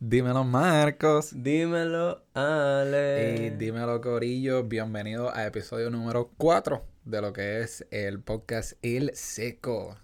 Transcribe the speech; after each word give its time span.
Dímelo, 0.00 0.44
Marcos. 0.44 1.30
Dímelo, 1.42 2.22
Ale. 2.34 3.36
Y 3.36 3.50
dímelo, 3.50 4.00
Corillo. 4.00 4.64
Bienvenido 4.64 5.34
a 5.34 5.46
episodio 5.46 5.88
número 5.90 6.30
4 6.36 6.84
de 7.04 7.22
lo 7.22 7.32
que 7.32 7.60
es 7.60 7.86
el 7.90 8.20
podcast 8.20 8.72
El 8.82 9.14
Seco. 9.14 9.96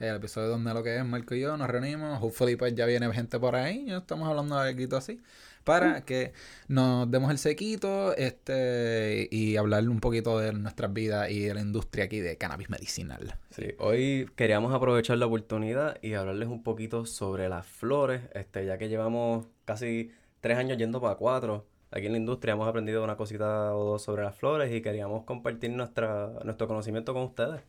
El 0.00 0.16
episodio 0.16 0.48
donde 0.48 0.74
lo 0.74 0.82
que 0.82 0.96
es 0.96 1.04
Marco 1.04 1.34
y 1.34 1.40
yo 1.40 1.56
nos 1.56 1.68
reunimos. 1.68 2.22
Hopefully, 2.22 2.56
pues 2.56 2.74
ya 2.74 2.86
viene 2.86 3.12
gente 3.12 3.38
por 3.38 3.54
ahí. 3.54 3.90
Estamos 3.90 4.28
hablando 4.28 4.58
de 4.60 4.70
algo 4.70 4.96
así. 4.96 5.20
Para 5.68 6.00
que 6.00 6.32
nos 6.68 7.10
demos 7.10 7.30
el 7.30 7.36
sequito 7.36 8.16
este 8.16 9.28
y 9.30 9.56
hablar 9.58 9.86
un 9.90 10.00
poquito 10.00 10.38
de 10.38 10.54
nuestras 10.54 10.90
vidas 10.94 11.30
y 11.30 11.40
de 11.40 11.52
la 11.52 11.60
industria 11.60 12.06
aquí 12.06 12.20
de 12.20 12.38
cannabis 12.38 12.70
medicinal. 12.70 13.34
Sí, 13.50 13.74
hoy 13.78 14.30
queríamos 14.34 14.72
aprovechar 14.72 15.18
la 15.18 15.26
oportunidad 15.26 15.98
y 16.00 16.14
hablarles 16.14 16.48
un 16.48 16.62
poquito 16.62 17.04
sobre 17.04 17.50
las 17.50 17.66
flores, 17.66 18.22
este, 18.32 18.64
ya 18.64 18.78
que 18.78 18.88
llevamos 18.88 19.46
casi 19.66 20.10
tres 20.40 20.56
años 20.56 20.78
yendo 20.78 21.02
para 21.02 21.16
cuatro. 21.16 21.66
Aquí 21.90 22.06
en 22.06 22.12
la 22.12 22.18
industria 22.18 22.54
hemos 22.54 22.66
aprendido 22.66 23.04
una 23.04 23.18
cosita 23.18 23.76
o 23.76 23.84
dos 23.84 24.00
sobre 24.00 24.22
las 24.22 24.36
flores 24.36 24.74
y 24.74 24.80
queríamos 24.80 25.24
compartir 25.24 25.70
nuestra, 25.70 26.30
nuestro 26.44 26.66
conocimiento 26.66 27.12
con 27.12 27.24
ustedes. 27.24 27.60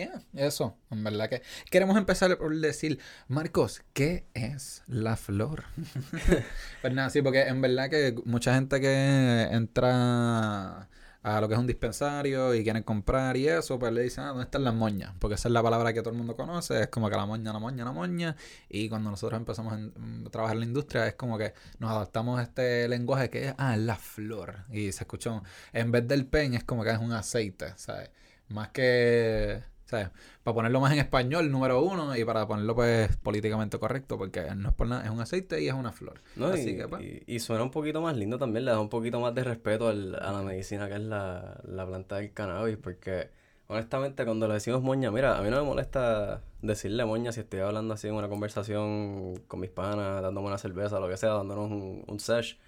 Yeah, 0.00 0.22
eso, 0.32 0.78
en 0.90 1.04
verdad 1.04 1.28
que 1.28 1.42
queremos 1.70 1.98
empezar 1.98 2.38
por 2.38 2.56
decir, 2.56 2.98
Marcos, 3.28 3.82
¿qué 3.92 4.24
es 4.32 4.82
la 4.86 5.18
flor? 5.18 5.64
pues 6.80 6.94
nada, 6.94 7.10
sí, 7.10 7.20
porque 7.20 7.42
en 7.42 7.60
verdad 7.60 7.90
que 7.90 8.14
mucha 8.24 8.54
gente 8.54 8.80
que 8.80 9.48
entra 9.50 10.88
a 11.22 11.40
lo 11.42 11.48
que 11.48 11.54
es 11.54 11.60
un 11.60 11.66
dispensario 11.66 12.54
y 12.54 12.62
quieren 12.62 12.82
comprar 12.82 13.36
y 13.36 13.46
eso, 13.46 13.78
pues 13.78 13.92
le 13.92 14.00
dicen, 14.00 14.24
ah, 14.24 14.28
¿dónde 14.28 14.44
están 14.44 14.64
las 14.64 14.72
moñas? 14.72 15.12
Porque 15.18 15.34
esa 15.34 15.48
es 15.48 15.52
la 15.52 15.62
palabra 15.62 15.92
que 15.92 16.00
todo 16.00 16.12
el 16.12 16.16
mundo 16.16 16.34
conoce, 16.34 16.80
es 16.80 16.88
como 16.88 17.10
que 17.10 17.16
la 17.16 17.26
moña, 17.26 17.52
la 17.52 17.58
moña, 17.58 17.84
la 17.84 17.92
moña. 17.92 18.36
Y 18.70 18.88
cuando 18.88 19.10
nosotros 19.10 19.38
empezamos 19.38 19.74
a 19.74 20.30
trabajar 20.30 20.56
en 20.56 20.60
la 20.60 20.66
industria, 20.66 21.06
es 21.06 21.14
como 21.16 21.36
que 21.36 21.52
nos 21.78 21.90
adaptamos 21.90 22.40
a 22.40 22.44
este 22.44 22.88
lenguaje 22.88 23.28
que 23.28 23.48
es, 23.48 23.54
ah, 23.58 23.76
la 23.76 23.96
flor. 23.96 24.64
Y 24.70 24.92
se 24.92 25.04
escuchó, 25.04 25.42
en 25.74 25.92
vez 25.92 26.08
del 26.08 26.26
pen, 26.26 26.54
es 26.54 26.64
como 26.64 26.84
que 26.84 26.90
es 26.90 26.98
un 26.98 27.12
aceite, 27.12 27.74
¿sabes? 27.76 28.10
Más 28.48 28.70
que 28.70 29.62
para 29.90 30.54
ponerlo 30.54 30.80
más 30.80 30.92
en 30.92 30.98
español, 30.98 31.50
número 31.50 31.82
uno, 31.82 32.16
y 32.16 32.24
para 32.24 32.46
ponerlo 32.46 32.74
pues 32.74 33.16
políticamente 33.16 33.78
correcto, 33.78 34.18
porque 34.18 34.54
no 34.54 34.68
es 34.70 34.74
por 34.74 34.86
nada, 34.86 35.04
es 35.04 35.10
un 35.10 35.20
aceite 35.20 35.62
y 35.62 35.68
es 35.68 35.74
una 35.74 35.92
flor. 35.92 36.20
Así 36.42 36.70
y, 36.70 36.76
que, 36.76 36.88
pues. 36.88 37.02
y, 37.26 37.38
suena 37.40 37.62
un 37.62 37.70
poquito 37.70 38.00
más 38.00 38.16
lindo 38.16 38.38
también, 38.38 38.64
le 38.64 38.70
da 38.70 38.80
un 38.80 38.88
poquito 38.88 39.20
más 39.20 39.34
de 39.34 39.44
respeto 39.44 39.88
a 39.88 39.94
la 39.94 40.42
medicina 40.42 40.88
que 40.88 40.94
es 40.94 41.00
la, 41.00 41.60
la 41.64 41.86
planta 41.86 42.16
del 42.16 42.32
cannabis, 42.32 42.76
porque 42.76 43.30
honestamente 43.68 44.24
cuando 44.24 44.48
le 44.48 44.54
decimos 44.54 44.82
moña, 44.82 45.10
mira, 45.10 45.38
a 45.38 45.42
mí 45.42 45.50
no 45.50 45.56
me 45.58 45.62
molesta 45.62 46.42
decirle 46.62 47.04
moña 47.04 47.32
si 47.32 47.40
estoy 47.40 47.60
hablando 47.60 47.94
así 47.94 48.08
en 48.08 48.14
una 48.14 48.28
conversación 48.28 49.36
con 49.46 49.60
mis 49.60 49.70
panas, 49.70 50.22
dándome 50.22 50.48
una 50.48 50.58
cerveza, 50.58 51.00
lo 51.00 51.08
que 51.08 51.16
sea, 51.16 51.30
dándonos 51.30 51.70
un, 51.70 52.04
un 52.06 52.20
sesh. 52.20 52.58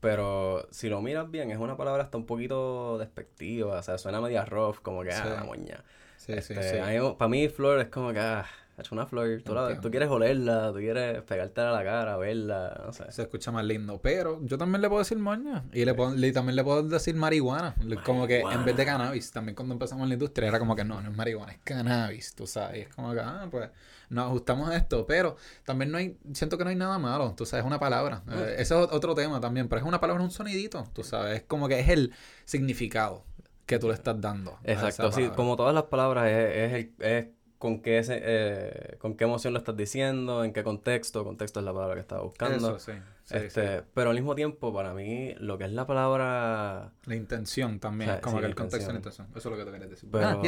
Pero 0.00 0.66
si 0.70 0.88
lo 0.88 1.02
miras 1.02 1.30
bien, 1.30 1.50
es 1.50 1.58
una 1.58 1.76
palabra 1.76 2.02
hasta 2.02 2.16
un 2.16 2.24
poquito 2.24 2.96
despectiva, 2.98 3.78
o 3.78 3.82
sea, 3.82 3.98
suena 3.98 4.20
media 4.20 4.44
rough, 4.46 4.78
como 4.82 5.02
que, 5.02 5.12
ah, 5.12 5.44
moña. 5.46 5.84
Sí, 6.20 6.34
sí, 6.42 6.52
este, 6.52 6.82
para 7.16 7.28
mí, 7.30 7.48
flor 7.48 7.80
es 7.80 7.88
como 7.88 8.12
que, 8.12 8.20
ah, 8.20 8.44
es 8.76 8.92
una 8.92 9.06
flor. 9.06 9.42
Tú, 9.42 9.54
tú, 9.80 9.90
quieres 9.90 10.10
olerla, 10.10 10.70
tú 10.70 10.78
quieres 10.78 11.22
pegarte 11.22 11.62
a 11.62 11.70
la 11.70 11.82
cara, 11.82 12.18
verla, 12.18 12.82
no 12.84 12.92
sé. 12.92 13.10
Se 13.10 13.22
escucha 13.22 13.50
más 13.50 13.64
lindo. 13.64 14.00
Pero 14.02 14.38
yo 14.42 14.58
también 14.58 14.82
le 14.82 14.88
puedo 14.88 15.00
decir 15.00 15.18
moña. 15.18 15.64
Y 15.72 15.86
le, 15.86 15.94
puedo, 15.94 16.10
también 16.32 16.56
le 16.56 16.62
puedo 16.62 16.82
decir 16.82 17.14
marihuana. 17.14 17.74
Como 18.04 18.26
que 18.26 18.40
en 18.40 18.64
vez 18.66 18.76
de 18.76 18.84
cannabis. 18.84 19.30
También 19.30 19.54
cuando 19.54 19.74
empezamos 19.74 20.02
en 20.02 20.10
la 20.10 20.14
industria 20.14 20.48
era 20.48 20.58
como 20.58 20.76
que 20.76 20.84
no, 20.84 21.00
no 21.00 21.10
es 21.10 21.16
marihuana, 21.16 21.52
es 21.52 21.58
cannabis, 21.64 22.34
tú 22.34 22.46
sabes. 22.46 22.78
Y 22.78 22.80
es 22.82 22.88
como 22.88 23.14
que, 23.14 23.20
ah, 23.20 23.48
pues 23.50 23.70
nos 24.10 24.26
ajustamos 24.26 24.68
a 24.68 24.76
esto. 24.76 25.06
Pero 25.06 25.36
también 25.64 25.90
no 25.90 25.96
hay, 25.96 26.18
siento 26.34 26.58
que 26.58 26.64
no 26.64 26.70
hay 26.70 26.76
nada 26.76 26.98
malo. 26.98 27.34
Tú 27.34 27.46
sabes, 27.46 27.64
es 27.64 27.66
una 27.66 27.80
palabra. 27.80 28.22
Eh, 28.30 28.56
ese 28.58 28.74
es 28.74 28.88
otro 28.90 29.14
tema 29.14 29.40
también. 29.40 29.68
Pero 29.68 29.80
es 29.80 29.86
una 29.86 30.00
palabra, 30.00 30.22
un 30.22 30.30
sonidito, 30.30 30.86
tú 30.92 31.02
sabes. 31.02 31.36
Es 31.36 31.42
como 31.42 31.66
que 31.66 31.80
es 31.80 31.88
el 31.88 32.12
significado 32.44 33.24
que 33.70 33.78
tú 33.78 33.86
le 33.86 33.94
estás 33.94 34.20
dando. 34.20 34.58
Exacto, 34.64 35.12
sí, 35.12 35.30
como 35.36 35.54
todas 35.54 35.72
las 35.72 35.84
palabras 35.84 36.28
es, 36.28 36.88
es, 36.98 37.26
con 37.56 37.80
qué 37.80 38.02
eh, 38.08 38.96
con 38.98 39.16
qué 39.16 39.24
emoción 39.24 39.52
lo 39.52 39.60
estás 39.60 39.76
diciendo, 39.76 40.42
en 40.42 40.52
qué 40.52 40.64
contexto, 40.64 41.22
contexto 41.22 41.60
es 41.60 41.64
la 41.64 41.72
palabra 41.72 41.94
que 41.94 42.00
estás 42.00 42.20
buscando. 42.20 42.76
Eso, 42.76 42.78
sí, 42.80 42.92
este, 43.30 43.82
Pero 43.94 44.10
al 44.10 44.16
mismo 44.16 44.34
tiempo, 44.34 44.74
para 44.74 44.92
mí, 44.92 45.34
lo 45.38 45.56
que 45.56 45.64
es 45.64 45.72
la 45.72 45.86
palabra... 45.86 46.92
La 47.04 47.14
intención 47.14 47.78
también, 47.78 48.18
como 48.20 48.40
que 48.40 48.46
el 48.46 48.56
contexto 48.56 48.88
de 48.88 48.94
la 48.94 48.98
intención. 48.98 49.28
Eso 49.36 49.38
es 49.38 49.44
lo 49.44 49.56
que 49.56 49.64
te 49.64 49.70
quería 49.70 49.86
decir. 49.86 50.08
Pero 50.10 50.26
ah, 50.26 50.42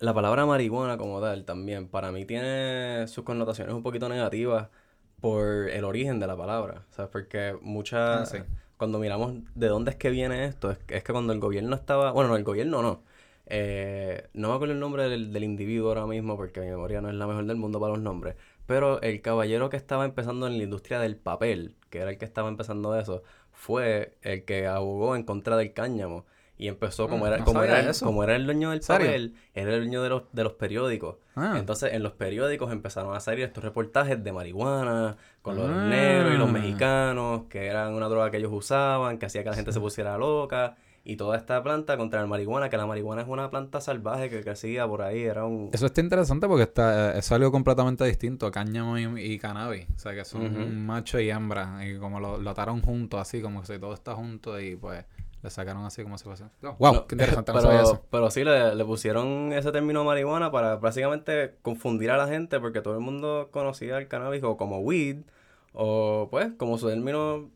la 0.00 0.14
palabra 0.14 0.44
marihuana 0.44 0.98
como 0.98 1.20
tal 1.20 1.44
también, 1.44 1.86
para 1.86 2.10
mí 2.10 2.24
tiene 2.24 3.06
sus 3.06 3.22
connotaciones 3.22 3.72
un 3.72 3.84
poquito 3.84 4.08
negativas 4.08 4.68
por 5.20 5.68
el 5.70 5.84
origen 5.84 6.18
de 6.18 6.26
la 6.26 6.36
palabra, 6.36 6.86
¿sabes? 6.90 7.10
Porque 7.12 7.56
muchas... 7.62 8.34
Ah, 8.34 8.44
cuando 8.78 8.98
miramos 8.98 9.34
de 9.54 9.68
dónde 9.68 9.90
es 9.90 9.96
que 9.96 10.10
viene 10.10 10.46
esto, 10.46 10.70
es, 10.70 10.78
que 10.78 11.02
cuando 11.12 11.32
el 11.32 11.40
gobierno 11.40 11.76
estaba, 11.76 12.12
bueno, 12.12 12.30
no, 12.30 12.36
el 12.36 12.44
gobierno 12.44 12.82
no, 12.82 13.02
eh, 13.46 14.28
no 14.34 14.48
me 14.48 14.54
acuerdo 14.54 14.74
el 14.74 14.80
nombre 14.80 15.08
del, 15.08 15.32
del, 15.32 15.44
individuo 15.44 15.88
ahora 15.90 16.06
mismo 16.06 16.36
porque 16.36 16.60
mi 16.60 16.68
memoria 16.68 17.00
no 17.00 17.08
es 17.10 17.14
la 17.16 17.26
mejor 17.26 17.46
del 17.46 17.56
mundo 17.56 17.80
para 17.80 17.94
los 17.94 18.02
nombres, 18.02 18.36
pero 18.66 19.00
el 19.02 19.20
caballero 19.22 19.70
que 19.70 19.76
estaba 19.76 20.04
empezando 20.04 20.46
en 20.46 20.58
la 20.58 20.64
industria 20.64 21.00
del 21.00 21.16
papel, 21.16 21.74
que 21.90 21.98
era 21.98 22.10
el 22.10 22.18
que 22.18 22.24
estaba 22.24 22.48
empezando 22.48 22.98
eso, 22.98 23.22
fue 23.52 24.16
el 24.22 24.44
que 24.44 24.66
abogó 24.66 25.16
en 25.16 25.24
contra 25.24 25.56
del 25.56 25.72
cáñamo. 25.72 26.26
Y 26.60 26.66
empezó, 26.66 27.08
como, 27.08 27.24
mm, 27.24 27.28
era, 27.28 27.44
como, 27.44 27.62
era, 27.62 27.92
como 28.02 28.24
era 28.24 28.34
el 28.34 28.44
dueño 28.44 28.70
del 28.70 28.80
papel, 28.80 29.36
era 29.54 29.74
el 29.74 29.82
dueño 29.82 30.02
de 30.02 30.08
los, 30.08 30.22
de 30.32 30.42
los 30.42 30.54
periódicos. 30.54 31.16
Ah. 31.36 31.54
Entonces, 31.56 31.92
en 31.92 32.02
los 32.02 32.14
periódicos 32.14 32.72
empezaron 32.72 33.14
a 33.14 33.20
salir 33.20 33.44
estos 33.44 33.62
reportajes 33.62 34.22
de 34.22 34.32
marihuana, 34.32 35.16
con 35.40 35.56
los 35.56 35.70
ah. 35.70 35.86
negros 35.86 36.34
y 36.34 36.36
los 36.36 36.50
mexicanos, 36.50 37.42
que 37.48 37.66
eran 37.66 37.94
una 37.94 38.08
droga 38.08 38.32
que 38.32 38.38
ellos 38.38 38.50
usaban, 38.52 39.18
que 39.18 39.26
hacía 39.26 39.44
que 39.44 39.50
la 39.50 39.54
gente 39.54 39.72
se 39.72 39.78
pusiera 39.78 40.18
loca. 40.18 40.76
Y 41.04 41.16
toda 41.16 41.38
esta 41.38 41.62
planta 41.62 41.96
contra 41.96 42.20
la 42.20 42.26
marihuana, 42.26 42.68
que 42.68 42.76
la 42.76 42.86
marihuana 42.86 43.22
es 43.22 43.28
una 43.28 43.48
planta 43.48 43.80
salvaje 43.80 44.28
que 44.28 44.42
crecía 44.42 44.86
por 44.86 45.00
ahí, 45.00 45.22
era 45.22 45.44
un... 45.44 45.70
Eso 45.72 45.86
está 45.86 46.00
interesante 46.00 46.48
porque 46.48 46.64
está, 46.64 47.16
es 47.16 47.32
algo 47.32 47.50
completamente 47.52 48.04
distinto, 48.04 48.50
cáñamo 48.50 48.98
y, 48.98 49.38
cannabis. 49.38 49.86
O 49.94 49.98
sea, 49.98 50.12
que 50.12 50.24
son 50.24 50.42
un 50.42 50.84
macho 50.84 51.18
y 51.18 51.30
hembra, 51.30 51.86
y 51.86 51.98
como 51.98 52.20
lo, 52.20 52.36
lo 52.36 52.50
ataron 52.50 52.82
juntos, 52.82 53.20
así, 53.20 53.40
como 53.40 53.62
que 53.62 53.78
todo 53.78 53.94
está 53.94 54.16
junto 54.16 54.60
y 54.60 54.74
pues... 54.74 55.04
Le 55.42 55.50
sacaron 55.50 55.84
así 55.84 56.02
como 56.02 56.18
se 56.18 56.30
hacer. 56.30 56.48
wow, 56.78 57.06
qué 57.06 57.14
interesante. 57.14 57.52
pero, 57.52 58.04
pero 58.10 58.30
sí, 58.30 58.42
le, 58.42 58.74
le, 58.74 58.84
pusieron 58.84 59.52
ese 59.52 59.70
término 59.70 60.02
marihuana 60.02 60.50
para 60.50 60.76
básicamente 60.76 61.54
confundir 61.62 62.10
a 62.10 62.16
la 62.16 62.26
gente 62.26 62.58
porque 62.58 62.80
todo 62.80 62.94
el 62.94 63.00
mundo 63.00 63.48
conocía 63.52 63.98
el 63.98 64.08
cannabis 64.08 64.42
o 64.42 64.56
como 64.56 64.80
weed 64.80 65.18
o 65.72 66.28
pues 66.30 66.50
como 66.56 66.76
su 66.76 66.88
término, 66.88 67.34
o 67.34 67.50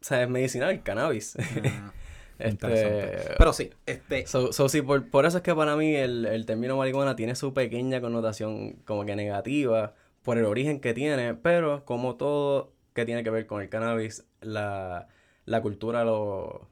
sea, 0.00 0.22
es 0.22 0.28
medicinal, 0.28 0.82
cannabis. 0.82 1.36
Ah, 1.38 1.92
este, 2.38 3.34
pero 3.38 3.54
sí, 3.54 3.70
este... 3.86 4.26
So, 4.26 4.52
so 4.52 4.68
sí, 4.68 4.82
por, 4.82 5.08
por, 5.08 5.24
eso 5.24 5.38
es 5.38 5.42
que 5.42 5.54
para 5.54 5.74
mí 5.74 5.94
el, 5.94 6.26
el 6.26 6.44
término 6.44 6.76
marihuana 6.76 7.16
tiene 7.16 7.34
su 7.34 7.54
pequeña 7.54 8.02
connotación 8.02 8.72
como 8.84 9.06
que 9.06 9.16
negativa 9.16 9.94
por 10.22 10.36
el 10.36 10.44
origen 10.44 10.80
que 10.80 10.92
tiene, 10.92 11.34
pero 11.34 11.84
como 11.86 12.16
todo 12.16 12.72
que 12.92 13.06
tiene 13.06 13.24
que 13.24 13.30
ver 13.30 13.46
con 13.46 13.62
el 13.62 13.70
cannabis, 13.70 14.26
la, 14.40 15.08
la 15.46 15.62
cultura 15.62 16.04
lo 16.04 16.71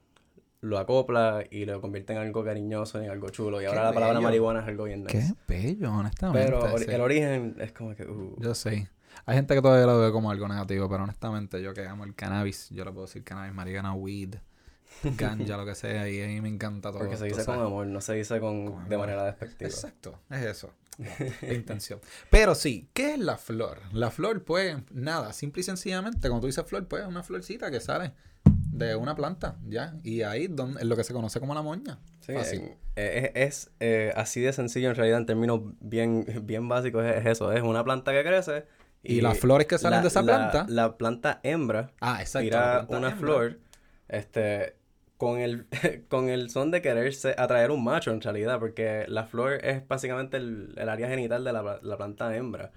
lo 0.60 0.78
acopla 0.78 1.44
y 1.50 1.64
lo 1.64 1.80
convierte 1.80 2.12
en 2.12 2.18
algo 2.18 2.44
cariñoso, 2.44 3.00
en 3.00 3.10
algo 3.10 3.30
chulo. 3.30 3.62
Y 3.62 3.64
ahora 3.64 3.84
la 3.84 3.92
palabra 3.92 4.20
marihuana 4.20 4.60
es 4.60 4.68
algo 4.68 4.84
bien 4.84 5.04
nice. 5.04 5.34
Qué 5.46 5.54
bello, 5.54 5.92
honestamente. 5.92 6.46
Pero 6.46 6.76
el 6.76 7.00
origen 7.00 7.56
es 7.58 7.72
como 7.72 7.94
que... 7.94 8.04
Uh. 8.04 8.36
Yo 8.38 8.54
sé. 8.54 8.88
Hay 9.26 9.36
gente 9.36 9.54
que 9.54 9.62
todavía 9.62 9.86
lo 9.86 9.98
ve 10.00 10.12
como 10.12 10.30
algo 10.30 10.48
negativo, 10.48 10.88
pero 10.88 11.04
honestamente 11.04 11.62
yo 11.62 11.74
que 11.74 11.86
amo 11.86 12.04
el 12.04 12.14
cannabis, 12.14 12.68
yo 12.70 12.84
le 12.84 12.92
puedo 12.92 13.06
decir 13.06 13.24
cannabis, 13.24 13.54
marihuana, 13.54 13.94
weed, 13.94 14.36
ganja, 15.16 15.56
lo 15.56 15.64
que 15.64 15.74
sea, 15.74 16.08
y 16.08 16.22
a 16.22 16.26
mí 16.26 16.40
me 16.40 16.48
encanta 16.48 16.90
todo. 16.90 17.00
Porque 17.00 17.16
se 17.16 17.26
dice 17.26 17.44
con 17.44 17.58
amor, 17.58 17.86
no 17.86 18.00
se 18.00 18.14
dice 18.14 18.38
con, 18.40 18.88
de 18.88 18.98
manera 18.98 19.24
despectiva. 19.24 19.68
Exacto, 19.68 20.18
es 20.30 20.44
eso. 20.44 20.72
la 21.42 21.54
intención. 21.54 22.00
Pero 22.28 22.54
sí, 22.54 22.88
¿qué 22.92 23.14
es 23.14 23.18
la 23.18 23.38
flor? 23.38 23.78
La 23.92 24.10
flor, 24.10 24.44
pues, 24.44 24.76
nada, 24.90 25.32
simple 25.32 25.60
y 25.60 25.64
sencillamente, 25.64 26.28
como 26.28 26.40
tú 26.40 26.46
dices 26.46 26.64
flor, 26.66 26.86
pues, 26.86 27.02
es 27.02 27.08
una 27.08 27.22
florcita 27.22 27.70
que 27.70 27.80
sale 27.80 28.12
de 28.72 28.96
una 28.96 29.14
planta, 29.14 29.56
ya. 29.66 29.94
Y 30.02 30.22
ahí 30.22 30.46
donde, 30.46 30.80
es 30.80 30.86
lo 30.86 30.96
que 30.96 31.04
se 31.04 31.12
conoce 31.12 31.40
como 31.40 31.54
la 31.54 31.62
moña. 31.62 31.98
Sí, 32.20 32.32
eh, 32.96 33.32
es, 33.34 33.70
eh, 33.80 34.12
así 34.16 34.40
de 34.40 34.52
sencillo 34.52 34.90
en 34.90 34.94
realidad, 34.94 35.18
en 35.18 35.26
términos 35.26 35.60
bien, 35.80 36.26
bien 36.44 36.68
básicos, 36.68 37.04
es, 37.04 37.26
eso. 37.26 37.52
Es 37.52 37.62
una 37.62 37.84
planta 37.84 38.12
que 38.12 38.22
crece. 38.22 38.64
Y, 39.02 39.20
las 39.22 39.38
flores 39.38 39.66
que 39.66 39.78
salen 39.78 40.02
de 40.02 40.08
esa 40.08 40.22
planta. 40.22 40.66
La, 40.68 40.96
planta 40.98 41.40
hembra 41.42 41.92
ah, 42.00 42.18
exacto, 42.20 42.44
tira 42.44 42.86
una 42.90 43.12
flor 43.12 43.58
este, 44.08 44.74
con, 45.16 45.38
el, 45.38 45.66
con 46.08 46.28
el 46.28 46.50
son 46.50 46.70
de 46.70 46.82
quererse 46.82 47.34
atraer 47.38 47.70
un 47.70 47.82
macho 47.82 48.10
en 48.10 48.20
realidad, 48.20 48.58
porque 48.58 49.04
la 49.08 49.24
flor 49.24 49.64
es 49.64 49.86
básicamente 49.86 50.36
el, 50.36 50.74
área 50.88 51.08
genital 51.08 51.44
de 51.44 51.52
la, 51.52 51.96
planta 51.96 52.36
hembra. 52.36 52.72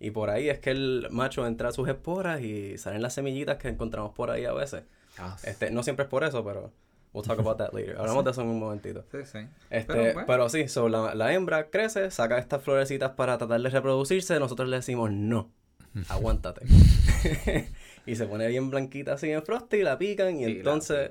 Y 0.00 0.10
por 0.10 0.30
ahí 0.30 0.48
es 0.48 0.60
que 0.60 0.70
el 0.70 1.08
macho 1.10 1.46
entra 1.46 1.70
a 1.70 1.72
sus 1.72 1.88
esporas 1.88 2.40
y 2.40 2.78
salen 2.78 3.02
las 3.02 3.14
semillitas 3.14 3.58
que 3.58 3.68
encontramos 3.68 4.12
por 4.12 4.30
ahí 4.30 4.44
a 4.44 4.52
veces. 4.52 4.84
Ah, 5.18 5.36
este, 5.44 5.70
no 5.70 5.82
siempre 5.82 6.04
es 6.04 6.10
por 6.10 6.24
eso, 6.24 6.44
pero 6.44 6.72
we'll 7.12 7.24
talk 7.24 7.38
about 7.38 7.58
that 7.58 7.72
later. 7.72 7.96
Hablamos 7.98 8.24
de 8.24 8.30
eso 8.30 8.42
en 8.42 8.48
un 8.48 8.58
momentito. 8.58 9.04
Sí, 9.10 9.18
sí. 9.24 9.38
Este, 9.70 10.14
pero, 10.26 10.48
sí, 10.48 10.68
so, 10.68 10.88
la, 10.88 11.14
la, 11.14 11.32
hembra 11.32 11.70
crece, 11.70 12.10
saca 12.10 12.38
estas 12.38 12.62
florecitas 12.62 13.12
para 13.12 13.38
tratar 13.38 13.60
de 13.60 13.70
reproducirse, 13.70 14.38
nosotros 14.38 14.68
le 14.68 14.76
decimos 14.76 15.10
no. 15.10 15.50
Aguántate. 16.08 16.62
y 18.06 18.16
se 18.16 18.26
pone 18.26 18.46
bien 18.48 18.70
blanquita 18.70 19.14
así 19.14 19.30
en 19.30 19.42
frosty 19.42 19.78
y 19.78 19.82
la 19.82 19.98
pican 19.98 20.38
y, 20.38 20.44
entonces 20.44 21.10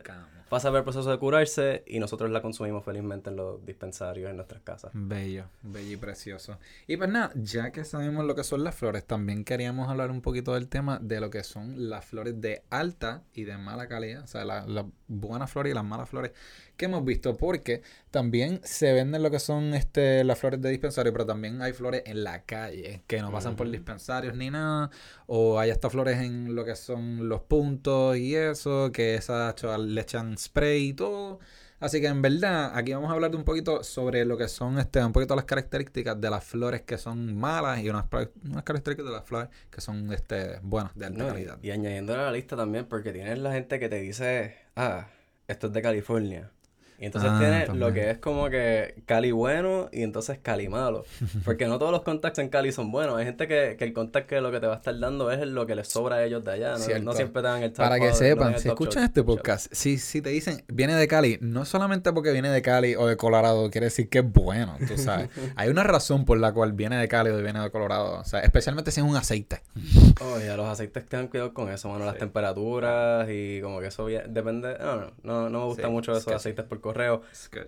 pasa 0.50 0.70
ver 0.70 0.80
el 0.80 0.84
proceso 0.84 1.10
de 1.10 1.18
curarse 1.18 1.84
y 1.88 2.00
nosotros 2.00 2.30
la 2.32 2.42
consumimos 2.42 2.84
felizmente 2.84 3.30
en 3.30 3.36
los 3.36 3.66
dispensarios 3.66 4.30
en 4.30 4.38
nuestras 4.38 4.62
casas. 4.62 4.92
Bello, 4.94 5.46
bello 5.62 5.94
y 5.94 5.98
precioso. 5.98 6.58
Y 6.88 6.98
pues 6.98 7.10
nada, 7.10 7.32
ya 7.36 7.72
que 7.72 7.84
sabemos 7.84 8.26
lo 8.26 8.36
que 8.36 8.44
son 8.44 8.64
las 8.64 8.76
flores, 8.76 9.06
también 9.06 9.44
queríamos 9.44 9.90
hablar 9.90 10.12
un 10.12 10.22
poquito 10.22 10.54
del 10.54 10.68
tema 10.68 11.00
de 11.02 11.20
lo 11.20 11.30
que 11.30 11.44
son 11.44 11.90
las 11.90 12.06
flores 12.06 12.40
de 12.42 12.64
alta 12.70 13.24
y 13.34 13.44
de 13.44 13.58
mala 13.58 13.88
calidad, 13.88 14.24
o 14.24 14.28
sea, 14.28 14.46
las 14.46 14.86
buenas 15.08 15.52
flores 15.52 15.72
y 15.72 15.76
las 15.76 15.86
malas 15.86 16.10
flores 16.10 16.32
que 16.76 16.86
hemos 16.86 17.04
visto, 17.04 17.36
porque 17.38 17.82
también 18.12 18.62
se 18.64 18.94
venden 18.94 19.24
lo 19.24 19.32
que 19.32 19.40
son 19.40 19.74
este 19.74 20.24
las 20.24 20.40
flores 20.40 20.62
de 20.62 20.70
dispensario, 20.70 21.12
pero 21.12 21.26
también 21.26 21.62
hay 21.62 21.74
flores 21.74 22.04
en 22.06 22.24
la 22.24 22.44
calle 22.44 23.04
que 23.08 23.22
no 23.22 23.32
pasan 23.32 23.56
por 23.56 23.70
dispensarios 23.70 24.36
ni 24.36 24.50
nada, 24.50 24.90
o 25.28 25.60
hay 25.60 25.72
hasta 25.72 25.90
flores 25.90 26.20
en 26.20 26.56
lo 26.56 26.66
que 26.66 26.76
son 26.76 27.28
los 27.30 27.42
puntos 27.42 28.18
y 28.18 28.36
eso, 28.36 28.92
que 28.92 29.16
esas 29.16 29.56
le 29.80 30.02
echan 30.02 30.38
spray 30.38 30.90
y 30.90 30.94
todo. 30.94 31.40
Así 31.80 32.00
que 32.00 32.08
en 32.08 32.22
verdad, 32.22 32.72
aquí 32.74 32.94
vamos 32.94 33.10
a 33.12 33.14
hablar 33.14 33.32
de 33.32 33.38
un 33.38 33.44
poquito 33.44 33.84
sobre 33.84 34.24
lo 34.24 34.38
que 34.38 34.48
son 34.48 34.80
este, 34.80 35.04
un 35.04 35.12
poquito 35.12 35.36
las 35.36 35.46
características 35.46 36.20
de 36.20 36.30
las 36.30 36.44
flores 36.44 36.82
que 36.84 36.98
son 36.98 37.38
malas 37.38 37.80
y 37.82 37.90
unas, 37.90 38.06
unas 38.44 38.64
características 38.64 39.06
de 39.06 39.12
las 39.12 39.26
flores 39.26 39.50
que 39.70 39.82
son 39.82 40.12
este, 40.14 40.60
buenas, 40.62 40.96
de 40.96 41.06
alta 41.06 41.28
calidad. 41.28 41.60
Y 41.62 41.72
añadiendo 41.72 42.14
a 42.14 42.18
la 42.18 42.32
lista 42.32 42.56
también, 42.56 42.86
porque 42.86 43.12
tienes 43.12 43.38
la 43.40 43.52
gente 43.52 43.78
que 43.78 43.90
te 43.90 44.00
dice, 44.00 44.56
ah, 44.76 45.10
esto 45.48 45.68
es 45.68 45.74
de 45.74 45.82
California. 45.82 46.52
Y 47.00 47.06
entonces 47.06 47.30
ah, 47.34 47.40
tiene 47.40 47.80
lo 47.80 47.94
que 47.94 48.12
es 48.12 48.18
como 48.18 48.50
que 48.50 48.96
Cali 49.06 49.32
bueno 49.32 49.90
y 49.92 50.04
entonces 50.04 50.40
Cali 50.42 50.70
malo. 50.70 51.06
Porque 51.46 51.68
no 51.68 51.78
todos 51.78 51.92
los 51.92 52.04
contactos 52.04 52.44
en 52.44 52.50
Cali 52.50 52.72
son 52.72 52.92
buenos. 52.92 53.18
Hay 53.18 53.26
gente 53.26 53.48
que, 53.48 53.76
que 53.78 53.84
el 53.84 53.94
contacto 53.94 54.28
que 54.28 54.42
lo 54.42 54.52
que 54.52 54.60
te 54.60 54.68
va 54.68 54.74
a 54.74 54.78
estar 54.78 54.98
dando 54.98 55.32
es 55.32 55.46
lo 55.46 55.66
que 55.66 55.76
les 55.76 55.88
sobra 55.88 56.18
a 56.18 56.24
ellos 56.24 56.44
de 56.44 56.52
allá. 56.52 56.76
No, 57.02 57.14
siempre 57.14 57.42
te 57.42 57.48
dan 57.48 57.64
el 57.64 57.72
Para 57.72 58.00
que 58.00 58.14
sepan, 58.14 58.60
si 58.60 58.70
escuchan 58.70 59.04
este 59.04 59.24
podcast, 59.24 59.68
si, 59.72 59.98
si 59.98 60.22
te 60.22 60.30
dicen 60.30 60.64
viene 60.68 60.96
de 60.96 61.08
Cali, 61.08 61.38
no 61.42 61.66
solamente 61.66 62.12
porque 62.14 62.32
viene 62.32 62.50
de 62.50 62.62
Cali 62.62 62.96
o 62.96 63.08
de 63.08 63.18
Colorado 63.18 63.70
quiere 63.70 63.86
decir 63.86 64.10
que 64.10 64.20
es 64.20 64.32
bueno, 64.32 64.78
tú 64.88 64.98
sabes. 64.98 65.30
Hay 65.56 65.70
una 65.70 65.84
razón 65.84 66.26
por 66.26 66.38
la 66.38 66.54
cual 66.54 66.74
viene 66.74 66.98
de 66.98 67.08
Cali 67.08 67.30
o 67.30 67.38
viene 67.38 67.60
de 67.60 67.70
Colorado. 67.72 68.20
O 68.20 68.24
sea, 68.24 68.40
especialmente 68.42 68.92
si 68.92 69.02
es 69.02 69.06
un 69.06 69.16
aceite. 69.16 69.62
Oye, 70.34 70.56
los 70.56 70.68
aceites 70.68 71.06
tengan 71.06 71.28
cuidado 71.28 71.54
con 71.54 71.70
eso, 71.70 71.90
mano. 71.90 72.06
Las 72.06 72.18
temperaturas 72.18 73.28
y 73.30 73.62
como 73.62 73.80
que 73.80 73.88
eso 73.88 74.06
depende. 74.08 74.78
No, 74.80 74.96
no, 74.96 75.12
no, 75.24 75.50
no 75.50 75.60
me 75.60 75.66
gusta 75.66 75.90
mucho 75.90 76.16
esos 76.16 76.34
aceites 76.34 76.66
por 76.66 76.80
correo. 76.86 77.24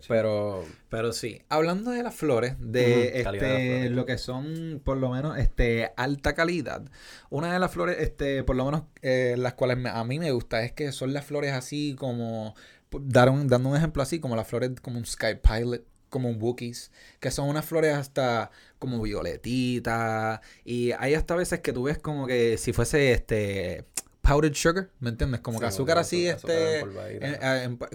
Pero. 0.08 0.64
Pero 0.90 1.12
sí. 1.12 1.42
Hablando 1.50 1.92
de 1.92 2.04
las 2.04 2.16
flores, 2.16 2.56
de 2.60 3.22
este, 3.22 3.90
lo 3.90 4.06
que 4.06 4.18
son 4.18 4.80
por 4.84 4.98
lo 4.98 5.10
menos 5.10 5.38
este 5.38 5.92
alta 5.98 6.36
calidad. 6.36 6.84
Una 7.30 7.52
de 7.52 7.60
las 7.60 7.72
flores, 7.72 7.98
este, 8.00 8.44
por 8.44 8.56
lo 8.56 8.66
menos 8.66 8.84
eh, 9.02 9.36
las 9.38 9.56
cuales 9.56 9.84
a 9.86 10.04
mí 10.04 10.20
me 10.20 10.32
gusta, 10.32 10.64
es 10.64 10.72
que 10.72 10.92
son 10.92 11.14
las 11.14 11.26
flores 11.26 11.54
así 11.54 11.96
como. 11.98 12.56
Dar 12.90 13.30
dando 13.48 13.70
un 13.70 13.76
ejemplo 13.76 14.02
así, 14.02 14.20
como 14.20 14.38
las 14.38 14.48
flores 14.48 14.72
como 14.82 14.98
un 14.98 15.06
Sky 15.06 15.36
Pilot 15.44 15.84
como 16.10 16.30
un 16.30 16.42
Wookiees, 16.42 16.90
que 17.20 17.32
son 17.32 17.50
unas 17.50 17.66
flores 17.66 17.94
hasta 17.94 18.50
como 18.80 19.02
violetitas 19.02 20.40
y 20.64 20.94
hay 20.94 21.16
hasta 21.16 21.36
veces 21.36 21.60
que 21.60 21.74
tú 21.74 21.84
ves 21.84 21.98
como 21.98 22.28
que 22.28 22.58
si 22.58 22.72
fuese 22.72 23.12
este 23.12 23.84
powdered 24.28 24.54
sugar, 24.54 24.90
¿me 25.00 25.10
entiendes? 25.10 25.42
Como 25.42 25.60
que 25.60 25.66
azúcar 25.66 25.98
así, 25.98 26.28
este, 26.28 26.84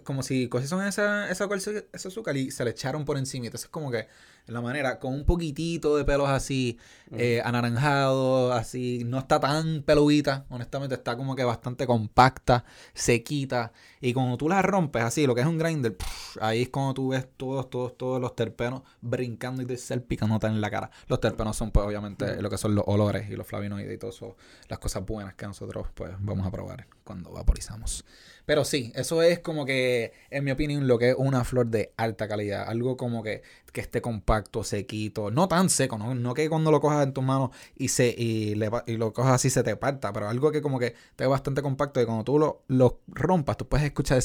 como 0.04 0.22
si 0.22 0.48
cogieron 0.48 0.86
esa, 0.86 1.30
esa, 1.30 1.48
esa 1.92 2.08
azúcar 2.08 2.36
y 2.36 2.50
se 2.50 2.64
le 2.64 2.70
echaron 2.70 3.04
por 3.04 3.18
encima. 3.18 3.46
Entonces 3.46 3.68
como 3.68 3.90
que 3.90 4.08
la 4.46 4.60
manera, 4.60 4.98
con 4.98 5.12
un 5.12 5.24
poquitito 5.24 5.96
de 5.96 6.04
pelos 6.04 6.28
así, 6.28 6.78
eh, 7.12 7.40
anaranjado, 7.44 8.52
así, 8.52 9.04
no 9.04 9.18
está 9.18 9.38
tan 9.38 9.82
peludita, 9.82 10.46
honestamente, 10.48 10.94
está 10.94 11.16
como 11.16 11.36
que 11.36 11.44
bastante 11.44 11.86
compacta, 11.86 12.64
sequita, 12.94 13.72
y 14.02 14.12
cuando 14.12 14.36
tú 14.36 14.48
la 14.48 14.60
rompes 14.62 15.04
así, 15.04 15.28
lo 15.28 15.34
que 15.34 15.42
es 15.42 15.46
un 15.46 15.58
grinder, 15.58 15.96
ahí 16.40 16.62
es 16.62 16.68
cuando 16.70 16.92
tú 16.92 17.08
ves 17.10 17.28
todos, 17.36 17.70
todos, 17.70 17.96
todos 17.96 18.20
los 18.20 18.34
terpenos 18.34 18.82
brincando 19.00 19.62
y 19.62 19.66
te 19.66 19.76
salpicándote 19.76 20.48
en 20.48 20.60
la 20.60 20.70
cara. 20.70 20.90
Los 21.06 21.20
terpenos 21.20 21.56
son, 21.56 21.70
pues, 21.70 21.86
obviamente, 21.86 22.42
lo 22.42 22.50
que 22.50 22.58
son 22.58 22.74
los 22.74 22.84
olores 22.88 23.30
y 23.30 23.36
los 23.36 23.46
flavonoides 23.46 23.94
y 23.94 23.98
todo 23.98 24.10
eso, 24.10 24.36
las 24.68 24.80
cosas 24.80 25.06
buenas 25.06 25.34
que 25.34 25.46
nosotros, 25.46 25.86
pues, 25.94 26.10
vamos 26.18 26.44
a 26.44 26.50
probar 26.50 26.88
cuando 27.04 27.30
vaporizamos. 27.30 28.04
Pero 28.44 28.64
sí, 28.64 28.92
eso 28.96 29.22
es 29.22 29.38
como 29.38 29.64
que, 29.64 30.12
en 30.30 30.44
mi 30.44 30.50
opinión, 30.50 30.88
lo 30.88 30.98
que 30.98 31.10
es 31.10 31.16
una 31.16 31.44
flor 31.44 31.68
de 31.68 31.92
alta 31.96 32.26
calidad. 32.26 32.68
Algo 32.68 32.96
como 32.96 33.22
que, 33.22 33.42
que 33.72 33.80
esté 33.80 34.02
compacto, 34.02 34.64
sequito. 34.64 35.30
No 35.30 35.46
tan 35.46 35.70
seco, 35.70 35.96
¿no? 35.96 36.14
No 36.14 36.34
que 36.34 36.48
cuando 36.48 36.72
lo 36.72 36.80
cojas 36.80 37.06
en 37.06 37.12
tus 37.12 37.22
manos 37.22 37.50
y, 37.76 37.88
se, 37.88 38.08
y, 38.08 38.56
le, 38.56 38.68
y 38.86 38.96
lo 38.96 39.12
cojas 39.12 39.34
así 39.34 39.48
se 39.48 39.62
te 39.62 39.76
parta. 39.76 40.12
Pero 40.12 40.28
algo 40.28 40.50
que 40.50 40.60
como 40.60 40.78
que 40.80 40.86
esté 41.10 41.26
bastante 41.26 41.62
compacto 41.62 42.00
y 42.00 42.04
cuando 42.04 42.24
tú 42.24 42.38
lo, 42.38 42.64
lo 42.66 43.00
rompas, 43.06 43.56
tú 43.56 43.68
puedes 43.68 43.91
escuchar 43.92 44.18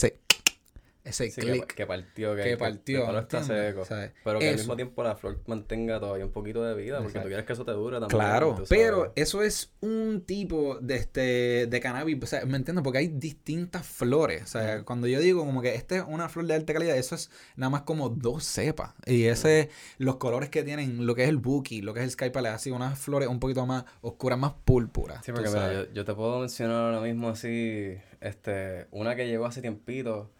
ese 1.07 1.25
ese 1.25 1.41
click. 1.41 1.73
Que, 1.73 1.85
partió, 1.85 2.35
que, 2.35 2.57
partió. 2.57 3.11
no 3.11 3.19
está 3.19 3.43
seco. 3.43 3.83
Pero 4.23 4.39
que 4.39 4.49
al 4.49 4.55
mismo 4.55 4.75
tiempo 4.75 5.03
la 5.03 5.15
flor 5.15 5.39
mantenga 5.47 5.99
todavía 5.99 6.25
un 6.25 6.31
poquito 6.31 6.63
de 6.63 6.75
vida, 6.75 7.01
porque 7.01 7.19
tú 7.19 7.27
quieres 7.27 7.45
que 7.45 7.53
eso 7.53 7.65
te 7.65 7.71
dure 7.71 7.99
también. 7.99 8.19
Claro, 8.19 8.63
pero 8.69 9.11
eso 9.15 9.41
es 9.43 9.71
un 9.81 10.23
tipo 10.25 10.77
de 10.81 10.95
este 10.95 11.67
de 11.67 11.79
cannabis, 11.79 12.21
o 12.21 12.25
sea, 12.25 12.45
¿me 12.45 12.57
entiendes? 12.57 12.83
Porque 12.83 12.99
hay 12.99 13.07
distintas 13.07 13.85
flores. 13.85 14.43
O 14.43 14.47
sea, 14.47 14.83
cuando 14.83 15.07
yo 15.07 15.19
digo 15.19 15.45
como 15.45 15.61
que 15.61 15.75
esta 15.75 15.97
es 15.97 16.03
una 16.07 16.29
flor 16.29 16.45
de 16.47 16.55
alta 16.55 16.73
calidad, 16.73 16.97
eso 16.97 17.15
es 17.15 17.29
nada 17.55 17.69
más 17.69 17.81
como 17.81 18.09
dos 18.09 18.43
cepas. 18.43 18.93
Y 19.05 19.25
ese, 19.25 19.69
los 19.97 20.17
colores 20.17 20.49
que 20.49 20.63
tienen, 20.63 21.05
lo 21.05 21.15
que 21.15 21.23
es 21.23 21.29
el 21.29 21.37
Buki, 21.37 21.81
lo 21.81 21.93
que 21.93 22.01
es 22.01 22.05
el 22.05 22.11
Sky 22.11 22.29
Palace, 22.29 22.55
así, 22.55 22.71
unas 22.71 22.97
flores 22.99 23.27
un 23.29 23.39
poquito 23.39 23.65
más 23.65 23.85
oscuras, 24.01 24.37
más 24.39 24.53
púrpura. 24.65 25.21
Sí, 25.23 25.31
porque 25.31 25.49
mira, 25.49 25.73
yo, 25.73 25.93
yo 25.93 26.05
te 26.05 26.13
puedo 26.13 26.39
mencionar 26.39 26.93
ahora 26.93 27.01
mismo 27.01 27.29
así, 27.29 27.97
este, 28.21 28.87
una 28.91 29.15
que 29.15 29.27
llegó 29.27 29.45
hace 29.45 29.61
tiempito 29.61 30.31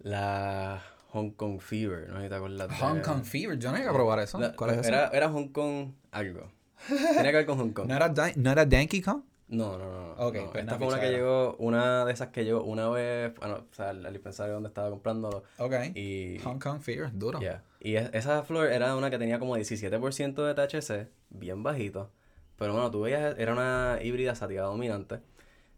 la 0.00 0.82
Hong 1.10 1.30
Kong 1.30 1.60
Fever, 1.60 2.08
no 2.08 2.16
sé 2.16 2.24
si 2.24 2.28
te 2.28 2.34
acuerdas. 2.34 2.78
Hong 2.80 3.00
Kong 3.00 3.24
Fever, 3.24 3.58
yo 3.58 3.72
no 3.72 3.78
iba 3.78 3.90
a 3.90 3.94
probar 3.94 4.20
eso. 4.20 4.38
¿Cuál 4.56 4.78
es 4.78 4.86
era, 4.86 5.08
Era 5.08 5.28
Hong 5.30 5.48
Kong 5.48 5.92
algo. 6.10 6.50
Tenía 6.86 7.30
que 7.30 7.36
ver 7.36 7.46
con 7.46 7.58
Hong 7.58 7.70
Kong. 7.70 7.86
¿No 7.88 7.96
era, 7.96 8.12
¿no 8.36 8.50
era 8.50 8.64
Donkey 8.64 9.00
Kong? 9.00 9.22
No, 9.48 9.78
no, 9.78 9.90
no. 9.90 10.26
okay, 10.26 10.46
pues 10.52 10.62
esta 10.62 10.76
fue 10.76 10.88
una 10.88 11.00
que 11.00 11.10
llegó, 11.10 11.56
una 11.58 12.04
de 12.04 12.12
esas 12.12 12.28
que 12.28 12.44
llegó 12.44 12.62
una 12.64 12.90
vez, 12.90 13.34
bueno, 13.36 13.64
o 13.70 13.74
sea, 13.74 13.90
al 13.90 14.12
dispensario 14.12 14.52
donde 14.54 14.68
estaba 14.68 14.90
comprándolo. 14.90 15.42
Ok. 15.56 15.74
Y, 15.94 16.38
Hong 16.40 16.58
Kong 16.58 16.82
Fever, 16.82 17.10
duro. 17.14 17.40
Yeah. 17.40 17.62
Y 17.80 17.94
esa 17.94 18.42
flor 18.42 18.70
era 18.70 18.94
una 18.94 19.08
que 19.08 19.18
tenía 19.18 19.38
como 19.38 19.56
17% 19.56 20.34
de 20.44 20.54
THC, 20.54 21.08
bien 21.30 21.62
bajito. 21.62 22.10
Pero 22.56 22.74
bueno, 22.74 22.90
tú 22.90 23.02
veías, 23.02 23.38
era 23.38 23.54
una 23.54 23.98
híbrida 24.02 24.34
sativa 24.34 24.64
dominante. 24.64 25.20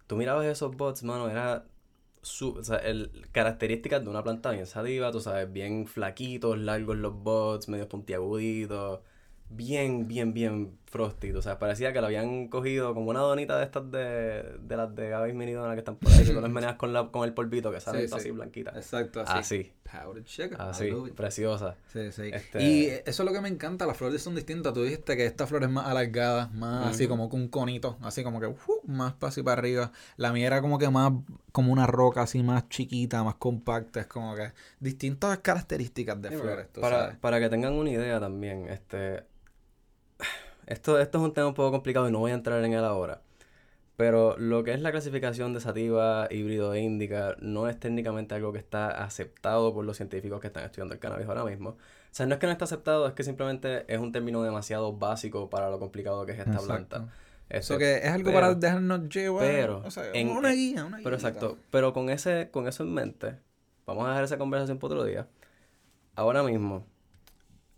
Tú 0.09 0.17
mirabas 0.17 0.47
esos 0.47 0.77
bots, 0.77 1.05
mano, 1.05 1.29
era 1.31 1.65
su, 2.23 2.51
o 2.53 2.65
sea, 2.65 2.77
el, 2.79 3.11
características 3.33 4.03
de 4.05 4.11
una 4.11 4.23
planta 4.23 4.51
bien 4.51 4.67
sativa, 4.67 5.13
tú 5.13 5.21
sabes, 5.21 5.53
bien 5.53 5.87
flaquitos, 5.87 6.59
largos 6.59 6.97
los 6.97 7.15
bots, 7.15 7.69
medio 7.69 7.89
puntiaguditos, 7.89 9.01
bien, 9.49 10.09
bien, 10.09 10.33
bien 10.35 10.79
frosty. 10.91 11.31
O 11.33 11.41
sea, 11.41 11.59
parecía 11.59 11.93
que 11.93 12.01
lo 12.01 12.07
habían 12.07 12.49
cogido 12.49 12.93
como 12.95 13.11
una 13.11 13.21
donita 13.21 13.57
de 13.59 13.65
estas 13.65 13.91
de, 13.91 14.59
de 14.61 14.77
las 14.77 14.95
de 14.95 15.09
Gaby 15.09 15.33
Minidona 15.33 15.73
que 15.75 15.79
están 15.79 15.97
por 15.97 16.13
ahí, 16.13 16.25
que 16.25 16.33
tú 16.35 16.41
las 16.41 16.51
meneas 16.51 16.75
con, 16.75 16.93
la, 16.93 17.09
con 17.09 17.25
el 17.25 17.33
polvito 17.33 17.71
que 17.71 17.81
sale 17.81 18.05
así 18.13 18.31
blanquita. 18.31 18.73
Exacto, 18.73 19.21
así. 19.21 19.39
Así. 19.39 19.73
Powdered 19.91 20.27
sugar. 20.27 20.61
Así, 20.61 20.91
preciosa. 21.17 21.77
Sí, 21.93 22.13
sí. 22.13 22.31
Este 22.33 22.63
y 22.63 22.87
eso 22.87 23.23
es 23.23 23.27
lo 23.27 23.33
que 23.33 23.41
me 23.41 23.49
encanta, 23.49 23.87
las 23.87 23.97
flores 23.97 24.23
son 24.23 24.35
distintas. 24.35 24.73
Tú 24.73 24.83
dijiste 24.83 25.17
que 25.17 25.27
esta 25.27 25.47
flor 25.47 25.65
es 25.65 25.71
más 25.71 25.87
alargada, 25.87 26.49
más 26.53 26.95
así 26.95 27.09
como 27.09 27.29
con 27.29 27.43
un 27.43 27.49
conito, 27.49 27.97
así 28.03 28.23
como 28.23 28.41
que 28.41 28.47
uh, 28.47 28.57
más 28.87 29.15
para 29.15 29.31
así 29.31 29.43
para 29.43 29.59
arriba. 29.59 29.93
La 30.17 30.33
mía 30.33 30.47
era 30.47 30.61
como 30.61 30.79
que 30.79 30.89
más 30.91 31.13
como 31.53 31.73
una 31.73 31.87
roca 31.87 32.23
así 32.23 32.43
más 32.43 32.69
chiquita, 32.69 33.25
más 33.25 33.37
compacta. 33.37 34.01
Es 34.01 34.07
como 34.07 34.35
que 34.37 34.53
distintas 34.79 35.39
características 35.39 36.21
de 36.23 36.31
flores. 36.31 36.67
para, 36.81 37.19
para 37.21 37.41
que 37.41 37.49
tengan 37.49 37.73
una 37.73 37.91
idea 37.91 38.21
también, 38.21 38.69
este 38.69 39.25
esto, 40.71 41.01
esto 41.01 41.19
es 41.19 41.25
un 41.25 41.35
tema 41.35 41.49
un 41.49 41.55
poco 41.55 41.73
complicado 41.73 42.09
y 42.09 42.13
no 42.13 42.21
voy 42.21 42.31
a 42.31 42.35
entrar 42.35 42.65
en 42.65 42.73
él 42.73 42.85
ahora. 42.85 43.21
Pero 43.97 44.37
lo 44.39 44.65
que 44.65 44.73
es 44.73 44.81
la 44.81 44.93
clasificación 44.93 45.53
de 45.53 45.61
sativa, 45.61 46.27
híbrido 46.31 46.73
e 46.73 46.81
índica 46.81 47.37
no 47.41 47.69
es 47.69 47.79
técnicamente 47.79 48.35
algo 48.35 48.53
que 48.53 48.59
está 48.59 48.89
aceptado 49.05 49.75
por 49.75 49.85
los 49.85 49.97
científicos 49.97 50.41
que 50.41 50.47
están 50.47 50.65
estudiando 50.65 50.95
el 50.95 51.01
cannabis 51.01 51.27
ahora 51.27 51.45
mismo. 51.45 51.71
O 51.71 51.77
sea, 52.13 52.25
no 52.25 52.35
es 52.35 52.41
que 52.41 52.47
no 52.47 52.53
está 52.53 52.65
aceptado, 52.65 53.07
es 53.07 53.13
que 53.13 53.25
simplemente 53.25 53.85
es 53.93 53.99
un 53.99 54.13
término 54.13 54.43
demasiado 54.43 54.97
básico 54.97 55.51
para 55.51 55.69
lo 55.69 55.79
complicado 55.79 56.25
que 56.25 56.33
es 56.33 56.39
esta 56.39 56.61
planta. 56.61 57.09
Eso 57.51 57.77
que 57.77 57.97
es 57.97 58.07
algo 58.07 58.33
para 58.33 58.55
dejarnos 58.55 59.09
llevar. 59.09 59.45
Pero, 59.45 59.83
o 59.85 59.91
sea, 59.91 60.05
una 60.25 60.53
guía, 60.53 60.85
una 60.85 60.97
guía. 60.99 61.05
Pero 61.05 61.17
exacto. 61.17 61.59
Pero 61.71 61.93
con 61.93 62.09
ese, 62.09 62.49
con 62.51 62.69
eso 62.69 62.85
en 62.85 62.95
mente, 62.95 63.37
vamos 63.87 64.07
a 64.07 64.11
dejar 64.11 64.25
esa 64.25 64.39
conversación 64.39 64.79
para 64.79 64.95
otro 64.95 65.05
día. 65.05 65.27
Ahora 66.15 66.43
mismo, 66.43 66.87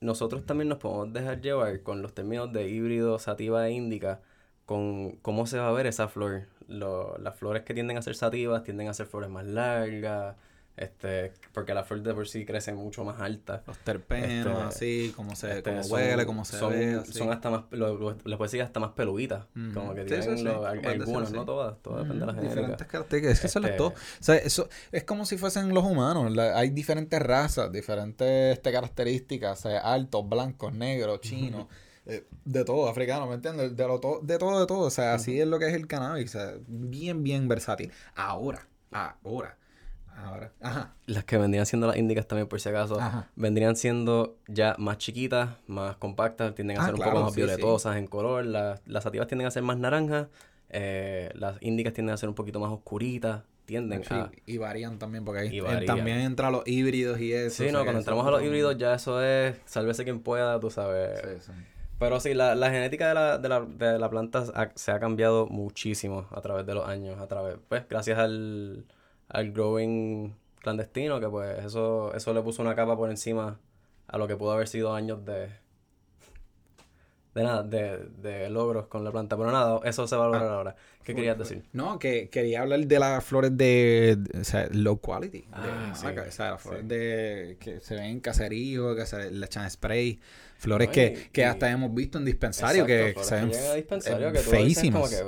nosotros 0.03 0.45
también 0.47 0.69
nos 0.69 0.79
podemos 0.79 1.13
dejar 1.13 1.41
llevar 1.41 1.83
con 1.83 2.03
los 2.03 2.15
términos 2.15 2.53
de 2.53 2.69
híbrido, 2.69 3.19
sativa 3.19 3.69
e 3.69 3.73
índica, 3.73 4.21
con 4.67 5.13
cómo 5.23 5.47
se 5.47 5.59
va 5.59 5.69
a 5.69 5.73
ver 5.73 5.87
esa 5.87 6.09
flor. 6.09 6.49
las 6.69 7.37
flores 7.37 7.63
que 7.65 7.75
tienden 7.75 7.99
a 7.99 8.03
ser 8.03 8.15
sativas 8.17 8.65
tienden 8.65 8.89
a 8.89 8.95
ser 8.95 9.07
flores 9.07 9.31
más 9.31 9.47
largas, 9.47 10.37
este, 10.77 11.33
porque 11.53 11.75
la 11.75 11.85
flor 11.85 12.03
de 12.03 12.15
por 12.15 12.27
sí 12.27 12.47
crece 12.47 12.73
mucho 12.73 13.05
más 13.05 13.21
alta. 13.21 13.63
Los 13.67 13.79
terpenos, 13.79 14.47
este, 14.47 14.63
así, 14.63 15.13
como 15.15 15.37
se 15.37 15.59
este, 15.59 15.81
huele, 15.81 16.25
como 16.25 16.45
se 16.45 16.59
son, 16.59 16.73
ve. 16.73 17.03
Son 17.05 17.31
hasta 17.31 17.51
más, 17.51 17.65
lo, 17.71 18.13
les 18.13 18.23
puedo 18.23 18.43
decir 18.45 18.63
hasta 18.63 18.81
más 18.81 18.93
peluditas. 18.93 19.47
Como 19.75 19.95
que 19.95 20.05
tienen 20.05 20.47
algunas, 20.47 21.33
no 21.33 21.45
todas, 21.45 21.81
todo 21.83 21.99
depende 21.99 22.21
de 22.21 22.27
la 22.27 22.35
genética. 22.35 22.61
Diferentes 22.61 22.87
características, 22.87 23.35
es 23.35 23.41
que 23.41 23.47
eso 23.47 23.67
es 23.67 23.77
todo. 23.77 23.89
O 23.89 23.95
sea, 24.21 24.37
eso 24.37 24.69
es 24.91 25.05
como 25.05 25.27
si 25.27 25.37
fuesen 25.37 25.75
los 25.75 25.85
humanos. 25.85 26.37
hay 26.39 26.71
diferentes 26.71 27.21
razas, 27.21 27.71
diferentes 27.71 28.57
este, 28.57 28.73
características, 28.73 29.59
o 29.59 29.63
sea, 29.69 29.81
altos, 29.81 30.29
blancos, 30.29 30.73
negros, 30.73 31.21
chinos. 31.21 31.67
Eh, 32.05 32.27
de 32.45 32.65
todo, 32.65 32.89
africano, 32.89 33.29
¿me 33.29 33.35
entiendes? 33.35 33.77
De, 33.77 33.87
lo 33.87 33.95
de 33.95 34.39
todo, 34.39 34.61
de 34.61 34.67
todo. 34.67 34.87
O 34.87 34.91
sea, 34.91 35.15
así 35.15 35.41
es 35.41 35.47
lo 35.47 35.59
que 35.59 35.69
es 35.69 35.75
el 35.75 35.87
cannabis. 35.87 36.35
O 36.35 36.39
sea, 36.39 36.55
bien, 36.67 37.23
bien 37.23 37.47
versátil. 37.47 37.93
Ahora, 38.17 38.67
ahora, 38.91 39.57
ahora. 40.17 40.53
Ajá. 40.61 40.95
Las 41.07 41.25
que 41.25 41.39
vendrían 41.39 41.67
siendo 41.67 41.87
las 41.87 41.97
índicas 41.97 42.27
también, 42.27 42.49
por 42.49 42.61
si 42.61 42.69
acaso, 42.69 42.99
vendrían 43.37 43.77
siendo 43.77 44.37
ya 44.49 44.75
más 44.79 44.99
chiquitas, 44.99 45.51
más 45.67 45.97
compactas, 45.97 46.55
tienden 46.55 46.79
a 46.79 46.83
ah, 46.83 46.87
ser 46.87 46.95
un 46.95 47.01
poco 47.01 47.21
más 47.21 47.35
violetosas 47.35 47.97
en 47.97 48.07
color. 48.07 48.45
Las, 48.45 48.81
las 48.87 49.05
sativas 49.05 49.27
tienden 49.27 49.47
a 49.47 49.51
ser 49.51 49.63
más 49.63 49.79
naranjas. 49.79 50.29
Eh, 50.69 51.31
las 51.35 51.63
índicas 51.63 51.93
tienden 51.93 52.15
a 52.15 52.17
ser 52.17 52.29
un 52.29 52.35
poquito 52.35 52.59
más 52.61 52.71
oscuritas 52.71 53.43
tienden 53.65 54.03
a... 54.11 54.31
Y 54.45 54.59
varían 54.59 54.99
también, 54.99 55.25
porque 55.25 55.41
ahí 55.41 55.87
también 55.87 56.19
entra 56.19 56.51
los 56.51 56.67
híbridos 56.67 57.21
y 57.21 57.33
eso. 57.33 57.63
Sí, 57.63 57.71
no, 57.71 57.85
cuando 57.85 58.01
entramos 58.01 58.27
a 58.27 58.31
los 58.31 58.43
híbridos 58.43 58.77
ya 58.77 58.95
eso 58.95 59.23
es, 59.23 59.57
sálvese 59.65 60.05
quien 60.05 60.21
pueda, 60.21 60.59
tú 60.61 60.71
sabes. 60.71 61.21
Sí, 61.21 61.53
sí. 61.53 61.53
Pero 61.99 62.19
sí, 62.19 62.35
la, 62.35 62.57
la 62.57 62.71
genética 62.71 63.09
de 63.09 63.15
la, 63.15 63.39
de, 63.39 63.49
la, 63.49 63.61
de 63.61 63.99
la 63.99 64.11
planta 64.11 64.71
se 64.75 64.91
ha 64.91 64.99
cambiado 64.99 65.47
muchísimo 65.47 66.27
a 66.33 66.41
través 66.41 66.67
de 66.67 66.75
los 66.75 66.89
años, 66.89 67.21
a 67.21 67.29
través, 67.29 67.59
pues, 67.69 67.85
gracias 67.89 68.19
al, 68.19 68.85
al 69.33 69.51
growing 69.51 70.35
clandestino, 70.61 71.19
que 71.19 71.29
pues 71.29 71.65
eso, 71.65 72.15
eso 72.15 72.33
le 72.33 72.43
puso 72.43 72.63
una 72.63 72.75
capa 72.75 72.97
por 72.97 73.11
encima 73.11 73.59
a 74.07 74.19
lo 74.19 74.29
que 74.29 74.37
pudo 74.37 74.53
haber 74.53 74.69
sido 74.69 74.95
años 74.95 75.25
de, 75.25 75.49
de 77.35 77.43
nada, 77.43 77.63
de, 77.63 77.99
de 78.19 78.51
logros 78.51 78.87
con 78.87 79.05
la 79.05 79.11
planta. 79.11 79.37
Pero 79.37 79.51
nada, 79.51 79.81
eso 79.85 80.07
se 80.07 80.17
va 80.17 80.25
a 80.25 80.29
lograr 80.29 80.49
ah, 80.49 80.55
ahora. 80.55 80.77
¿Qué 81.03 81.15
querías 81.15 81.39
decir? 81.39 81.65
No, 81.73 81.99
que 81.99 82.29
quería 82.29 82.61
hablar 82.61 82.87
de 82.87 82.99
las 82.99 83.25
flores 83.25 83.57
de, 83.57 84.19
o 84.39 84.45
sea, 84.45 84.69
low 84.71 85.01
quality. 85.01 85.47
Ah, 85.51 85.93
sí, 85.95 86.07
o 86.07 86.31
sea, 86.31 86.51
las 86.51 86.63
flores 86.63 86.87
de 86.87 87.57
que 87.59 87.81
se 87.81 87.95
ven 87.95 88.05
en 88.05 88.21
caserío, 88.21 88.95
que 88.95 89.07
se 89.07 89.31
le 89.31 89.47
echan 89.47 89.69
spray. 89.69 90.21
Flores 90.59 90.91
que, 90.91 91.31
que 91.33 91.45
hasta 91.45 91.71
hemos 91.71 91.93
visto 91.93 92.19
en 92.19 92.25
dispensario 92.25 92.87
que 92.87 93.17
se 93.21 93.35
ven 93.35 94.35
feísimas. 94.37 95.25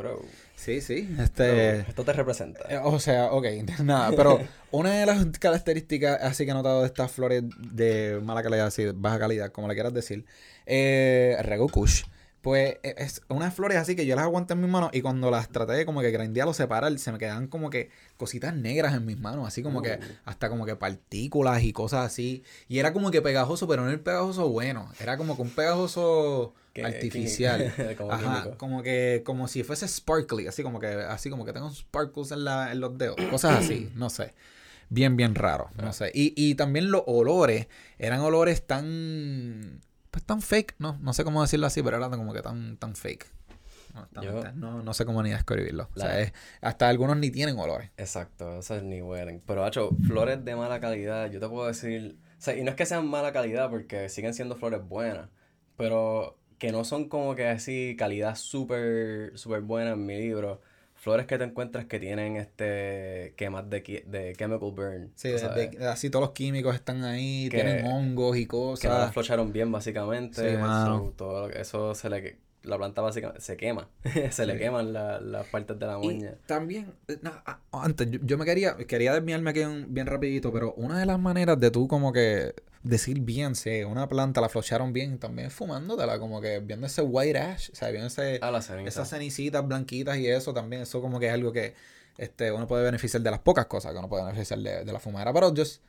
Sí, 0.57 0.81
sí. 0.81 1.15
Este, 1.19 1.81
esto 1.81 2.05
te 2.05 2.13
representa. 2.13 2.61
Eh, 2.69 2.81
o 2.83 2.99
sea, 2.99 3.33
ok, 3.33 3.47
nada, 3.83 4.13
pero 4.17 4.41
una 4.71 4.93
de 4.93 5.07
las 5.07 5.25
características 5.39 6.23
así 6.23 6.45
que 6.45 6.53
he 6.53 6.55
notado 6.55 6.81
de 6.81 6.87
estas 6.87 7.11
flores 7.11 7.45
de 7.59 8.21
mala 8.23 8.43
calidad, 8.43 8.67
así, 8.67 8.87
baja 8.95 9.19
calidad, 9.19 9.53
como 9.53 9.69
le 9.69 9.75
quieras 9.75 9.93
decir, 9.93 10.25
eh, 10.67 11.37
Rego 11.43 11.69
Kush 11.69 12.05
pues 12.45 12.77
e, 12.83 12.95
es 12.99 13.23
unas 13.29 13.55
flores 13.55 13.79
así 13.79 13.97
que 13.97 14.05
yo 14.05 14.15
las 14.17 14.27
aguanté 14.27 14.53
en 14.53 14.61
mis 14.61 14.71
manos 14.71 14.91
y 14.93 15.01
cuando 15.01 15.31
las 15.31 15.49
traté 15.49 15.73
de 15.73 15.87
como 15.87 16.03
que 16.03 16.11
grandear 16.11 16.47
o 16.47 16.53
separar, 16.53 16.97
se 16.99 17.11
me 17.11 17.19
quedan 17.19 17.49
como 17.49 17.71
que 17.71 17.89
cositas 18.19 18.55
negras 18.55 18.95
en 18.95 19.07
mis 19.07 19.19
manos, 19.19 19.49
así 19.49 19.63
como 19.63 19.81
que 19.81 19.93
uh. 19.93 20.17
hasta 20.27 20.51
como 20.51 20.67
que 20.67 20.77
partículas 20.77 21.63
y 21.63 21.73
cosas 21.73 22.05
así. 22.05 22.45
Y 22.69 22.81
era 22.81 22.93
como 22.93 23.11
que 23.11 23.23
pegajoso, 23.23 23.67
pero 23.67 23.83
no 23.83 23.91
el 23.91 23.99
pegajoso 23.99 24.51
bueno, 24.51 24.93
era 25.01 25.17
como 25.17 25.37
que 25.37 25.43
un 25.43 25.51
pegajoso 25.51 26.53
artificial. 26.85 27.73
como 27.97 28.13
Ajá, 28.13 28.51
como 28.59 28.83
que 28.83 29.23
como 29.25 29.49
si 29.49 29.63
fuese 29.63 29.89
sparkly, 29.89 30.47
así 30.47 30.63
como 30.63 30.81
que 30.81 30.89
así 30.89 31.31
como 31.31 31.47
que 31.47 31.55
tengo 31.55 31.71
sparkles 31.71 32.31
en, 32.31 32.45
la, 32.45 32.73
en 32.73 32.81
los 32.81 32.99
dedos, 32.99 33.17
cosas 33.31 33.65
así, 33.65 33.91
no 33.97 34.11
sé. 34.11 34.35
Bien, 34.91 35.17
bien 35.17 35.35
raro, 35.35 35.71
no 35.77 35.89
ah. 35.89 35.93
sé. 35.95 36.11
Y, 36.13 36.35
y 36.37 36.57
también 36.57 36.91
los 36.91 37.05
olores, 37.07 37.69
eran 37.99 38.21
olores 38.21 38.67
tan 38.67 39.81
pues 40.15 40.25
tan 40.25 40.43
fake, 40.43 40.77
no, 40.79 40.97
no 41.01 41.13
sé 41.13 41.25
cómo 41.25 41.43
decirlo 41.43 41.67
así, 41.67 41.83
pero 41.83 41.97
era 41.97 42.09
como 42.09 42.33
que 42.33 42.41
tan, 42.41 42.77
tan 42.77 42.95
fake. 42.95 43.27
No, 44.55 44.81
no, 44.81 44.95
sé 44.95 45.05
cómo 45.05 45.25
ni 45.25 45.31
describirlo. 45.31 45.89
O 45.97 45.99
sea, 45.99 46.33
hasta 46.61 46.89
algunos 46.89 47.17
ni 47.17 47.33
tienen 47.33 47.59
olores. 47.59 47.91
Exacto, 47.97 48.59
o 48.59 48.63
sea, 48.63 48.81
ni 48.81 49.03
huelen. 49.03 49.43
Pero, 49.45 49.67
hecho, 49.67 49.91
flores 50.07 50.45
de 50.45 50.55
mala 50.55 50.79
calidad, 50.79 51.29
yo 51.33 51.41
te 51.41 51.49
puedo 51.49 51.67
decir. 51.67 52.17
O 52.39 52.41
sea, 52.41 52.57
y 52.57 52.63
no 52.63 52.71
es 52.71 52.77
que 52.77 52.87
sean 52.87 53.09
mala 53.09 53.33
calidad 53.33 53.71
porque 53.71 54.09
siguen 54.09 54.35
siendo 54.35 54.55
flores 54.55 54.87
buenas, 54.87 55.31
pero 55.77 56.39
que 56.59 56.71
no 56.71 56.85
son 56.85 57.09
como 57.09 57.35
que 57.35 57.49
así 57.49 57.97
calidad 57.99 58.37
súper, 58.37 59.37
súper 59.37 59.63
buena 59.63 59.91
en 59.93 60.07
mi 60.07 60.17
libro 60.17 60.61
flores 61.05 61.27
que 61.27 61.37
te 61.37 61.45
encuentras 61.45 61.85
que 61.85 62.01
tienen 62.01 62.37
este 62.37 63.35
quemas 63.37 63.69
de, 63.69 64.05
de 64.07 64.33
chemical 64.37 64.73
burn. 64.73 65.13
Sí, 65.15 65.33
así 65.87 66.09
todos 66.09 66.23
los 66.23 66.31
químicos 66.33 66.75
están 66.75 67.05
ahí, 67.05 67.49
tienen 67.51 67.85
hongos 67.85 68.39
y 68.39 68.47
cosas. 68.47 68.81
Que 68.81 68.89
no 68.89 68.99
las 68.99 69.13
flocharon 69.13 69.53
bien, 69.53 69.71
básicamente. 69.71 70.57
Sí, 70.57 70.59
todo 71.17 71.51
eso 71.51 71.95
se 71.95 72.09
le 72.09 72.39
la 72.63 72.79
planta 72.79 73.03
básicamente 73.03 73.43
se 73.43 73.59
quema, 73.59 73.91
se 74.31 74.47
le 74.47 74.57
queman 74.57 74.95
las 74.95 75.47
partes 75.49 75.79
de 75.79 75.87
la 75.87 75.99
uña. 75.99 76.37
también, 76.47 76.95
eh, 77.09 77.19
antes, 77.71 78.09
yo, 78.23 78.39
me 78.39 78.47
quería, 78.47 78.75
quería 78.79 79.13
desviarme 79.13 79.51
aquí 79.51 79.61
bien 79.89 80.07
rapidito, 80.07 80.51
pero 80.51 80.73
una 80.79 80.99
de 80.99 81.05
las 81.05 81.21
maneras 81.21 81.61
de 81.61 81.71
tú 81.71 81.87
como 81.87 82.15
que 82.15 82.55
decir 82.85 83.21
bien 83.21 83.57
si 83.57 83.83
una 83.83 84.09
planta 84.09 84.41
la 84.41 84.49
flocharon 84.49 84.93
bien, 84.93 85.19
también 85.19 85.51
fumándotela, 85.51 86.19
como 86.19 86.41
que 86.41 86.61
viendo 86.61 86.87
ese 86.87 87.03
white 87.03 87.39
ash, 87.39 87.71
o 87.73 87.75
sea, 87.75 87.89
viendo 87.91 88.07
ese, 88.07 88.39
ah, 88.43 88.61
esas 88.87 89.09
cenicitas 89.09 89.67
blanquitas 89.67 90.19
y 90.19 90.29
eso 90.29 90.55
también, 90.55 90.83
eso 90.83 91.01
como 91.01 91.19
que 91.19 91.27
es 91.27 91.33
algo 91.33 91.51
que 91.51 91.75
este 92.19 92.53
uno 92.53 92.69
puede 92.69 92.85
beneficiar 92.85 93.23
de 93.23 93.31
las 93.31 93.41
pocas 93.41 93.67
cosas 93.67 93.93
que 93.93 93.99
uno 93.99 94.09
puede 94.09 94.25
beneficiar 94.25 94.61
de, 94.61 94.85
de 94.85 94.93
la 94.93 95.01
fumadera, 95.01 95.33
pero 95.33 95.53
just 95.57 95.83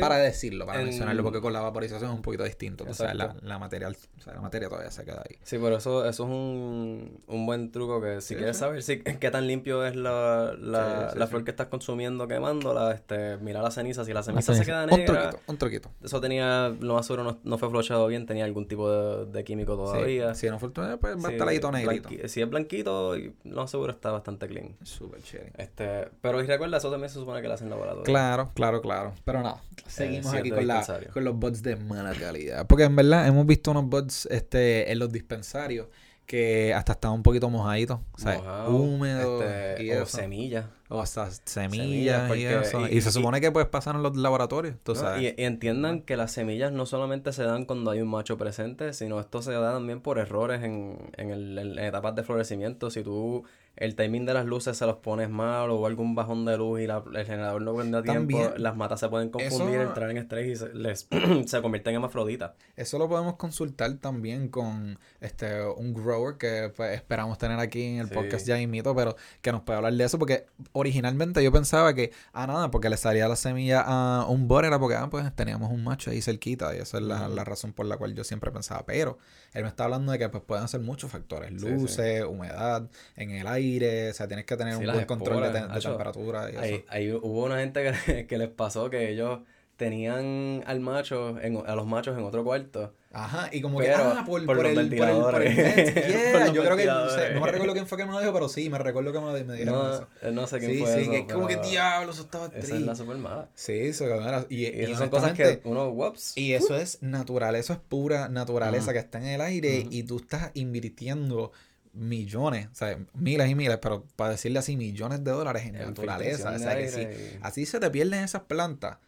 para 0.00 0.18
decirlo, 0.18 0.66
para 0.66 0.82
mencionarlo, 0.82 1.22
porque 1.22 1.40
con 1.40 1.52
la 1.52 1.60
vaporización 1.60 2.10
es 2.10 2.16
un 2.16 2.22
poquito 2.22 2.44
distinto. 2.44 2.84
O 2.88 2.94
sea, 2.94 3.14
la, 3.14 3.36
la, 3.42 3.58
material, 3.58 3.96
o 4.18 4.20
sea, 4.20 4.34
la 4.34 4.40
materia 4.40 4.68
todavía 4.68 4.90
se 4.90 5.04
queda 5.04 5.22
ahí. 5.28 5.36
Sí, 5.42 5.58
pero 5.58 5.76
eso, 5.76 6.04
eso 6.08 6.24
es 6.24 6.30
un, 6.30 7.22
un 7.26 7.46
buen 7.46 7.70
truco 7.70 8.00
que 8.00 8.20
si 8.20 8.34
quieres 8.34 8.56
saber 8.56 8.82
si, 8.82 9.00
qué 9.20 9.30
tan 9.30 9.46
limpio 9.46 9.84
es 9.86 9.96
la, 9.96 10.54
la, 10.58 11.12
la 11.14 11.26
flor 11.26 11.44
que 11.44 11.50
estás 11.50 11.68
consumiendo 11.68 12.28
quemándola, 12.28 12.92
este, 12.92 13.36
mira 13.38 13.62
la 13.62 13.70
ceniza, 13.70 14.04
si 14.04 14.12
la 14.12 14.22
ceniza 14.22 14.54
se 14.54 14.64
queda 14.64 14.86
negra. 14.86 15.30
Un 15.46 15.58
truquito, 15.58 15.90
Eso 16.02 16.20
tenía, 16.20 16.74
lo 16.80 16.94
más 16.94 17.06
seguro 17.06 17.24
no, 17.24 17.38
no 17.44 17.58
fue 17.58 17.70
flochado 17.70 18.06
bien, 18.06 18.26
tenía 18.26 18.44
algún 18.44 18.66
tipo 18.66 18.90
de, 18.90 19.26
de 19.26 19.44
químico 19.44 19.76
todavía. 19.76 20.34
Si 20.34 20.48
no 20.48 20.58
fue 20.58 20.72
pues 20.72 21.24
va 21.24 21.28
a 21.28 21.32
estar 21.32 21.48
ahí 21.48 21.60
negrito. 21.72 22.08
si 22.28 22.40
es 22.40 22.48
blanquito, 22.48 23.16
lo 23.16 23.60
más 23.62 23.70
seguro 23.70 23.92
está 23.92 24.10
bastante 24.10 24.46
clean. 24.48 24.76
Súper 24.82 25.22
chévere. 25.22 25.52
Este, 25.56 26.08
pero 26.20 26.42
y 26.42 26.46
recuerda, 26.46 26.78
eso 26.78 26.90
también 26.90 27.08
se 27.08 27.18
supone 27.18 27.40
que 27.42 27.48
lo 27.48 27.54
hacen 27.54 27.70
laboratorio. 27.70 28.04
Claro, 28.04 28.50
claro, 28.54 28.80
claro. 28.80 29.14
Pero 29.24 29.33
no, 29.42 29.60
seguimos 29.86 30.32
aquí 30.34 30.50
con, 30.50 30.66
la, 30.66 30.86
con 31.12 31.24
los 31.24 31.36
bots 31.36 31.62
de 31.62 31.76
mala 31.76 32.14
calidad. 32.14 32.66
Porque 32.66 32.84
en 32.84 32.96
verdad 32.96 33.26
hemos 33.26 33.46
visto 33.46 33.70
unos 33.70 33.86
bots 33.88 34.26
este, 34.30 34.90
en 34.90 34.98
los 34.98 35.12
dispensarios 35.12 35.86
que 36.26 36.72
hasta 36.72 36.92
estaban 36.92 37.16
un 37.16 37.22
poquito 37.22 37.50
mojaditos, 37.50 38.00
o 38.12 38.18
sea, 38.18 38.66
húmedos 38.68 39.44
este, 39.44 39.84
y 39.84 39.92
o 39.92 40.06
semillas. 40.06 40.66
O 40.88 41.00
hasta 41.00 41.30
semillas, 41.44 42.34
y 42.36 42.44
eso. 42.44 42.88
Y, 42.88 43.00
se 43.00 43.10
supone 43.10 43.40
que 43.40 43.50
pues 43.50 43.66
pasan 43.66 43.96
en 43.96 44.02
los 44.02 44.16
laboratorios, 44.16 44.76
tú 44.82 44.94
sabes. 44.94 45.22
Y, 45.22 45.42
entiendan 45.42 46.00
que 46.00 46.16
las 46.16 46.32
semillas 46.32 46.72
no 46.72 46.86
solamente 46.86 47.32
se 47.32 47.42
dan 47.42 47.66
cuando 47.66 47.90
hay 47.90 48.00
un 48.00 48.08
macho 48.08 48.38
presente, 48.38 48.92
sino 48.92 49.20
esto 49.20 49.42
se 49.42 49.52
da 49.52 49.72
también 49.72 50.00
por 50.00 50.18
errores 50.18 50.62
en, 50.62 50.98
en, 51.16 51.30
el, 51.30 51.58
en 51.58 51.78
etapas 51.78 52.14
de 52.14 52.22
florecimiento. 52.22 52.90
Si 52.90 53.02
tú 53.02 53.44
el 53.76 53.96
timing 53.96 54.24
de 54.24 54.34
las 54.34 54.46
luces 54.46 54.76
se 54.76 54.86
los 54.86 54.96
pones 54.96 55.28
mal 55.28 55.70
o 55.70 55.86
algún 55.86 56.14
bajón 56.14 56.44
de 56.44 56.56
luz 56.56 56.80
y 56.80 56.84
el 56.84 57.26
generador 57.26 57.62
no 57.62 57.74
prende 57.74 57.98
a 57.98 58.02
tiempo, 58.02 58.52
las 58.56 58.76
matas 58.76 59.00
se 59.00 59.08
pueden 59.08 59.30
confundir, 59.30 59.80
entrar 59.80 60.10
en 60.10 60.18
estrés 60.18 60.48
y 60.48 60.56
se, 60.56 60.74
les, 60.74 61.08
se 61.46 61.62
convierten 61.62 61.92
en 61.92 61.96
hermafroditas. 61.96 62.52
Eso 62.76 62.98
lo 62.98 63.08
podemos 63.08 63.36
consultar 63.36 63.92
también 63.94 64.48
con 64.48 64.98
este 65.20 65.64
un 65.64 65.92
grower 65.92 66.36
que 66.36 66.72
pues, 66.74 66.94
esperamos 66.94 67.38
tener 67.38 67.58
aquí 67.58 67.82
en 67.82 67.98
el 67.98 68.08
podcast 68.08 68.46
ya 68.46 68.56
mito, 68.66 68.94
pero 68.94 69.16
que 69.42 69.52
nos 69.52 69.62
puede 69.62 69.78
hablar 69.78 69.92
de 69.92 70.04
eso 70.04 70.18
porque 70.18 70.46
originalmente 70.72 71.42
yo 71.42 71.52
pensaba 71.52 71.94
que, 71.94 72.12
ah, 72.32 72.46
nada, 72.46 72.70
porque 72.70 72.88
le 72.88 72.96
salía 72.96 73.28
la 73.28 73.36
semilla 73.36 73.82
a 73.84 74.26
un 74.26 74.48
bor 74.48 74.64
era 74.64 74.78
porque, 74.78 74.96
ah, 74.96 75.08
pues 75.10 75.34
teníamos 75.34 75.70
un 75.70 75.82
macho 75.84 76.10
ahí 76.10 76.22
cerquita 76.22 76.74
y 76.74 76.78
esa 76.78 76.98
es 76.98 77.02
la, 77.02 77.28
la 77.28 77.44
razón 77.44 77.72
por 77.72 77.86
la 77.86 77.96
cual 77.96 78.14
yo 78.14 78.24
siempre 78.24 78.50
pensaba, 78.50 78.84
pero 78.86 79.18
él 79.54 79.62
me 79.62 79.68
está 79.68 79.84
hablando 79.84 80.12
de 80.12 80.18
que 80.18 80.28
pues 80.28 80.42
pueden 80.42 80.66
ser 80.68 80.80
muchos 80.80 81.10
factores, 81.10 81.52
luces, 81.52 82.24
humedad, 82.24 82.88
en 83.16 83.30
el 83.30 83.46
aire, 83.46 84.10
o 84.10 84.14
sea, 84.14 84.26
tienes 84.26 84.44
que 84.44 84.56
tener 84.56 84.76
un 84.76 84.84
buen 84.84 85.06
control 85.06 85.52
de, 85.52 85.80
temperatura 85.80 86.50
y 86.50 86.56
eso. 86.56 86.84
Ahí 86.88 87.12
hubo 87.12 87.44
una 87.44 87.58
gente 87.58 87.94
que, 88.04 88.26
que 88.28 88.38
les 88.38 88.48
pasó 88.48 88.90
que 88.90 89.10
ellos 89.10 89.40
tenían 89.76 90.62
al 90.66 90.80
macho, 90.80 91.38
en, 91.40 91.62
a 91.66 91.74
los 91.74 91.86
machos 91.86 92.18
en 92.18 92.24
otro 92.24 92.44
cuarto. 92.44 92.92
Ajá, 93.14 93.48
y 93.52 93.60
como 93.60 93.78
que, 93.78 93.90
ah, 93.90 94.24
por, 94.26 94.44
por, 94.44 94.66
el, 94.66 94.66
por, 94.66 94.66
el, 94.66 94.96
por 94.96 95.42
el 95.42 95.54
Yeah, 95.54 96.52
yo 96.52 96.62
creo 96.64 96.76
que, 96.76 96.84
no, 96.84 97.40
me 97.40 97.50
recuerdo 97.50 97.72
quién 97.72 97.86
fue 97.86 97.96
que 97.96 98.04
me 98.04 98.12
lo 98.12 98.20
dijo, 98.20 98.32
pero 98.32 98.48
sí, 98.48 98.68
me 98.68 98.78
recuerdo 98.78 99.12
que 99.12 99.20
me, 99.20 99.44
me 99.44 99.52
dijeron 99.54 99.74
no, 99.74 99.94
eso. 99.94 100.08
Eh, 100.22 100.32
no 100.32 100.46
sé 100.46 100.58
quién 100.58 100.72
sí, 100.72 100.78
fue 100.78 101.04
Sí, 101.04 101.10
que 101.10 101.18
es 101.18 101.32
como 101.32 101.46
que 101.46 101.56
diablo, 101.56 102.12
eso 102.12 102.22
estaba 102.22 102.48
triste. 102.48 102.66
Esa 102.66 102.76
es 102.76 102.82
la 102.82 102.94
super 102.96 103.16
mala. 103.16 103.48
Sí, 103.54 103.72
eso, 103.72 104.06
era, 104.06 104.44
y, 104.48 104.66
y, 104.66 104.90
y 104.90 104.94
son 104.96 105.08
cosas 105.08 105.32
que 105.32 105.60
uno, 105.64 105.88
whoops. 105.88 106.36
Y 106.36 106.54
eso 106.54 106.76
es 106.76 107.02
natural, 107.02 107.54
eso 107.54 107.72
es 107.72 107.78
pura 107.78 108.28
naturaleza 108.28 108.92
que 108.92 108.98
está 108.98 109.18
en 109.18 109.26
el 109.26 109.40
aire 109.40 109.86
y 109.88 110.02
tú 110.02 110.16
estás 110.16 110.50
invirtiendo 110.54 111.52
millones, 111.94 112.66
o 112.72 112.74
sea, 112.74 112.98
miles 113.14 113.48
y 113.48 113.54
miles, 113.54 113.78
pero 113.80 114.04
para 114.16 114.30
decirle 114.30 114.58
así, 114.58 114.76
millones 114.76 115.22
de 115.22 115.30
dólares 115.30 115.64
en, 115.64 115.74
naturaleza. 115.74 116.50
O 116.50 116.58
sea, 116.58 116.76
que 116.76 116.88
si 116.88 117.06
así 117.40 117.66
se 117.66 117.80
te 117.80 117.90
pierden 117.90 118.24
esas 118.24 118.42
plantas, 118.42 118.98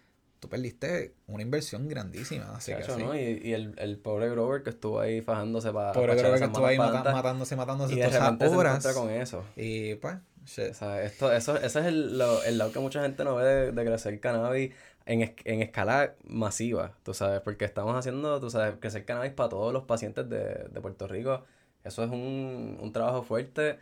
tú 0.46 0.48
perdiste 0.48 1.14
una 1.26 1.42
inversión 1.42 1.88
grandísima. 1.88 2.56
Así 2.56 2.72
que 2.72 3.02
¿no? 3.02 3.14
y, 3.14 3.40
y 3.42 3.52
el, 3.52 3.74
el, 3.78 3.98
pobre 3.98 4.30
Grover 4.30 4.62
que 4.62 4.70
estuvo 4.70 5.00
ahí 5.00 5.20
fajándose 5.20 5.72
para. 5.72 5.92
Pobre 5.92 6.14
Grover 6.14 6.38
que 6.38 6.44
estuvo 6.44 6.66
ahí 6.66 6.78
matándose, 6.78 7.56
matándose 7.56 7.94
y 7.94 7.96
de 7.98 8.08
repente 8.08 8.46
horas. 8.46 8.82
Se 8.82 8.94
con 8.94 9.10
eso. 9.10 9.44
Y 9.56 9.96
pues. 9.96 10.16
O 10.16 10.74
sea, 10.74 11.02
esto, 11.02 11.32
eso, 11.32 11.56
ese 11.56 11.80
es 11.80 11.86
el, 11.86 12.18
lo, 12.18 12.40
el 12.44 12.56
lado 12.56 12.70
que 12.70 12.78
mucha 12.78 13.02
gente 13.02 13.24
no 13.24 13.34
ve 13.34 13.44
de, 13.44 13.72
de 13.72 13.84
crecer 13.84 14.20
cannabis 14.20 14.72
en, 15.04 15.34
en 15.44 15.62
escala 15.62 16.14
masiva, 16.22 16.92
tú 17.02 17.14
sabes, 17.14 17.40
porque 17.40 17.64
estamos 17.64 17.96
haciendo, 17.96 18.38
tú 18.38 18.48
sabes, 18.48 18.76
crecer 18.78 19.04
cannabis 19.04 19.32
para 19.32 19.48
todos 19.48 19.72
los 19.72 19.82
pacientes 19.86 20.28
de, 20.28 20.68
de 20.70 20.80
Puerto 20.80 21.08
Rico. 21.08 21.42
Eso 21.82 22.04
es 22.04 22.10
un, 22.10 22.78
un 22.80 22.92
trabajo 22.92 23.24
fuerte, 23.24 23.80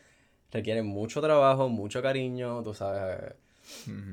requiere 0.50 0.83
mucho 0.83 1.21
trabajo, 1.21 1.68
mucho 1.68 2.00
cariño, 2.00 2.62
tú 2.62 2.73
sabes 2.73 3.35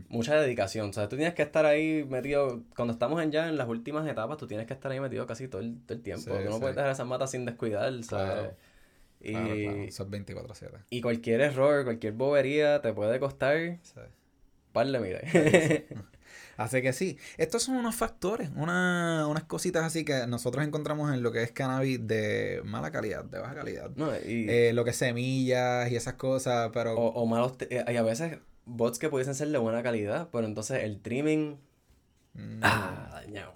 Mucha 0.09 0.39
dedicación. 0.39 0.89
O 0.89 0.93
sea, 0.93 1.09
tú 1.09 1.15
tienes 1.15 1.33
que 1.33 1.41
estar 1.41 1.65
ahí 1.65 2.05
metido. 2.09 2.63
Cuando 2.75 2.93
estamos 2.93 3.21
en 3.21 3.31
ya 3.31 3.47
en 3.47 3.57
las 3.57 3.67
últimas 3.67 4.07
etapas, 4.07 4.37
tú 4.37 4.47
tienes 4.47 4.67
que 4.67 4.73
estar 4.73 4.91
ahí 4.91 4.99
metido 4.99 5.25
casi 5.27 5.47
todo 5.47 5.61
el, 5.61 5.77
todo 5.85 5.97
el 5.97 6.03
tiempo. 6.03 6.31
tú 6.31 6.49
no 6.49 6.59
puedes 6.59 6.75
dejar 6.75 6.91
esas 6.91 7.07
matas 7.07 7.31
sin 7.31 7.45
descuidar, 7.45 7.91
¿sabes? 8.03 8.51
Y, 9.19 9.91
Son 9.91 10.09
24-7. 10.09 10.85
Y 10.89 11.01
cualquier 11.01 11.41
error, 11.41 11.83
cualquier 11.83 12.13
bobería 12.13 12.81
te 12.81 12.93
puede 12.93 13.19
costar. 13.19 13.77
Sí. 13.83 14.01
Parle, 14.71 14.99
mire. 14.99 15.85
Así 16.57 16.81
que 16.81 16.93
sí, 16.93 17.17
estos 17.37 17.63
son 17.63 17.75
unos 17.75 17.95
factores, 17.95 18.51
una, 18.55 19.25
unas 19.27 19.43
cositas 19.45 19.83
así 19.83 20.05
que 20.05 20.27
nosotros 20.27 20.63
encontramos 20.63 21.11
en 21.11 21.23
lo 21.23 21.31
que 21.31 21.41
es 21.41 21.51
cannabis 21.51 22.05
de 22.05 22.61
mala 22.63 22.91
calidad, 22.91 23.23
de 23.23 23.39
baja 23.39 23.55
calidad. 23.55 23.89
No, 23.95 24.11
y... 24.15 24.47
Eh, 24.47 24.71
lo 24.73 24.83
que 24.83 24.91
es 24.91 24.95
semillas 24.95 25.91
y 25.91 25.95
esas 25.95 26.15
cosas, 26.15 26.69
pero... 26.71 26.93
O, 26.93 27.07
o 27.07 27.25
malos... 27.25 27.53
Eh, 27.61 27.83
y 27.87 27.95
a 27.95 28.03
veces 28.03 28.37
bots 28.65 28.99
que 28.99 29.09
pudiesen 29.09 29.35
ser 29.35 29.49
de 29.49 29.57
buena 29.57 29.83
calidad, 29.83 30.29
pero 30.31 30.45
entonces 30.45 30.83
el 30.83 31.01
trimming. 31.01 31.59
Mm. 32.33 32.59
Ah, 32.61 33.09
dañado. 33.13 33.53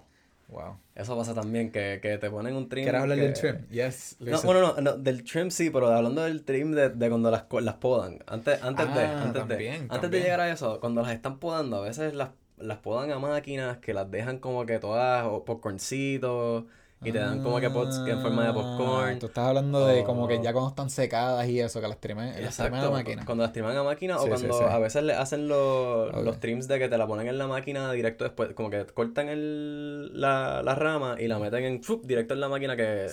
Wow. 0.48 0.78
Eso 0.94 1.16
pasa 1.16 1.34
también, 1.34 1.72
que, 1.72 1.98
que 2.00 2.18
te 2.18 2.30
ponen 2.30 2.54
un 2.54 2.68
trim. 2.68 2.84
¿Quieres 2.84 3.00
hablar 3.00 3.18
del 3.18 3.32
trim? 3.32 3.66
Yes. 3.68 4.16
No, 4.20 4.40
bueno, 4.42 4.74
no, 4.80 4.96
del 4.96 5.24
trim 5.24 5.50
sí, 5.50 5.70
pero 5.70 5.88
hablando 5.88 6.22
del 6.22 6.44
trim 6.44 6.72
de, 6.72 6.90
de 6.90 7.08
cuando 7.08 7.30
las, 7.30 7.46
las 7.60 7.74
podan. 7.74 8.20
Antes, 8.26 8.62
antes 8.62 8.94
de, 8.94 9.00
ah, 9.00 9.22
antes 9.22 9.48
de. 9.48 9.86
Antes 9.88 10.10
de 10.10 10.20
llegar 10.20 10.40
a 10.40 10.50
eso, 10.50 10.78
cuando 10.80 11.02
las 11.02 11.12
están 11.12 11.40
podando, 11.40 11.78
a 11.78 11.80
veces 11.80 12.14
las, 12.14 12.30
las 12.58 12.78
podan 12.78 13.10
a 13.10 13.18
máquinas 13.18 13.78
que 13.78 13.92
las 13.92 14.08
dejan 14.10 14.38
como 14.38 14.64
que 14.66 14.78
todas 14.78 15.26
popcorncitos 15.44 16.64
y 17.02 17.12
te 17.12 17.18
dan 17.18 17.42
como 17.42 17.60
que 17.60 17.68
pots 17.70 17.98
en 18.06 18.20
forma 18.20 18.46
de 18.46 18.52
popcorn. 18.52 19.16
Ah, 19.16 19.18
tú 19.18 19.26
estás 19.26 19.48
hablando 19.48 19.86
de 19.86 20.02
como 20.04 20.26
que 20.26 20.42
ya 20.42 20.52
cuando 20.52 20.70
están 20.70 20.90
secadas 20.90 21.46
y 21.46 21.60
eso, 21.60 21.80
que 21.80 21.88
las 21.88 21.98
trimen, 22.00 22.34
a 22.34 22.90
máquina. 22.90 23.24
Cuando 23.24 23.44
las 23.44 23.52
triman 23.52 23.76
a 23.76 23.82
máquina 23.82 24.18
o 24.18 24.26
cuando 24.26 24.68
a 24.68 24.78
veces 24.78 25.02
le 25.02 25.12
hacen 25.14 25.46
los, 25.46 26.12
los 26.24 26.40
trims 26.40 26.68
de 26.68 26.78
que 26.78 26.88
te 26.88 26.96
la 26.98 27.06
ponen 27.06 27.28
en 27.28 27.38
la 27.38 27.46
máquina 27.46 27.92
directo 27.92 28.24
después, 28.24 28.52
como 28.54 28.70
que 28.70 28.84
cortan 28.86 29.28
el, 29.28 30.20
la, 30.20 30.62
la 30.62 30.74
rama 30.74 31.16
y 31.18 31.28
la 31.28 31.38
meten 31.38 31.64
en 31.64 31.80
directo 32.02 32.34
en 32.34 32.40
la 32.40 32.48
máquina 32.48 32.76
que 32.76 33.08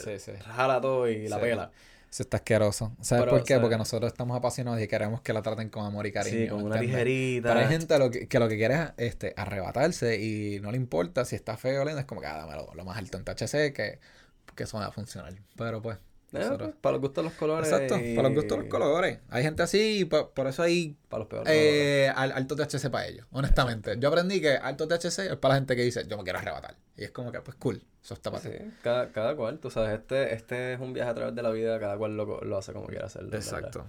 jala 0.46 0.82
todo 0.82 1.08
y 1.10 1.28
la 1.28 1.40
pela. 1.40 1.72
Eso 2.14 2.22
está 2.22 2.38
asqueroso. 2.38 2.96
¿Sabes 3.02 3.26
por 3.26 3.44
qué? 3.44 3.60
Porque 3.60 3.76
nosotros 3.76 4.12
estamos 4.12 4.38
apasionados 4.38 4.80
y 4.80 4.88
queremos 4.88 5.22
que 5.22 5.34
la 5.34 5.42
traten 5.42 5.70
con 5.70 5.84
amor 5.84 6.06
y 6.06 6.12
cariño. 6.12 6.44
Sí, 6.44 6.48
con 6.48 6.62
una 6.62 6.80
tijerita. 6.80 7.50
Pero 7.50 7.60
hay 7.60 7.68
gente 7.68 7.98
lo 7.98 8.12
que, 8.12 8.40
lo 8.40 8.48
que 8.48 8.56
quiere 8.56 8.76
es 8.76 8.92
este, 8.98 9.34
arrebatarse 9.36 10.22
y 10.22 10.60
no 10.60 10.70
le 10.70 10.78
importa 10.78 11.26
si 11.26 11.36
está 11.36 11.58
feo 11.58 11.82
o 11.82 11.86
lindo. 11.86 12.00
Es 12.00 12.06
como 12.06 12.22
que, 12.22 12.28
ah, 12.28 12.38
dámelo 12.38 12.70
lo 12.76 12.86
más 12.86 13.00
alto 13.00 13.18
en 13.18 13.24
THC 13.24 13.74
que, 13.74 13.98
que 14.56 14.64
eso 14.64 14.78
va 14.78 14.86
a 14.86 14.92
funcionar. 14.92 15.34
Pero 15.58 15.82
pues, 15.82 15.98
eh, 16.34 16.74
para 16.82 16.92
los 16.92 17.02
gustos 17.02 17.24
los 17.24 17.34
colores. 17.34 17.72
Exacto, 17.72 17.96
para 18.16 18.30
los 18.30 18.36
gustos 18.36 18.60
los 18.60 18.68
colores. 18.68 19.18
Hay 19.32 19.42
gente 19.42 19.64
así 19.64 20.02
y 20.02 20.06
por, 20.06 20.46
eso 20.46 20.62
hay 20.62 20.96
para 21.10 21.22
los 21.22 21.28
peores 21.28 21.52
eh, 21.52 22.14
alto 22.16 22.56
THC 22.56 22.92
para 22.92 23.08
ellos, 23.08 23.26
honestamente. 23.32 23.96
Yo 23.98 24.10
aprendí 24.10 24.40
que 24.40 24.56
alto 24.56 24.88
THC 24.88 25.32
es 25.32 25.38
para 25.38 25.56
la 25.56 25.62
gente 25.62 25.76
que 25.76 25.82
dice, 25.82 26.06
yo 26.08 26.16
me 26.18 26.24
quiero 26.24 26.38
arrebatar. 26.38 26.76
Y 26.96 27.06
es 27.06 27.10
como 27.10 27.32
que, 27.32 27.42
pues 27.42 27.58
cool, 27.58 27.84
eso 28.04 28.16
está 28.16 28.32
para 28.32 28.44
sí, 28.44 28.52
cada, 28.82 29.12
cada 29.12 29.36
cual, 29.36 29.60
tú 29.60 29.70
sabes, 29.72 29.98
este, 29.98 30.34
este 30.34 30.74
es 30.74 30.80
un 30.80 30.92
viaje 30.92 31.12
a 31.12 31.14
través 31.14 31.36
de 31.36 31.42
la 31.42 31.52
vida, 31.52 31.80
cada 31.80 31.98
cual 31.98 32.18
lo, 32.18 32.42
lo 32.42 32.58
hace 32.58 32.74
como 32.74 32.88
quiera 32.88 33.06
hacerlo. 33.06 33.34
Exacto. 33.36 33.86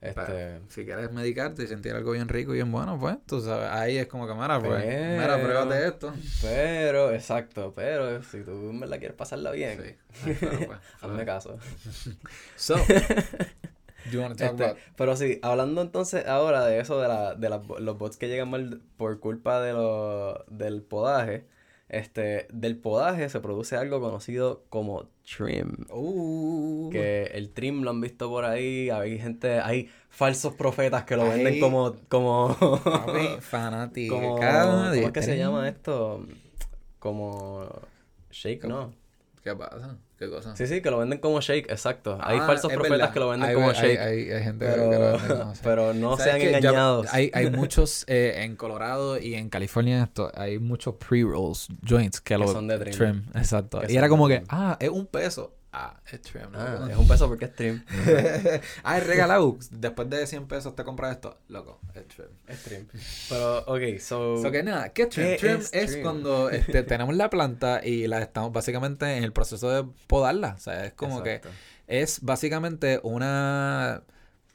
Este... 0.00 0.60
si 0.68 0.84
quieres 0.84 1.10
medicarte 1.10 1.64
y 1.64 1.66
sentir 1.66 1.94
algo 1.94 2.12
bien 2.12 2.28
rico 2.28 2.52
y 2.52 2.56
bien 2.56 2.70
bueno, 2.70 2.98
pues, 3.00 3.16
tú 3.26 3.40
sabes, 3.40 3.68
ahí 3.70 3.96
es 3.96 4.06
como 4.06 4.28
que, 4.28 4.34
mira, 4.34 4.60
pues, 4.60 4.84
mira, 4.84 5.40
pruébate 5.42 5.88
esto. 5.88 6.12
Pero, 6.42 7.12
exacto, 7.12 7.72
pero 7.74 8.22
si 8.22 8.42
tú 8.42 8.70
en 8.70 8.78
verdad 8.78 8.98
quieres 8.98 9.16
pasarla 9.16 9.50
bien, 9.50 9.82
sí. 9.82 10.32
Pues, 10.66 10.78
hazme 11.00 11.24
caso. 11.24 11.58
so, 12.56 12.76
you 14.12 14.20
talk 14.20 14.30
este, 14.32 14.44
about... 14.44 14.78
Pero 14.96 15.16
sí, 15.16 15.40
hablando 15.42 15.82
entonces 15.82 16.26
ahora 16.26 16.64
de 16.64 16.78
eso, 16.78 17.00
de, 17.00 17.08
la, 17.08 17.34
de 17.34 17.80
los 17.80 17.98
bots 17.98 18.16
que 18.16 18.28
llegan 18.28 18.50
mal 18.50 18.82
por 18.96 19.18
culpa 19.18 19.60
de 19.60 19.72
lo, 19.72 20.44
del 20.48 20.82
podaje, 20.82 21.46
este, 21.88 22.48
del 22.52 22.76
podaje 22.76 23.28
se 23.28 23.40
produce 23.40 23.76
algo 23.76 24.00
conocido 24.00 24.64
como 24.68 25.08
trim. 25.24 25.86
Uh. 25.90 26.90
Que 26.90 27.24
el 27.34 27.50
trim 27.52 27.82
lo 27.82 27.90
han 27.90 28.00
visto 28.00 28.28
por 28.28 28.44
ahí, 28.44 28.90
hay 28.90 29.18
gente, 29.18 29.60
hay 29.60 29.88
falsos 30.08 30.54
profetas 30.54 31.04
que 31.04 31.16
lo 31.16 31.28
venden 31.28 31.60
como, 31.60 31.94
como, 32.08 32.54
fanático. 33.40 34.16
¿Cómo 34.16 34.92
es 34.92 35.12
que 35.12 35.22
se 35.22 35.38
llama 35.38 35.68
esto? 35.68 36.26
Como 36.98 37.68
shake, 38.30 38.64
¿no? 38.64 38.92
¿Qué 39.46 39.54
pasa? 39.54 39.96
¿Qué 40.18 40.28
cosa? 40.28 40.56
Sí, 40.56 40.66
sí, 40.66 40.80
que 40.80 40.90
lo 40.90 40.98
venden 40.98 41.20
como 41.20 41.40
shake, 41.40 41.70
exacto. 41.70 42.18
hay 42.20 42.38
ah, 42.40 42.46
falsos 42.48 42.72
profetas 42.72 43.12
que 43.12 43.20
lo 43.20 43.28
venden 43.28 43.54
como 43.54 43.72
shake. 43.72 44.00
Hay, 44.00 44.28
hay, 44.32 44.42
gente 44.42 44.66
pero, 44.66 44.90
que 44.90 44.96
lo 44.98 45.12
venden 45.12 45.38
como 45.38 45.52
shake. 45.52 45.62
Pero 45.62 45.94
no 45.94 46.16
sean 46.16 46.40
engañados. 46.40 47.06
hay, 47.12 47.30
hay 47.32 47.48
muchos 47.52 48.04
eh, 48.08 48.42
en 48.42 48.56
Colorado 48.56 49.20
y 49.20 49.34
en 49.34 49.48
California, 49.48 50.02
esto, 50.02 50.32
hay 50.34 50.58
muchos 50.58 50.96
pre-rolls 50.96 51.68
joints 51.88 52.20
que, 52.20 52.36
lo 52.36 52.48
son 52.48 52.66
de 52.66 52.76
trim. 52.76 53.26
exacto. 53.36 53.82
y 53.88 53.96
era 53.96 54.08
como 54.08 54.26
que, 54.26 54.42
ah, 54.48 54.76
es 54.80 54.90
un 54.90 55.06
peso. 55.06 55.54
Ah, 55.78 56.00
es 56.10 56.22
trim. 56.22 56.46
Ah, 56.54 56.88
es 56.90 56.96
un 56.96 57.06
peso 57.06 57.28
porque 57.28 57.44
es 57.44 57.54
trim. 57.54 57.84
ah, 58.82 58.96
es 58.96 59.06
regalado. 59.06 59.58
Después 59.70 60.08
de 60.08 60.26
100 60.26 60.48
pesos 60.48 60.74
te 60.74 60.84
compras 60.84 61.12
esto. 61.12 61.36
Loco, 61.48 61.80
es 61.94 62.08
trim. 62.08 62.28
Es 62.48 62.62
trim. 62.62 62.86
Pero, 63.28 63.58
ok, 63.66 63.98
so... 64.00 64.40
So 64.40 64.50
que 64.50 64.62
nada, 64.62 64.88
¿qué 64.94 65.02
es 65.02 65.08
trim? 65.10 65.36
trim 65.36 65.60
es, 65.72 65.98
cuando 65.98 66.48
este, 66.48 66.82
tenemos 66.82 67.14
la 67.14 67.28
planta 67.28 67.82
y 67.84 68.06
la 68.06 68.22
estamos 68.22 68.52
básicamente 68.52 69.18
en 69.18 69.22
el 69.22 69.34
proceso 69.34 69.70
de 69.70 69.86
podarla. 70.06 70.54
O 70.56 70.60
sea, 70.60 70.86
es 70.86 70.94
como 70.94 71.22
que... 71.22 71.42
Es 71.86 72.22
básicamente 72.22 72.98
una 73.02 74.02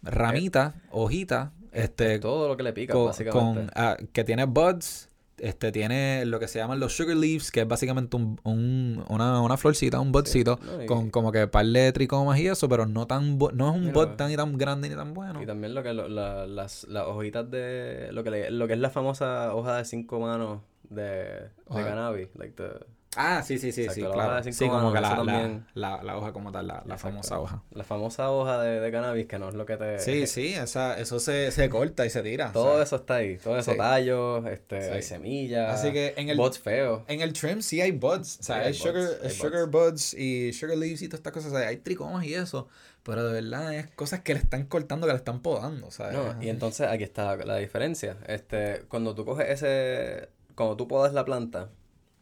ramita, 0.01 0.73
hojita, 0.89 1.53
este... 1.71 2.17
Todo 2.17 2.47
lo 2.47 2.57
que 2.57 2.63
le 2.63 2.73
pica, 2.73 2.97
básicamente. 2.97 3.59
Con, 3.59 3.71
ah, 3.75 3.95
que 4.11 4.23
tiene 4.23 4.45
buds 4.45 5.10
este 5.41 5.71
tiene 5.71 6.23
lo 6.25 6.39
que 6.39 6.47
se 6.47 6.59
llaman 6.59 6.79
los 6.79 6.93
sugar 6.95 7.17
leaves, 7.17 7.51
que 7.51 7.61
es 7.61 7.67
básicamente 7.67 8.15
un, 8.15 8.39
un, 8.43 9.03
una, 9.09 9.41
una 9.41 9.57
florcita, 9.57 9.99
un 9.99 10.11
budcito, 10.11 10.59
con 10.87 11.09
como 11.09 11.31
que 11.31 11.47
par 11.47 11.65
de 11.65 11.91
tricomas 11.91 12.39
y 12.39 12.47
eso, 12.47 12.69
pero 12.69 12.85
no 12.85 13.07
tan 13.07 13.37
no 13.37 13.69
es 13.69 13.75
un 13.75 13.91
bud 13.91 14.09
tan 14.09 14.29
ni 14.29 14.35
tan 14.35 14.57
grande 14.57 14.89
ni 14.89 14.95
tan 14.95 15.13
bueno. 15.13 15.41
Y 15.41 15.45
también 15.45 15.73
lo 15.73 15.81
que 15.83 15.93
la, 15.93 16.45
las, 16.45 16.83
las 16.85 17.07
hojitas 17.07 17.49
de 17.49 18.09
lo 18.11 18.23
que 18.23 18.51
lo 18.51 18.67
que 18.67 18.73
es 18.73 18.79
la 18.79 18.89
famosa 18.89 19.55
hoja 19.55 19.77
de 19.77 19.85
cinco 19.85 20.19
manos 20.19 20.61
de, 20.89 21.03
de 21.05 21.49
cannabis, 21.83 22.29
like 22.35 22.53
the 22.55 22.85
Ah, 23.17 23.43
sí, 23.43 23.57
sí, 23.57 23.73
sí, 23.73 23.87
sí, 23.89 24.01
claro. 24.01 24.41
Sí, 24.53 24.69
como 24.69 24.93
que 24.93 25.01
la, 25.01 25.61
la, 25.73 26.01
la, 26.01 26.17
hoja 26.17 26.31
como 26.31 26.51
tal, 26.51 26.67
la, 26.67 26.97
famosa 26.97 27.39
hoja. 27.41 27.61
La 27.71 27.83
famosa 27.83 28.31
hoja 28.31 28.61
de, 28.61 28.79
de, 28.79 28.91
cannabis, 28.91 29.27
que 29.27 29.37
no 29.37 29.49
es 29.49 29.55
lo 29.55 29.65
que 29.65 29.75
te... 29.75 29.99
Sí, 29.99 30.27
sí, 30.27 30.53
esa, 30.53 30.97
eso 30.97 31.19
se, 31.19 31.51
se 31.51 31.69
corta 31.69 32.05
y 32.05 32.09
se 32.09 32.23
tira. 32.23 32.53
Todo 32.53 32.81
eso 32.81 32.95
está 32.95 33.15
ahí, 33.15 33.37
todo 33.37 33.57
eso, 33.57 33.75
tallos, 33.75 34.45
este, 34.47 34.91
hay 34.91 35.01
semillas, 35.01 35.73
Así 35.77 35.91
que 35.91 36.13
en 36.15 36.29
el... 36.29 36.37
Buds 36.37 36.59
feos. 36.59 37.01
En 37.07 37.19
el 37.19 37.33
trim 37.33 37.61
sí 37.61 37.81
hay 37.81 37.91
buds, 37.91 38.39
o 38.39 38.43
sea, 38.43 38.59
hay, 38.59 38.73
sugar, 38.73 39.09
buds, 39.21 39.33
sugar 39.33 39.67
buds. 39.67 40.13
y 40.13 40.53
sugar 40.53 40.77
leaves 40.77 41.01
y 41.01 41.09
todas 41.09 41.19
estas 41.19 41.33
cosas, 41.33 41.51
o 41.51 41.57
sea, 41.57 41.67
hay 41.67 41.77
tricomas 41.77 42.25
y 42.25 42.33
eso, 42.33 42.69
pero 43.03 43.25
de 43.25 43.41
verdad 43.41 43.73
es 43.73 43.87
cosas 43.87 44.21
que 44.21 44.35
le 44.35 44.39
están 44.39 44.65
cortando, 44.65 45.05
que 45.05 45.11
le 45.11 45.17
están 45.17 45.41
podando, 45.41 45.91
¿sabes? 45.91 46.13
No, 46.13 46.41
y 46.41 46.47
entonces 46.47 46.87
aquí 46.87 47.03
está 47.03 47.35
la, 47.35 47.43
la 47.43 47.57
diferencia, 47.57 48.15
este, 48.27 48.83
cuando 48.87 49.13
tú 49.15 49.25
coges 49.25 49.49
ese, 49.49 50.29
cuando 50.55 50.77
tú 50.77 50.87
podas 50.87 51.11
la 51.11 51.25
planta 51.25 51.69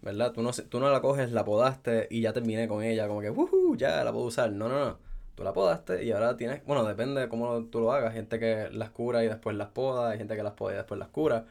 ¿verdad? 0.02 0.32
Tú 0.32 0.42
no, 0.42 0.52
tú 0.52 0.80
no 0.80 0.90
la 0.90 1.02
coges, 1.02 1.32
la 1.32 1.44
podaste 1.44 2.08
y 2.10 2.22
ya 2.22 2.34
terminé 2.34 2.68
con 2.68 2.84
ella, 2.84 3.08
como 3.08 3.22
que, 3.22 3.30
uh 3.30 3.76
ya 3.76 4.04
la 4.04 4.12
puedo 4.12 4.26
usar. 4.26 4.52
No, 4.52 4.70
no, 4.70 4.80
no. 4.80 4.98
Tú 5.36 5.44
la 5.44 5.54
podaste 5.54 6.04
y 6.04 6.12
ahora 6.12 6.36
tienes, 6.36 6.66
bueno, 6.66 6.84
depende 6.84 7.22
de 7.22 7.30
cómo 7.30 7.64
tú 7.66 7.80
lo 7.80 7.94
hagas. 7.94 8.14
Gente 8.14 8.40
que 8.40 8.70
las 8.72 8.90
cura 8.90 9.24
y 9.24 9.28
después 9.28 9.56
las 9.56 9.70
poda, 9.70 10.12
hay 10.12 10.18
gente 10.18 10.36
que 10.36 10.44
las 10.44 10.54
poda 10.54 10.74
y 10.74 10.76
después 10.78 11.00
las 11.00 11.10
cura. 11.10 11.46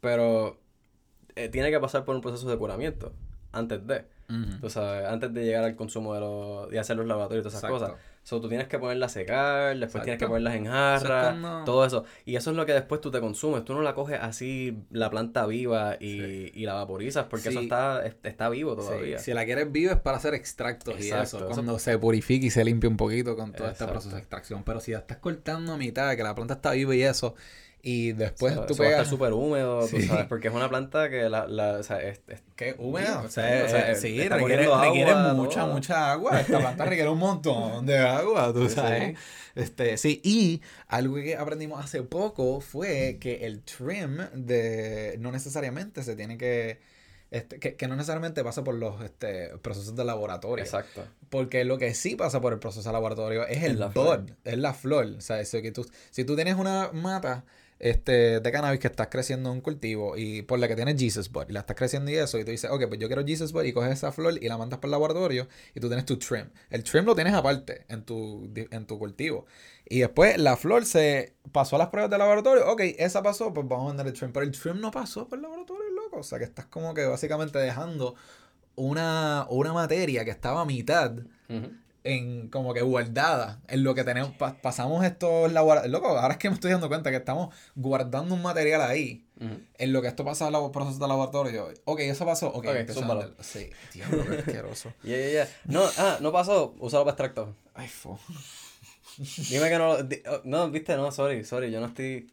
Pero 0.00 0.58
eh, 1.36 1.48
tiene 1.48 1.70
que 1.70 1.80
pasar 1.80 2.04
por 2.04 2.14
un 2.14 2.20
proceso 2.20 2.48
de 2.48 2.58
curamiento 2.58 3.12
antes 3.52 3.86
de. 3.86 4.04
Tú 4.60 4.70
sabes, 4.70 5.06
antes 5.06 5.34
de 5.34 5.44
llegar 5.44 5.64
al 5.64 5.74
consumo 5.74 6.14
de 6.14 6.20
los, 6.20 6.72
y 6.72 6.76
hacer 6.76 6.96
los 6.96 7.06
laboratorios 7.06 7.44
y 7.44 7.48
todas 7.48 7.58
esas 7.58 7.70
cosas. 7.70 7.92
So, 8.22 8.40
tú 8.40 8.48
tienes 8.48 8.68
que 8.68 8.78
ponerla 8.78 9.06
a 9.06 9.08
secar, 9.08 9.76
después 9.78 10.04
tienes 10.04 10.18
que 10.18 10.26
ponerlas 10.26 10.54
en 10.54 10.66
jarra, 10.66 11.64
todo 11.64 11.84
eso. 11.84 12.04
Y 12.24 12.36
eso 12.36 12.50
es 12.50 12.56
lo 12.56 12.66
que 12.66 12.72
después 12.72 13.00
tú 13.00 13.10
te 13.10 13.18
consumes. 13.18 13.64
Tú 13.64 13.74
no 13.74 13.82
la 13.82 13.94
coges 13.94 14.18
así, 14.20 14.76
la 14.90 15.10
planta 15.10 15.46
viva 15.46 15.96
y, 15.98 16.52
y 16.54 16.66
la 16.66 16.74
vaporizas, 16.74 17.26
porque 17.26 17.48
eso 17.48 17.60
está, 17.60 18.04
está 18.04 18.48
vivo 18.50 18.76
todavía. 18.76 19.18
Si 19.18 19.32
la 19.32 19.44
quieres 19.44 19.72
viva 19.72 19.92
es 19.92 20.00
para 20.00 20.18
hacer 20.18 20.34
extractos 20.34 21.00
y 21.00 21.10
eso. 21.10 21.48
Cuando 21.48 21.78
se 21.78 21.98
purifique 21.98 22.46
y 22.46 22.50
se 22.50 22.64
limpia 22.64 22.90
un 22.90 22.96
poquito 22.96 23.36
con 23.36 23.52
todo 23.52 23.68
este 23.68 23.86
proceso 23.86 24.14
de 24.14 24.20
extracción. 24.20 24.64
Pero 24.64 24.80
si 24.80 24.92
la 24.92 24.98
estás 24.98 25.18
cortando 25.18 25.72
a 25.72 25.76
mitad, 25.76 26.14
que 26.14 26.22
la 26.22 26.34
planta 26.34 26.54
está 26.54 26.72
viva 26.72 26.94
y 26.94 27.02
eso, 27.02 27.34
y 27.82 28.12
después 28.12 28.54
tú 28.66 28.74
pegas... 28.74 28.80
va 28.80 28.84
a 28.84 28.88
estar 28.90 29.06
súper 29.06 29.32
húmedo, 29.32 29.86
tú 29.88 30.00
sabes, 30.02 30.26
porque 30.26 30.48
es 30.48 30.54
una 30.54 30.68
planta 30.68 31.08
que 31.08 31.28
la, 31.28 31.46
la 31.46 31.78
o 31.78 31.82
sea, 31.82 32.00
es, 32.02 32.20
es 32.28 32.42
¿Qué? 32.56 32.74
¿Húmeda? 32.78 33.20
O 33.20 33.28
sea, 33.28 33.94
sí, 33.94 34.28
requiere, 34.28 34.68
requiere 34.68 35.14
mucha, 35.34 35.66
mucha 35.66 36.12
agua. 36.12 36.40
Esta 36.40 36.58
planta 36.58 36.84
requiere 36.84 37.08
un 37.08 37.18
montón 37.18 37.86
de 37.86 37.98
agua, 37.98 38.52
tú 38.52 38.68
sabes. 38.68 39.18
Este, 39.54 39.96
sí, 39.96 40.20
y 40.22 40.60
algo 40.88 41.16
que 41.16 41.36
aprendimos 41.36 41.84
hace 41.84 42.02
poco 42.02 42.60
fue 42.60 43.18
que 43.20 43.46
el 43.46 43.62
trim 43.62 44.18
de 44.34 45.16
no 45.18 45.32
necesariamente 45.32 46.02
se 46.02 46.16
tiene 46.16 46.38
que 46.38 46.78
este, 47.30 47.60
que, 47.60 47.76
que, 47.76 47.86
no 47.86 47.94
necesariamente 47.94 48.42
pasa 48.42 48.64
por 48.64 48.74
los 48.74 49.00
este, 49.02 49.56
procesos 49.58 49.94
de 49.94 50.04
laboratorio. 50.04 50.64
Exacto. 50.64 51.04
Porque 51.28 51.64
lo 51.64 51.78
que 51.78 51.94
sí 51.94 52.16
pasa 52.16 52.40
por 52.40 52.52
el 52.52 52.58
proceso 52.58 52.88
de 52.88 52.92
laboratorio 52.92 53.46
es 53.46 53.62
el 53.62 53.76
bud, 53.76 54.32
es 54.44 54.58
la 54.58 54.74
flor. 54.74 55.14
O 55.16 55.20
sea, 55.20 55.40
eso 55.40 55.62
que 55.62 55.70
tú, 55.70 55.88
si 56.10 56.24
tú 56.24 56.34
tienes 56.34 56.56
una 56.56 56.90
mata 56.92 57.44
este, 57.80 58.40
de 58.40 58.52
cannabis 58.52 58.78
que 58.78 58.86
estás 58.86 59.08
creciendo 59.08 59.48
en 59.48 59.56
un 59.56 59.60
cultivo 59.62 60.16
y 60.16 60.42
por 60.42 60.58
la 60.58 60.68
que 60.68 60.76
tienes 60.76 61.00
Jesus 61.00 61.32
Bud 61.32 61.46
y 61.48 61.52
la 61.52 61.60
estás 61.60 61.76
creciendo 61.76 62.10
y 62.10 62.16
eso, 62.16 62.38
y 62.38 62.44
tú 62.44 62.50
dices, 62.50 62.70
ok, 62.70 62.86
pues 62.88 63.00
yo 63.00 63.08
quiero 63.08 63.24
Jesus 63.26 63.52
Bud 63.52 63.64
y 63.64 63.72
coges 63.72 63.92
esa 63.92 64.12
flor 64.12 64.34
y 64.40 64.48
la 64.48 64.58
mandas 64.58 64.78
para 64.78 64.88
el 64.88 64.92
laboratorio 64.92 65.48
y 65.74 65.80
tú 65.80 65.88
tienes 65.88 66.04
tu 66.04 66.18
trim. 66.18 66.50
El 66.68 66.84
trim 66.84 67.04
lo 67.04 67.14
tienes 67.14 67.32
aparte 67.32 67.86
en 67.88 68.04
tu, 68.04 68.48
en 68.54 68.86
tu 68.86 68.98
cultivo. 68.98 69.46
Y 69.88 70.00
después 70.00 70.38
la 70.38 70.56
flor 70.56 70.84
se 70.84 71.34
pasó 71.52 71.76
a 71.76 71.78
las 71.80 71.88
pruebas 71.88 72.10
de 72.10 72.18
laboratorio, 72.18 72.70
ok, 72.70 72.82
esa 72.98 73.22
pasó, 73.22 73.52
pues 73.52 73.66
vamos 73.66 73.86
a 73.86 73.88
mandar 73.88 74.06
el 74.06 74.12
trim. 74.12 74.30
Pero 74.30 74.44
el 74.44 74.52
trim 74.52 74.78
no 74.78 74.90
pasó 74.90 75.26
por 75.26 75.38
el 75.38 75.42
laboratorio, 75.42 75.90
loco. 75.90 76.18
O 76.18 76.22
sea, 76.22 76.38
que 76.38 76.44
estás 76.44 76.66
como 76.66 76.92
que 76.94 77.06
básicamente 77.06 77.58
dejando 77.58 78.14
una, 78.76 79.46
una 79.48 79.72
materia 79.72 80.24
que 80.24 80.30
estaba 80.30 80.60
a 80.60 80.64
mitad 80.64 81.12
en 82.04 82.48
como 82.48 82.72
que 82.74 82.82
guardada 82.82 83.60
en 83.68 83.84
lo 83.84 83.94
que 83.94 84.04
tenemos. 84.04 84.32
Pasamos 84.62 85.04
estos 85.04 85.52
laboratorios. 85.52 85.92
Loco 85.92 86.08
ahora 86.18 86.34
es 86.34 86.38
que 86.38 86.48
me 86.48 86.54
estoy 86.54 86.70
dando 86.70 86.88
cuenta 86.88 87.10
que 87.10 87.16
estamos 87.16 87.54
guardando 87.74 88.34
un 88.34 88.42
material 88.42 88.82
ahí. 88.82 89.24
En 89.78 89.92
lo 89.92 90.02
que 90.02 90.08
esto 90.08 90.22
pasa 90.22 90.46
en 90.46 90.52
los 90.52 90.70
procesos 90.70 91.00
de 91.00 91.08
laboratorio. 91.08 91.68
Ok 91.84 92.00
eso 92.00 92.26
pasó. 92.26 92.48
Ok, 92.48 92.66
okay 92.66 92.86
sí 93.40 93.70
diablo 93.94 94.24
qué 94.26 94.38
asqueroso. 94.38 94.92
Yeah, 95.02 95.18
yeah, 95.18 95.30
yeah. 95.30 95.48
no 95.64 95.82
ah 95.96 96.18
no 96.20 96.30
pasó. 96.30 96.74
Usalo 96.78 97.04
para 97.04 97.12
extracto 97.12 97.54
ay 97.74 97.88
fo 97.88 98.18
dime 99.48 99.68
que 99.68 99.78
no 99.78 99.92
oh, 99.92 100.40
no 100.44 100.70
viste 100.70 100.96
no 100.96 101.10
sorry 101.10 101.44
sorry 101.44 101.70
yo 101.70 101.80
no 101.80 101.86
estoy 101.86 102.30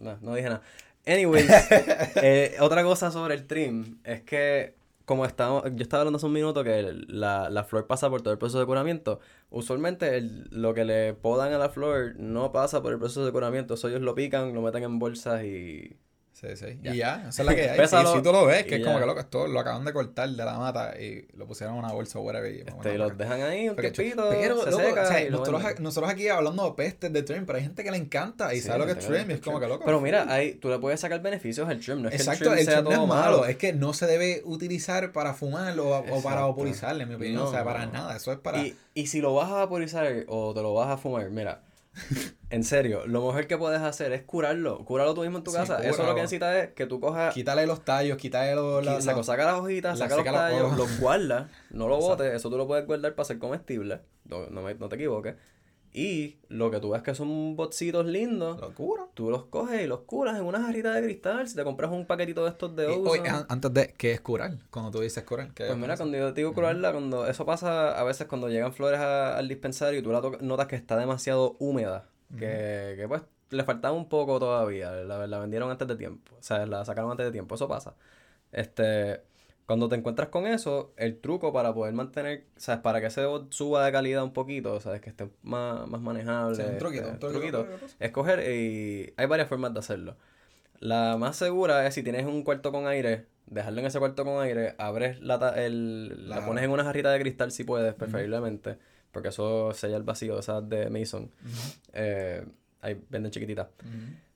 no, 0.00 0.18
no 0.20 0.34
dije 0.34 0.48
nada. 0.48 0.62
Anyways 1.06 1.48
eh, 2.16 2.56
otra 2.60 2.82
cosa 2.82 3.10
sobre 3.10 3.34
el 3.34 3.46
trim 3.46 3.98
es 4.04 4.22
que 4.22 4.77
como 5.08 5.24
estamos, 5.24 5.64
yo 5.64 5.82
estaba 5.82 6.02
hablando 6.02 6.18
hace 6.18 6.26
un 6.26 6.34
minuto 6.34 6.62
que 6.62 6.82
la, 7.08 7.48
la, 7.48 7.64
flor 7.64 7.86
pasa 7.86 8.10
por 8.10 8.20
todo 8.20 8.32
el 8.32 8.38
proceso 8.38 8.60
de 8.60 8.66
curamiento. 8.66 9.20
Usualmente 9.48 10.20
lo 10.50 10.74
que 10.74 10.84
le 10.84 11.14
podan 11.14 11.54
a 11.54 11.58
la 11.58 11.70
flor 11.70 12.14
no 12.18 12.52
pasa 12.52 12.82
por 12.82 12.92
el 12.92 12.98
proceso 12.98 13.24
de 13.24 13.32
curamiento. 13.32 13.74
Eso 13.74 13.88
ellos 13.88 14.02
lo 14.02 14.14
pican, 14.14 14.52
lo 14.54 14.60
meten 14.60 14.82
en 14.84 14.98
bolsas 14.98 15.44
y 15.44 15.96
Sí, 16.40 16.46
sí. 16.54 16.78
Y 16.84 16.98
ya, 16.98 17.26
esa 17.28 17.42
es 17.42 17.46
la 17.46 17.54
que 17.54 17.68
hay. 17.68 17.80
y 17.82 17.86
si 17.88 18.22
tú 18.22 18.30
lo 18.30 18.46
ves, 18.46 18.64
que 18.64 18.76
es 18.76 18.84
como 18.86 19.00
que 19.00 19.06
loco, 19.06 19.18
esto 19.18 19.48
lo 19.48 19.58
acaban 19.58 19.84
de 19.84 19.92
cortar 19.92 20.28
de 20.28 20.44
la 20.44 20.56
mata 20.56 20.94
y 20.96 21.26
lo 21.34 21.48
pusieron 21.48 21.74
en 21.74 21.84
una 21.84 21.92
bolsa 21.92 22.20
o 22.20 22.22
whatever. 22.22 22.54
Y, 22.54 22.60
este, 22.60 22.94
y 22.94 22.96
los 22.96 23.18
dejan 23.18 23.42
ahí 23.42 23.68
un 23.68 23.74
tiempito, 23.74 24.28
pero, 24.30 24.62
se 24.62 24.70
seca 24.70 25.02
o 25.02 25.06
sea, 25.06 25.30
nosotros, 25.30 25.80
nosotros, 25.80 26.12
aquí 26.12 26.28
hablando 26.28 26.64
de 26.64 26.76
pestes 26.76 27.12
de 27.12 27.24
trim, 27.24 27.44
pero 27.44 27.58
hay 27.58 27.64
gente 27.64 27.82
que 27.82 27.90
le 27.90 27.96
encanta 27.96 28.54
y 28.54 28.60
sabe 28.60 28.78
lo 28.78 28.86
que 28.86 28.92
es 28.92 28.98
trim 28.98 29.28
y 29.28 29.34
es 29.34 29.40
como 29.40 29.58
que 29.58 29.66
loco. 29.66 29.84
Pero 29.84 30.00
mira, 30.00 30.32
ahí, 30.32 30.54
tú 30.54 30.68
le 30.68 30.78
puedes 30.78 31.00
sacar 31.00 31.20
beneficios 31.20 31.68
al 31.68 31.80
trim, 31.80 32.02
no 32.02 32.08
es 32.08 32.14
Exacto, 32.14 32.44
que 32.44 32.60
el 32.60 32.66
trim, 32.66 32.66
sea 32.66 32.82
no 32.82 32.92
es 32.92 33.08
malo, 33.08 33.44
es 33.44 33.56
que 33.56 33.72
no 33.72 33.92
se 33.92 34.06
debe 34.06 34.42
utilizar 34.44 35.10
para 35.10 35.34
fumar 35.34 35.76
o, 35.80 35.98
o 35.98 36.22
para 36.22 36.42
vaporizarle, 36.42 37.02
en 37.02 37.08
mi 37.08 37.14
opinión. 37.16 37.42
o 37.42 37.50
sea, 37.50 37.64
para 37.64 37.86
nada, 37.86 38.16
eso 38.16 38.30
es 38.30 38.38
para... 38.38 38.58
Y, 38.62 38.76
y 38.94 39.08
si 39.08 39.20
lo 39.20 39.34
vas 39.34 39.50
a 39.50 39.54
vaporizar 39.54 40.24
o 40.28 40.54
te 40.54 40.62
lo 40.62 40.72
vas 40.72 40.88
a 40.88 40.98
fumar, 40.98 41.28
mira 41.30 41.62
en 42.50 42.64
serio, 42.64 43.06
lo 43.06 43.26
mejor 43.26 43.46
que 43.46 43.58
puedes 43.58 43.80
hacer 43.80 44.12
es 44.12 44.22
curarlo. 44.22 44.84
Curarlo 44.84 45.14
tú 45.14 45.22
mismo 45.22 45.38
en 45.38 45.44
tu 45.44 45.52
casa. 45.52 45.82
Eso 45.86 46.04
lo 46.04 46.14
que 46.14 46.22
necesitas 46.22 46.56
es 46.56 46.72
que 46.72 46.86
tú 46.86 47.00
cojas. 47.00 47.34
Quítale 47.34 47.66
los 47.66 47.84
tallos, 47.84 48.16
quítale 48.16 48.54
los. 48.54 48.84
La, 48.84 49.00
saca 49.00 49.44
las 49.44 49.60
hojitas, 49.60 49.98
saca 49.98 50.16
los 50.16 50.24
tallos, 50.24 50.76
los, 50.76 51.00
guardas, 51.00 51.50
no 51.70 51.88
lo 51.88 51.98
botes. 51.98 52.34
Eso 52.34 52.50
tú 52.50 52.56
lo 52.56 52.66
puedes 52.66 52.86
guardar 52.86 53.14
para 53.14 53.26
ser 53.26 53.38
comestible. 53.38 54.00
No, 54.24 54.46
no 54.48 54.88
te 54.88 54.96
equivoques. 54.96 55.34
Y 55.92 56.36
lo 56.48 56.70
que 56.70 56.80
tú 56.80 56.90
ves 56.90 57.02
que 57.02 57.14
son 57.14 57.56
botcitos 57.56 58.06
lindos, 58.06 58.60
tú 59.14 59.30
los 59.30 59.44
coges 59.46 59.82
y 59.82 59.86
los 59.86 60.00
curas 60.00 60.38
en 60.38 60.44
una 60.44 60.60
jarrita 60.60 60.92
de 60.92 61.02
cristal. 61.02 61.48
Si 61.48 61.56
te 61.56 61.64
compras 61.64 61.90
un 61.90 62.06
paquetito 62.06 62.44
de 62.44 62.50
estos 62.50 62.76
de 62.76 62.88
uso. 62.88 63.12
antes 63.48 63.72
de, 63.72 63.94
¿qué 63.96 64.12
es 64.12 64.20
curar? 64.20 64.52
Cuando 64.70 64.90
tú 64.90 65.00
dices 65.00 65.24
curar. 65.24 65.50
pues 65.54 65.76
mira, 65.76 65.96
cuando 65.96 66.18
yo 66.18 66.32
te 66.34 66.42
digo 66.42 66.52
curarla, 66.52 66.92
cuando 66.92 67.26
eso 67.26 67.46
pasa 67.46 67.98
a 67.98 68.04
veces 68.04 68.26
cuando 68.26 68.48
llegan 68.48 68.72
flores 68.72 69.00
al 69.00 69.48
dispensario 69.48 69.98
y 69.98 70.02
tú 70.02 70.12
la 70.12 70.20
notas 70.40 70.66
que 70.66 70.76
está 70.76 70.96
demasiado 70.96 71.56
húmeda, 71.58 72.06
que, 72.36 72.94
que 72.96 73.06
pues 73.08 73.22
le 73.50 73.64
faltaba 73.64 73.94
un 73.94 74.08
poco 74.08 74.38
todavía. 74.38 74.90
La, 74.90 75.26
la 75.26 75.38
vendieron 75.38 75.70
antes 75.70 75.86
de 75.88 75.96
tiempo. 75.96 76.34
O 76.38 76.42
sea, 76.42 76.66
la 76.66 76.84
sacaron 76.84 77.10
antes 77.10 77.26
de 77.26 77.32
tiempo. 77.32 77.54
Eso 77.54 77.68
pasa. 77.68 77.94
Este 78.52 79.22
cuando 79.68 79.90
te 79.90 79.96
encuentras 79.96 80.30
con 80.30 80.46
eso, 80.46 80.94
el 80.96 81.20
truco 81.20 81.52
para 81.52 81.74
poder 81.74 81.92
mantener, 81.92 82.46
¿sabes? 82.56 82.80
Para 82.80 83.02
que 83.02 83.10
se 83.10 83.26
suba 83.50 83.84
de 83.84 83.92
calidad 83.92 84.24
un 84.24 84.32
poquito, 84.32 84.80
¿sabes? 84.80 85.02
Que 85.02 85.10
esté 85.10 85.28
más, 85.42 85.86
más 85.86 86.00
manejable. 86.00 86.64
un 86.64 86.78
truquito, 86.78 87.10
un 87.10 87.18
truquito. 87.18 87.66
Escoger 88.00 88.50
y 88.50 89.12
hay 89.18 89.26
varias 89.26 89.46
formas 89.46 89.74
de 89.74 89.80
hacerlo. 89.80 90.16
La 90.80 91.18
más 91.18 91.36
segura 91.36 91.86
es 91.86 91.92
si 91.92 92.02
tienes 92.02 92.24
un 92.24 92.44
cuarto 92.44 92.72
con 92.72 92.86
aire, 92.86 93.26
dejarlo 93.44 93.80
en 93.80 93.86
ese 93.88 93.98
cuarto 93.98 94.24
con 94.24 94.42
aire, 94.42 94.74
abres 94.78 95.20
la, 95.20 95.36
el, 95.56 96.30
la, 96.30 96.46
pones 96.46 96.64
en 96.64 96.70
una 96.70 96.84
jarrita 96.84 97.12
de 97.12 97.20
cristal 97.20 97.52
si 97.52 97.64
puedes, 97.64 97.92
preferiblemente, 97.92 98.78
porque 99.12 99.28
eso 99.28 99.72
sella 99.72 99.96
el 99.96 100.02
vacío, 100.02 100.38
esas 100.38 100.68
de 100.68 100.90
Mason. 100.90 101.30
eh, 101.92 102.44
ahí 102.80 103.00
venden 103.08 103.32
chiquititas. 103.32 103.68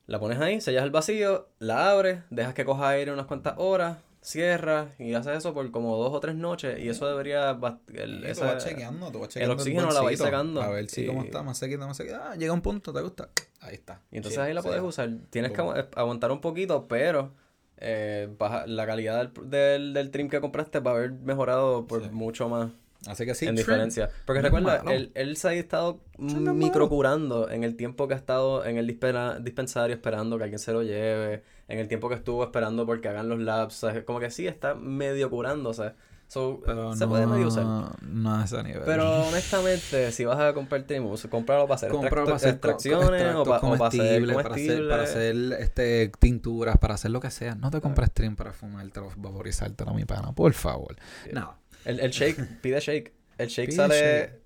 La 0.06 0.18
pones 0.18 0.38
ahí, 0.40 0.60
sellas 0.60 0.84
el 0.84 0.90
vacío, 0.90 1.48
la 1.58 1.90
abres, 1.90 2.20
dejas 2.30 2.54
que 2.54 2.64
coja 2.64 2.88
aire 2.88 3.12
unas 3.12 3.26
cuantas 3.26 3.54
horas, 3.56 3.98
cierras 4.20 4.88
y 4.98 5.14
haces 5.14 5.38
eso 5.38 5.54
por 5.54 5.70
como 5.70 5.96
dos 5.96 6.12
o 6.12 6.20
tres 6.20 6.36
noches 6.36 6.78
y 6.78 6.88
eso 6.88 7.08
debería 7.08 7.58
el, 7.92 8.24
ese, 8.24 8.44
vas 8.44 8.64
chequeando, 8.64 9.10
tú 9.10 9.18
vas 9.18 9.28
chequeando 9.28 9.54
el 9.54 9.58
oxígeno 9.58 9.90
la 9.90 10.00
vais 10.00 10.18
sacando 10.18 10.62
a 10.62 10.68
ver 10.68 10.88
si 10.88 11.06
cómo 11.06 11.24
está 11.24 11.42
más 11.42 11.58
sequita 11.58 11.88
más 11.88 11.96
sequita 11.96 12.30
ah, 12.30 12.36
llega 12.36 12.52
un 12.52 12.60
punto 12.60 12.92
te 12.92 13.00
gusta 13.00 13.30
ahí 13.62 13.74
está. 13.74 14.00
Y 14.10 14.16
entonces 14.18 14.38
ahí 14.38 14.52
la 14.52 14.62
puedes 14.62 14.82
usar. 14.82 15.10
Tienes 15.30 15.52
que 15.52 15.60
aguantar 15.60 16.30
un 16.32 16.40
poquito 16.40 16.88
pero 16.88 17.32
eh, 17.78 18.28
la 18.66 18.86
calidad 18.86 19.28
del, 19.28 19.92
del, 19.92 20.10
trim 20.10 20.28
que 20.28 20.40
compraste 20.40 20.80
va 20.80 20.92
a 20.92 20.94
haber 20.94 21.12
mejorado 21.12 21.86
por 21.86 22.10
mucho 22.12 22.48
más 22.48 22.70
Así 23.06 23.26
que 23.26 23.34
sí, 23.34 23.46
en 23.46 23.56
diferencia. 23.56 24.10
Porque 24.24 24.42
recuerda, 24.42 24.82
él, 24.88 25.10
él, 25.14 25.36
se 25.36 25.48
ha 25.48 25.52
estado 25.54 26.00
microcurando 26.18 27.50
en 27.50 27.64
el 27.64 27.76
tiempo 27.76 28.06
que 28.06 28.14
ha 28.14 28.16
estado 28.16 28.64
en 28.64 28.76
el 28.78 28.86
dispensario 28.86 29.94
esperando 29.94 30.38
que 30.38 30.44
alguien 30.44 30.58
se 30.60 30.72
lo 30.72 30.82
lleve, 30.82 31.42
en 31.68 31.78
el 31.78 31.88
tiempo 31.88 32.08
que 32.08 32.14
estuvo 32.14 32.44
esperando 32.44 32.86
porque 32.86 33.08
hagan 33.08 33.28
los 33.28 33.40
labs. 33.40 33.84
Como 34.06 34.20
que 34.20 34.30
sí, 34.30 34.46
está 34.46 34.74
medio 34.74 35.30
curándose. 35.30 35.94
pero 36.64 36.94
se 36.94 37.06
puede 37.08 37.26
medio 37.26 37.48
usar. 37.48 37.64
No 38.02 38.36
a 38.36 38.44
ese 38.44 38.62
nivel. 38.62 38.82
Pero 38.84 39.26
honestamente, 39.26 40.12
si 40.12 40.24
vas 40.24 40.38
a 40.38 40.54
comprar 40.54 40.84
Trimus, 40.84 41.26
cómpralo 41.28 41.66
para 41.66 41.74
hacer, 41.74 41.90
para 41.90 42.34
hacer 42.36 42.50
extracciones 42.50 43.34
o, 43.34 43.42
para 43.42 43.86
hacer 43.86 44.26
para 44.88 45.02
hacer, 45.02 45.36
este, 45.58 46.12
tinturas, 46.20 46.78
para 46.78 46.94
hacer 46.94 47.10
lo 47.10 47.18
que 47.18 47.32
sea. 47.32 47.56
No 47.56 47.70
te 47.72 47.80
compres 47.80 48.12
Trim 48.12 48.36
para 48.36 48.52
fumarte 48.52 49.00
o 49.00 49.10
vaporizártelo, 49.16 49.92
mi 49.92 50.04
pana, 50.04 50.32
por 50.32 50.52
favor. 50.52 50.94
No. 51.32 51.61
El, 51.84 52.00
el 52.00 52.10
shake, 52.10 52.36
pide 52.62 52.80
shake. 52.80 53.12
El 53.38 53.48
shake 53.48 53.72
sale. 53.72 54.40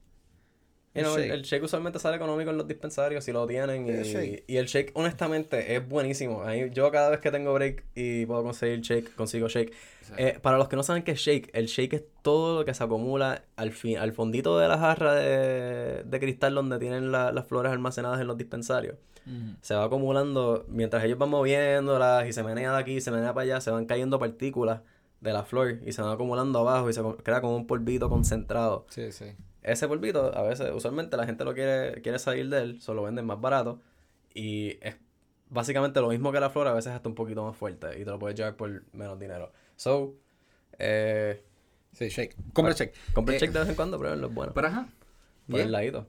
el, 0.95 1.43
shake. 1.43 1.63
usualmente 1.63 1.99
sale 1.99 2.17
económico 2.17 2.51
en 2.51 2.57
los 2.57 2.67
dispensarios 2.67 3.25
si 3.25 3.33
lo 3.33 3.47
tienen. 3.47 3.87
Y, 3.87 4.43
y, 4.47 4.57
el 4.57 4.67
shake, 4.67 4.93
honestamente, 4.95 5.75
es 5.75 5.87
buenísimo. 5.87 6.43
yo 6.73 6.91
cada 6.91 7.11
vez 7.11 7.21
que 7.21 7.31
tengo 7.31 7.53
break 7.53 7.85
y 7.95 8.25
puedo 8.27 8.43
conseguir 8.43 8.81
shake, 8.81 9.15
consigo 9.15 9.49
shake. 9.49 9.73
Eh, 10.17 10.39
para 10.41 10.57
los 10.57 10.69
que 10.69 10.77
no 10.77 10.83
saben 10.83 11.03
qué 11.03 11.13
es 11.13 11.21
shake, 11.21 11.51
el 11.53 11.67
shake 11.67 11.93
es 11.95 12.05
todo 12.23 12.61
lo 12.61 12.65
que 12.65 12.73
se 12.73 12.83
acumula 12.83 13.45
al 13.57 13.73
fin, 13.73 13.99
al 13.99 14.13
fondito 14.13 14.59
de 14.59 14.69
la 14.69 14.79
jarra 14.79 15.15
de, 15.15 16.05
de 16.05 16.21
cristal 16.21 16.55
donde 16.55 16.79
tienen 16.79 17.13
las 17.13 17.47
flores 17.47 17.73
almacenadas 17.73 18.21
en 18.21 18.27
los 18.27 18.39
dispensarios. 18.39 18.97
Se 19.61 19.75
va 19.75 19.85
acumulando 19.85 20.65
mientras 20.69 21.03
ellos 21.03 21.19
van 21.19 21.31
moviéndolas 21.31 22.29
y 22.29 22.33
se 22.33 22.45
menea 22.45 22.73
de 22.73 22.79
aquí, 22.79 23.01
se 23.01 23.11
menea 23.11 23.35
para 23.35 23.43
allá, 23.43 23.61
se 23.61 23.73
van 23.73 23.85
cayendo 23.85 24.21
partículas 24.21 24.83
de 25.27 25.33
la 25.33 25.45
flor 25.45 25.81
y 25.85 25.93
se 25.93 26.01
van 26.01 26.13
acumulando 26.13 26.61
abajo 26.61 26.89
y 26.89 26.93
se 26.93 27.03
crea 27.23 27.41
como 27.41 27.57
un 27.57 27.67
polvito 27.67 28.09
concentrado. 28.09 28.87
Sí, 28.89 29.11
sí. 29.11 29.27
Ese 29.63 29.89
polvito, 29.89 30.35
a 30.37 30.43
veces, 30.43 30.71
usualmente 30.73 31.17
la 31.17 31.27
gente 31.27 31.45
lo 31.45 31.53
quiere, 31.53 32.01
quiere 32.01 32.19
salir 32.21 32.49
de 32.49 32.63
él, 32.63 32.81
solo 32.81 33.03
venden 33.03 33.27
más 33.27 33.41
barato 33.41 33.81
y 34.33 34.79
es 34.81 34.97
básicamente 35.51 36.01
lo 36.01 36.09
mismo 36.09 36.31
que 36.31 36.39
la 36.39 36.51
flor, 36.51 36.69
a 36.69 36.73
veces 36.73 36.93
hasta 36.93 37.09
un 37.09 37.17
poquito 37.17 37.45
más 37.45 37.57
fuerte 37.57 37.89
y 38.01 38.05
te 38.05 38.11
lo 38.11 38.19
puedes 38.19 38.37
llevar 38.37 38.57
por 38.57 38.85
menos 38.93 39.19
dinero. 39.19 39.53
So, 39.75 40.15
eh... 40.79 41.43
Sí, 41.93 42.09
shake. 42.09 42.37
Compra 42.53 42.75
shake. 42.75 42.95
Compra 43.13 43.35
eh, 43.35 43.39
shake 43.39 43.53
de 43.53 43.59
vez 43.61 43.69
en 43.71 43.75
cuando, 43.75 43.99
pero 43.99 44.15
es 44.15 44.35
bueno. 44.35 44.53
Pero 44.55 44.69
ajá. 44.69 44.89
Por 45.51 45.61
el 45.61 45.73
ladito. 45.73 46.07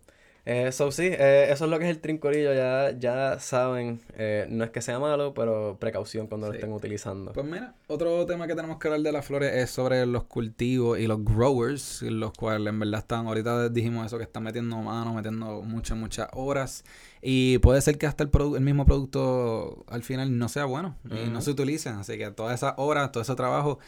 Eso 0.47 0.91
sí, 0.93 1.03
eh, 1.11 1.49
eso 1.51 1.65
es 1.65 1.69
lo 1.69 1.77
que 1.77 1.83
es 1.83 1.91
el 1.91 1.99
trincorillo, 1.99 2.53
ya, 2.53 2.97
ya 2.97 3.37
saben, 3.37 3.99
eh, 4.15 4.47
no 4.49 4.63
es 4.63 4.69
que 4.69 4.81
sea 4.81 4.97
malo, 4.97 5.33
pero 5.33 5.75
precaución 5.77 6.27
cuando 6.27 6.47
lo 6.47 6.53
estén 6.53 6.71
utilizando. 6.71 7.33
Pues 7.33 7.45
mira, 7.45 7.73
otro 7.87 8.25
tema 8.25 8.47
que 8.47 8.55
tenemos 8.55 8.79
que 8.79 8.87
hablar 8.87 9.01
de 9.01 9.11
las 9.11 9.25
flores 9.25 9.53
es 9.53 9.69
sobre 9.71 10.05
los 10.05 10.23
cultivos 10.23 10.99
y 10.99 11.07
los 11.07 11.21
growers, 11.21 12.01
los 12.03 12.31
cuales 12.31 12.65
en 12.65 12.79
verdad 12.79 12.99
están, 12.99 13.27
ahorita 13.27 13.67
dijimos 13.67 14.05
eso, 14.05 14.17
que 14.17 14.23
están 14.23 14.43
metiendo 14.43 14.77
mano, 14.77 15.13
metiendo 15.13 15.63
muchas, 15.63 15.97
muchas 15.97 16.29
horas, 16.31 16.85
y 17.21 17.57
puede 17.57 17.81
ser 17.81 17.97
que 17.97 18.07
hasta 18.07 18.23
el, 18.23 18.29
el 18.55 18.61
mismo 18.61 18.85
producto 18.85 19.83
al 19.89 20.03
final 20.03 20.37
no 20.37 20.47
sea 20.47 20.63
bueno 20.63 20.95
y 21.11 21.29
no 21.29 21.41
se 21.41 21.51
utilicen, 21.51 21.95
así 21.95 22.17
que 22.17 22.31
todas 22.31 22.55
esas 22.55 22.75
horas, 22.77 23.11
todo 23.11 23.21
ese 23.21 23.35
trabajo 23.35 23.79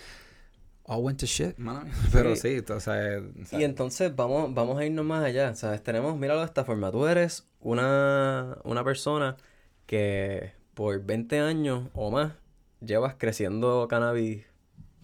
all 0.89 1.04
went 1.04 1.19
to 1.19 1.28
shit, 1.28 1.56
Pero 2.12 2.36
sí, 2.36 2.56
entonces... 2.56 3.21
Y 3.52 3.63
entonces 3.63 4.15
vamos, 4.15 4.54
vamos 4.54 4.80
a 4.80 4.86
irnos 4.86 5.06
más 5.06 5.23
allá, 5.23 5.54
¿sabes? 5.54 5.84
Tenemos, 5.84 6.17
míralo 6.17 6.39
de 6.39 6.47
esta 6.47 6.65
forma, 6.65 6.91
tú 6.91 7.06
eres 7.06 7.47
una, 7.60 8.58
una 8.63 8.84
persona 8.84 9.38
que 9.86 10.54
por 10.73 11.06
20 11.06 11.39
años 11.41 11.89
o 11.93 12.10
más 12.10 12.34
llevas 12.82 13.13
creciendo 13.17 13.88
cannabis 13.88 14.45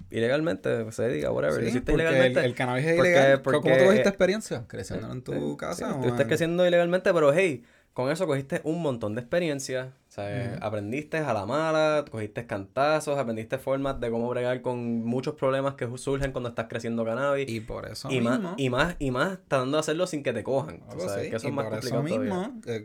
ilegalmente, 0.10 0.92
se 0.92 1.08
diga, 1.10 1.32
whatever. 1.32 1.72
Sí, 1.72 1.84
ilegalmente. 1.88 2.44
El, 2.44 2.56
cannabis 2.56 2.86
es 2.86 2.98
ilegal. 2.98 3.42
¿Cómo 3.44 3.62
tuviste 3.62 4.10
experiencia? 4.10 4.66
Creciendo 4.68 5.12
en 5.12 5.22
tu 5.22 5.56
casa. 5.56 6.00
tú 6.02 6.08
estás 6.08 6.26
creciendo 6.26 6.66
ilegalmente, 6.66 7.14
pero 7.14 7.32
hey, 7.32 7.64
con 7.96 8.12
eso 8.12 8.28
cogiste 8.28 8.60
un 8.66 8.82
montón 8.82 9.16
de 9.16 9.22
experiencia, 9.22 9.94
¿sabes? 10.10 10.50
Aprendiste 10.60 11.20
a 11.20 11.34
la 11.34 11.46
mala, 11.46 12.04
cogiste 12.12 12.46
cantazos, 12.46 13.18
aprendiste 13.18 13.58
formas 13.58 14.02
de 14.02 14.12
cómo 14.12 14.28
bregar 14.28 14.62
con 14.62 15.06
muchos 15.06 15.36
problemas 15.36 15.76
que 15.76 15.88
surgen 15.98 16.34
cuando 16.34 16.50
estás 16.50 16.68
creciendo 16.68 17.06
cannabis. 17.06 17.48
Y 17.48 17.62
por 17.62 17.90
eso 17.90 18.12
y 18.12 18.20
mismo. 18.20 18.38
Más, 18.38 18.54
y 18.58 18.70
más, 18.70 18.96
y 19.00 19.12
más 19.12 19.40
tratando 19.48 19.78
de 19.78 19.80
hacerlo 19.80 20.08
sin 20.08 20.24
que 20.24 20.34
te 20.34 20.44
cojan. 20.44 20.84
sea, 20.98 21.22
que 21.22 21.38
eso 21.38 21.48
es 21.48 21.54
más 21.54 21.68
por 21.68 21.78
eso 21.78 22.04
mismo 22.04 22.60
que 22.62 22.82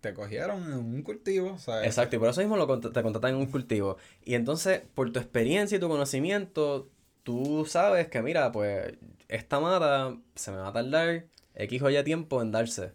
te, 0.00 0.14
cogieron 0.14 0.62
en 0.62 0.78
un 0.78 1.02
cultivo, 1.02 1.58
¿sabes? 1.58 1.84
Exacto, 1.88 2.14
y 2.14 2.20
por 2.20 2.28
eso 2.28 2.40
mismo 2.40 2.56
lo, 2.56 2.78
te 2.78 3.02
contratan 3.02 3.32
en 3.32 3.38
un 3.38 3.46
cultivo. 3.46 3.96
Y 4.24 4.34
entonces, 4.34 4.80
por 4.94 5.10
tu 5.10 5.18
experiencia 5.18 5.74
y 5.74 5.80
tu 5.80 5.88
conocimiento, 5.88 6.88
tú 7.24 7.64
sabes 7.66 8.06
que, 8.06 8.22
mira, 8.22 8.52
pues, 8.52 8.94
esta 9.26 9.58
mata 9.58 10.16
se 10.36 10.52
me 10.52 10.58
va 10.58 10.68
a 10.68 10.72
tardar 10.72 11.24
X 11.56 11.82
o 11.82 11.90
Y 11.90 12.00
tiempo 12.04 12.40
en 12.42 12.52
darse. 12.52 12.92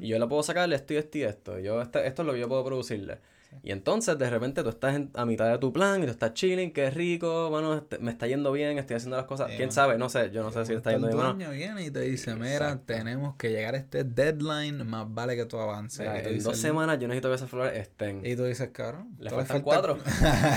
Y 0.00 0.08
yo 0.08 0.18
la 0.18 0.28
puedo 0.28 0.42
sacarle 0.42 0.76
esto 0.76 0.94
y 0.94 0.96
esto 0.96 1.18
y 1.18 1.22
esto. 1.22 1.58
Yo, 1.58 1.80
este, 1.80 2.06
esto 2.06 2.22
es 2.22 2.26
lo 2.26 2.32
que 2.34 2.40
yo 2.40 2.48
puedo 2.48 2.64
producirle. 2.64 3.18
Y 3.62 3.70
entonces, 3.70 4.18
de 4.18 4.30
repente, 4.30 4.62
tú 4.62 4.70
estás 4.70 5.00
a 5.14 5.26
mitad 5.26 5.50
de 5.50 5.58
tu 5.58 5.72
plan 5.72 6.02
y 6.02 6.06
tú 6.06 6.12
estás 6.12 6.32
chilling, 6.34 6.72
qué 6.72 6.90
rico, 6.90 7.50
bueno, 7.50 7.74
este, 7.74 7.98
me 7.98 8.10
está 8.10 8.26
yendo 8.26 8.50
bien, 8.50 8.78
estoy 8.78 8.96
haciendo 8.96 9.16
las 9.16 9.26
cosas. 9.26 9.50
¿Quién 9.56 9.70
sabe? 9.70 9.98
No 9.98 10.08
sé, 10.08 10.30
yo 10.30 10.42
no 10.42 10.50
sé 10.50 10.64
si 10.64 10.72
está 10.72 10.92
yendo 10.92 11.08
bien 11.08 11.48
o 11.48 11.52
viene 11.52 11.84
y 11.84 11.90
te 11.90 12.00
dice, 12.00 12.34
mira, 12.34 12.80
tenemos 12.84 13.36
que 13.36 13.50
llegar 13.50 13.74
a 13.74 13.78
este 13.78 14.04
deadline, 14.04 14.86
más 14.86 15.12
vale 15.12 15.36
que 15.36 15.44
tú 15.44 15.58
avances. 15.58 16.00
en 16.00 16.42
dos 16.42 16.56
semanas 16.56 16.98
yo 16.98 17.08
necesito 17.08 17.28
que 17.28 17.34
esas 17.34 17.50
flores 17.50 17.78
estén. 17.78 18.24
Y 18.24 18.34
tú 18.36 18.44
dices, 18.44 18.70
cabrón, 18.72 19.14
le 19.18 19.30
faltan 19.30 19.62
cuatro. 19.62 19.98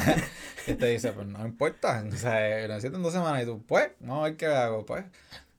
y 0.67 0.73
te 0.73 0.88
dice, 0.88 1.12
pues 1.12 1.28
no 1.28 1.45
importa, 1.45 2.04
o 2.08 2.15
sea, 2.15 2.67
necesito 2.67 2.95
en 2.95 3.04
dos 3.04 3.13
semanas. 3.13 3.43
Y 3.43 3.45
tú, 3.45 3.62
pues, 3.65 3.91
vamos 3.99 4.21
a 4.21 4.23
ver 4.30 4.38
qué 4.38 4.47
hago, 4.47 4.86
pues. 4.86 5.06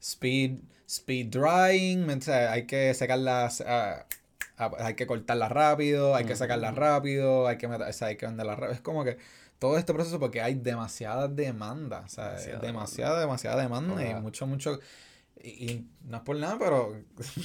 Speed 0.00 0.58
speed 0.86 1.28
drying, 1.28 2.06
hay 2.28 2.66
que 2.66 2.94
secarlas, 2.94 3.60
ah, 3.66 4.06
ah, 4.56 4.70
hay 4.78 4.94
que 4.94 5.06
cortarlas 5.06 5.50
rápido, 5.50 6.14
hay 6.14 6.24
que 6.24 6.36
sacarlas 6.36 6.74
rápido, 6.74 7.46
hay 7.46 7.58
que, 7.58 7.68
meter, 7.68 7.92
hay 8.00 8.16
que 8.16 8.26
venderlas 8.26 8.58
rápido. 8.58 8.74
Es 8.74 8.80
como 8.80 9.04
que 9.04 9.18
todo 9.58 9.78
este 9.78 9.92
proceso 9.92 10.18
porque 10.18 10.40
hay 10.40 10.54
demasiada 10.54 11.28
demanda, 11.28 12.02
o 12.04 12.08
sea, 12.08 12.34
demasiada, 12.60 13.20
demasiada, 13.20 13.60
demanda 13.60 14.04
y 14.04 14.14
mucho, 14.20 14.46
mucho... 14.46 14.78
Y, 15.42 15.84
no 16.08 16.16
es 16.16 16.22
por 16.24 16.36
nada, 16.36 16.56
pero 16.58 16.96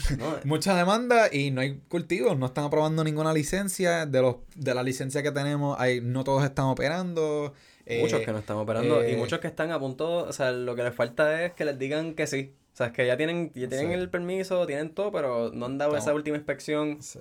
mucha 0.44 0.76
demanda 0.76 1.32
y 1.32 1.52
no 1.52 1.62
hay 1.62 1.82
cultivos, 1.88 2.36
no 2.38 2.48
están 2.48 2.64
aprobando 2.64 3.04
ninguna 3.04 3.32
licencia. 3.32 4.08
De 4.08 4.22
los 4.22 4.38
de 4.56 4.74
la 4.74 4.82
licencia 4.82 5.22
que 5.22 5.32
tenemos, 5.32 5.80
hay, 5.80 6.02
no 6.02 6.24
todos 6.24 6.44
están 6.44 6.66
operando. 6.66 7.54
Muchos 8.00 8.22
que 8.22 8.32
no 8.32 8.40
están 8.40 8.58
operando 8.58 9.06
y 9.06 9.12
eh, 9.12 9.18
muchos 9.18 9.40
que 9.40 9.48
están 9.48 9.72
a 9.72 9.80
punto, 9.80 10.26
o 10.26 10.34
sea, 10.34 10.52
lo 10.52 10.76
que 10.76 10.84
les 10.84 10.96
falta 10.96 11.44
es 11.44 11.54
que 11.54 11.66
les 11.66 11.78
digan 11.78 12.16
que 12.16 12.26
sí. 12.26 12.56
O 12.74 12.76
sea, 12.76 12.88
es 12.88 12.94
que 12.94 13.06
ya 13.06 13.18
tienen, 13.18 13.52
ya 13.54 13.68
tienen 13.68 13.92
el 13.92 14.10
permiso, 14.10 14.66
tienen 14.66 14.92
todo, 14.94 15.12
pero 15.12 15.52
no 15.54 15.66
han 15.66 15.78
dado 15.78 15.98
esa 15.98 16.14
última 16.14 16.38
inspección. 16.38 17.02
Sí. 17.02 17.20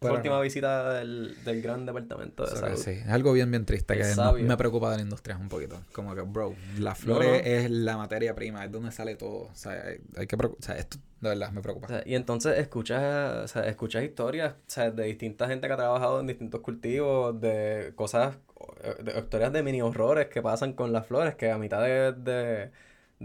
Esa 0.00 0.12
última 0.12 0.40
visita 0.40 0.92
del, 0.94 1.34
del, 1.44 1.62
gran 1.62 1.86
departamento 1.86 2.44
de 2.44 2.56
salud. 2.56 2.76
Sí, 2.76 2.90
es 2.90 3.08
algo 3.08 3.32
bien, 3.32 3.50
bien 3.50 3.64
triste 3.64 3.96
que 3.96 4.42
me 4.42 4.56
preocupa 4.56 4.90
de 4.90 4.96
la 4.96 5.02
industria 5.02 5.38
un 5.38 5.48
poquito. 5.48 5.80
Como 5.92 6.14
que, 6.14 6.20
bro, 6.20 6.54
la 6.78 6.94
flores 6.94 7.42
es 7.46 7.70
la 7.70 7.96
materia 7.96 8.34
prima, 8.34 8.64
es 8.64 8.72
donde 8.72 8.90
sale 8.92 9.16
todo. 9.16 9.44
O 9.44 9.54
sea, 9.54 9.82
hay, 10.16 10.26
que 10.26 10.36
O 10.36 10.56
sea, 10.58 10.76
esto 10.76 10.98
de 11.20 11.30
verdad 11.30 11.52
me 11.52 11.62
preocupa. 11.62 12.02
y 12.04 12.16
entonces 12.16 12.58
escuchas, 12.58 13.44
o 13.44 13.48
sea, 13.48 13.66
escuchas 13.66 14.04
historias 14.04 14.52
o 14.52 14.56
sea, 14.66 14.90
de 14.90 15.04
distinta 15.04 15.48
gente 15.48 15.66
que 15.66 15.72
ha 15.72 15.76
trabajado 15.76 16.20
en 16.20 16.26
distintos 16.26 16.60
cultivos, 16.60 17.40
de 17.40 17.92
cosas, 17.94 18.36
de 19.02 19.18
historias 19.18 19.52
de 19.54 19.62
mini 19.62 19.80
horrores 19.80 20.26
que 20.26 20.42
pasan 20.42 20.74
con 20.74 20.92
las 20.92 21.06
flores, 21.06 21.34
que 21.34 21.50
a 21.50 21.56
mitad 21.56 21.82
de 21.82 22.12
de, 22.12 22.70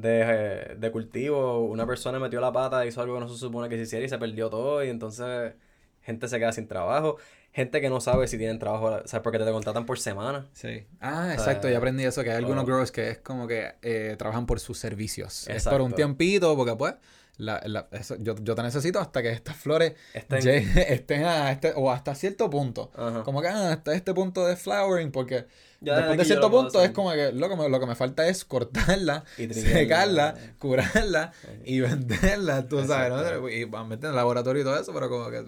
de 0.02 0.90
cultivo, 0.92 1.60
una 1.66 1.86
persona 1.86 2.20
metió 2.20 2.42
la 2.42 2.52
pata, 2.52 2.86
hizo 2.86 3.02
algo 3.02 3.16
que 3.16 3.22
no 3.22 3.30
se 3.30 3.38
supone 3.38 3.70
que 3.70 3.76
se 3.76 3.84
hiciera 3.84 4.06
y 4.06 4.10
se 4.10 4.18
perdió 4.18 4.50
todo 4.50 4.84
y 4.84 4.90
entonces 4.90 5.54
gente 6.02 6.28
se 6.28 6.40
queda 6.40 6.52
sin 6.52 6.68
trabajo. 6.68 7.18
Gente 7.52 7.82
que 7.82 7.90
no 7.90 8.00
sabe 8.00 8.28
si 8.28 8.38
tienen 8.38 8.60
trabajo, 8.60 8.86
o 9.04 9.08
sea, 9.08 9.24
porque 9.24 9.40
te 9.40 9.52
contratan 9.52 9.86
por 9.86 10.00
semana. 10.00 10.48
Sí. 10.54 10.86
Ah, 11.00 11.32
exacto, 11.34 11.68
ya 11.68 11.78
aprendí 11.78 12.04
eso, 12.04 12.24
que 12.24 12.30
hay 12.30 12.38
algunos 12.38 12.66
growers 12.66 12.92
que 12.92 13.10
es 13.10 13.18
como 13.18 13.48
que 13.48 13.74
eh, 13.82 14.16
trabajan 14.20 14.46
por 14.46 14.60
sus 14.60 14.78
servicios. 14.78 15.48
Es 15.48 15.66
por 15.66 15.82
un 15.82 15.94
tiempito, 15.94 16.56
porque 16.56 16.76
pues 16.76 16.94
la, 17.38 17.62
la, 17.66 17.88
eso, 17.92 18.18
yo, 18.20 18.36
yo, 18.36 18.54
te 18.54 18.62
necesito 18.62 19.00
hasta 19.00 19.24
que 19.24 19.30
estas 19.32 19.56
flores 19.56 19.94
estén, 20.14 20.48
estén 20.78 21.24
a 21.24 21.52
este, 21.52 21.74
o 21.76 21.90
hasta 21.90 22.14
cierto 22.14 22.50
punto. 22.50 22.92
Como 23.26 23.42
que 23.42 23.48
ah, 23.48 23.72
hasta 23.72 23.94
este 23.94 24.14
punto 24.14 24.46
de 24.46 24.56
flowering, 24.56 25.12
porque 25.12 25.46
después 25.82 26.18
de 26.18 26.26
cierto 26.26 26.52
punto 26.52 26.82
es 26.82 26.92
como 26.92 27.12
que 27.12 27.32
lo, 27.32 27.50
que 27.50 27.56
me, 27.56 27.70
lo 27.70 27.80
que 27.80 27.86
me 27.86 27.96
falta 27.96 28.28
es 28.28 28.46
cortarla, 28.46 29.24
secarla, 29.52 30.36
curarla 30.58 31.32
y 31.66 31.80
venderla, 31.80 32.68
tú 32.68 32.86
sabes, 32.86 33.10
¿no? 33.10 33.50
Y 33.50 33.66
meter 33.66 34.06
en 34.06 34.10
el 34.12 34.16
laboratorio 34.16 34.62
y 34.62 34.66
todo 34.66 34.80
eso, 34.80 34.94
pero 34.94 35.10
como 35.10 35.30
que 35.30 35.44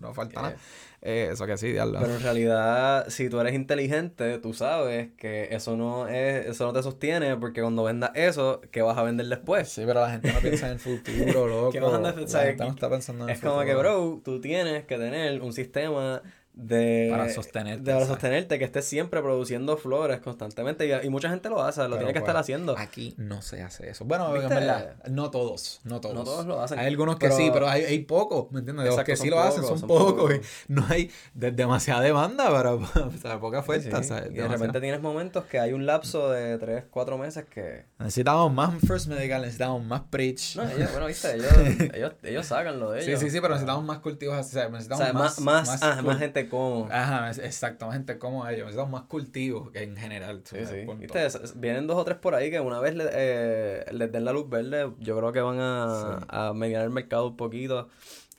no 0.00 0.14
falta 0.14 0.42
nada. 0.42 0.56
Eh, 1.02 1.30
eso 1.32 1.46
que 1.46 1.56
sí, 1.56 1.72
diablo. 1.72 1.98
Pero 2.00 2.14
en 2.14 2.22
realidad, 2.22 3.06
si 3.08 3.30
tú 3.30 3.40
eres 3.40 3.54
inteligente, 3.54 4.38
tú 4.38 4.52
sabes 4.52 5.08
que 5.16 5.48
eso 5.50 5.74
no 5.74 6.06
es, 6.08 6.46
eso 6.46 6.66
no 6.66 6.74
te 6.74 6.82
sostiene, 6.82 7.36
porque 7.36 7.62
cuando 7.62 7.84
vendas 7.84 8.10
eso, 8.14 8.60
¿qué 8.70 8.82
vas 8.82 8.98
a 8.98 9.02
vender 9.02 9.26
después? 9.26 9.70
Sí, 9.70 9.82
pero 9.86 10.00
la 10.00 10.10
gente 10.10 10.30
no 10.30 10.40
piensa 10.40 10.66
en 10.66 10.72
el 10.72 10.78
futuro, 10.78 11.46
loco. 11.46 11.70
¿Qué 11.72 11.80
vas 11.80 12.34
a 12.34 12.48
está 12.50 12.90
pensando 12.90 13.24
en 13.24 13.30
es 13.30 13.40
como 13.40 13.60
que, 13.62 13.74
bro, 13.74 14.20
tú 14.22 14.40
tienes 14.42 14.84
que 14.84 14.98
tener 14.98 15.40
un 15.40 15.54
sistema 15.54 16.22
de 16.60 17.08
para 17.10 17.28
sostenerte, 17.30 17.82
de 17.82 17.92
para 17.92 18.06
sostenerte 18.06 18.58
que 18.58 18.64
estés 18.64 18.84
siempre 18.84 19.20
produciendo 19.20 19.76
flores 19.76 20.20
constantemente 20.20 21.00
y, 21.04 21.10
mucha 21.10 21.30
gente 21.30 21.48
lo 21.48 21.62
hace, 21.62 21.86
lo 21.88 21.96
tiene 21.96 22.12
que 22.12 22.18
estar 22.18 22.36
haciendo. 22.36 22.76
Aquí 22.78 23.14
no 23.16 23.42
se 23.42 23.62
hace 23.62 23.90
eso. 23.90 24.04
Bueno, 24.04 24.34
en 24.36 24.48
verdad, 24.48 24.96
no 25.08 25.30
todos, 25.30 25.80
no 25.84 26.00
todos. 26.00 26.14
No 26.14 26.24
todos 26.24 26.46
lo 26.46 26.60
hacen. 26.60 26.78
Hay 26.78 26.86
algunos 26.86 27.16
que 27.16 27.30
sí, 27.30 27.50
pero 27.52 27.68
hay, 27.68 27.84
hay 27.84 28.00
pocos, 28.00 28.50
¿me 28.52 28.60
entiendes? 28.60 28.86
Los 28.86 29.04
que 29.04 29.16
sí 29.16 29.30
lo 29.30 29.40
hacen 29.40 29.64
son, 29.64 29.80
pocos. 29.80 30.32
no 30.68 30.84
hay 30.88 31.10
demasiada 31.34 32.00
demanda 32.00 32.50
para 32.50 32.74
o 32.74 33.12
sea, 33.20 33.40
poca 33.40 33.60
oferta. 33.60 34.00
y 34.30 34.34
de 34.34 34.48
repente 34.48 34.80
tienes 34.80 35.00
momentos 35.00 35.44
que 35.44 35.58
hay 35.58 35.72
un 35.72 35.86
lapso 35.86 36.30
de 36.30 36.58
3, 36.58 36.84
4 36.90 37.18
meses 37.18 37.44
que... 37.46 37.86
Necesitamos 37.98 38.52
más 38.52 38.74
First 38.86 39.08
Medical, 39.08 39.42
necesitamos 39.42 39.84
más 39.84 40.02
Preach. 40.10 40.56
No, 40.56 40.68
ellos, 40.68 40.90
bueno, 40.92 41.06
viste, 41.06 41.34
ellos, 41.94 42.12
ellos, 42.22 42.46
sacan 42.46 42.78
lo 42.80 42.90
de 42.90 43.02
ellos. 43.02 43.20
Sí, 43.20 43.26
sí, 43.26 43.30
sí, 43.30 43.40
pero 43.40 43.54
necesitamos 43.54 43.84
más 43.84 43.98
cultivos, 43.98 44.38
o 44.38 44.42
sea, 44.42 44.68
necesitamos 44.68 45.08
o 45.08 45.14
más, 45.14 45.40
más, 45.40 45.66
más, 45.68 45.82
ah, 45.82 46.02
más 46.02 46.18
gente 46.18 46.48
como... 46.50 46.88
Ajá, 46.90 47.30
exactamente 47.30 48.18
como 48.18 48.46
ellos. 48.46 48.66
Necesitamos 48.66 48.90
más 48.90 49.02
cultivos 49.04 49.70
en 49.74 49.96
general. 49.96 50.42
Sí, 50.44 50.58
sí. 50.66 50.84
¿Viste? 50.98 51.28
Vienen 51.54 51.86
dos 51.86 51.96
o 51.96 52.04
tres 52.04 52.18
por 52.18 52.34
ahí 52.34 52.50
que 52.50 52.60
una 52.60 52.80
vez 52.80 52.94
eh, 52.98 53.86
les 53.92 54.12
den 54.12 54.24
la 54.26 54.32
luz 54.32 54.50
verde, 54.50 54.92
yo 54.98 55.16
creo 55.16 55.32
que 55.32 55.40
van 55.40 55.58
a, 55.60 56.18
a 56.28 56.52
mediar 56.52 56.84
el 56.84 56.90
mercado 56.90 57.28
un 57.28 57.36
poquito. 57.36 57.88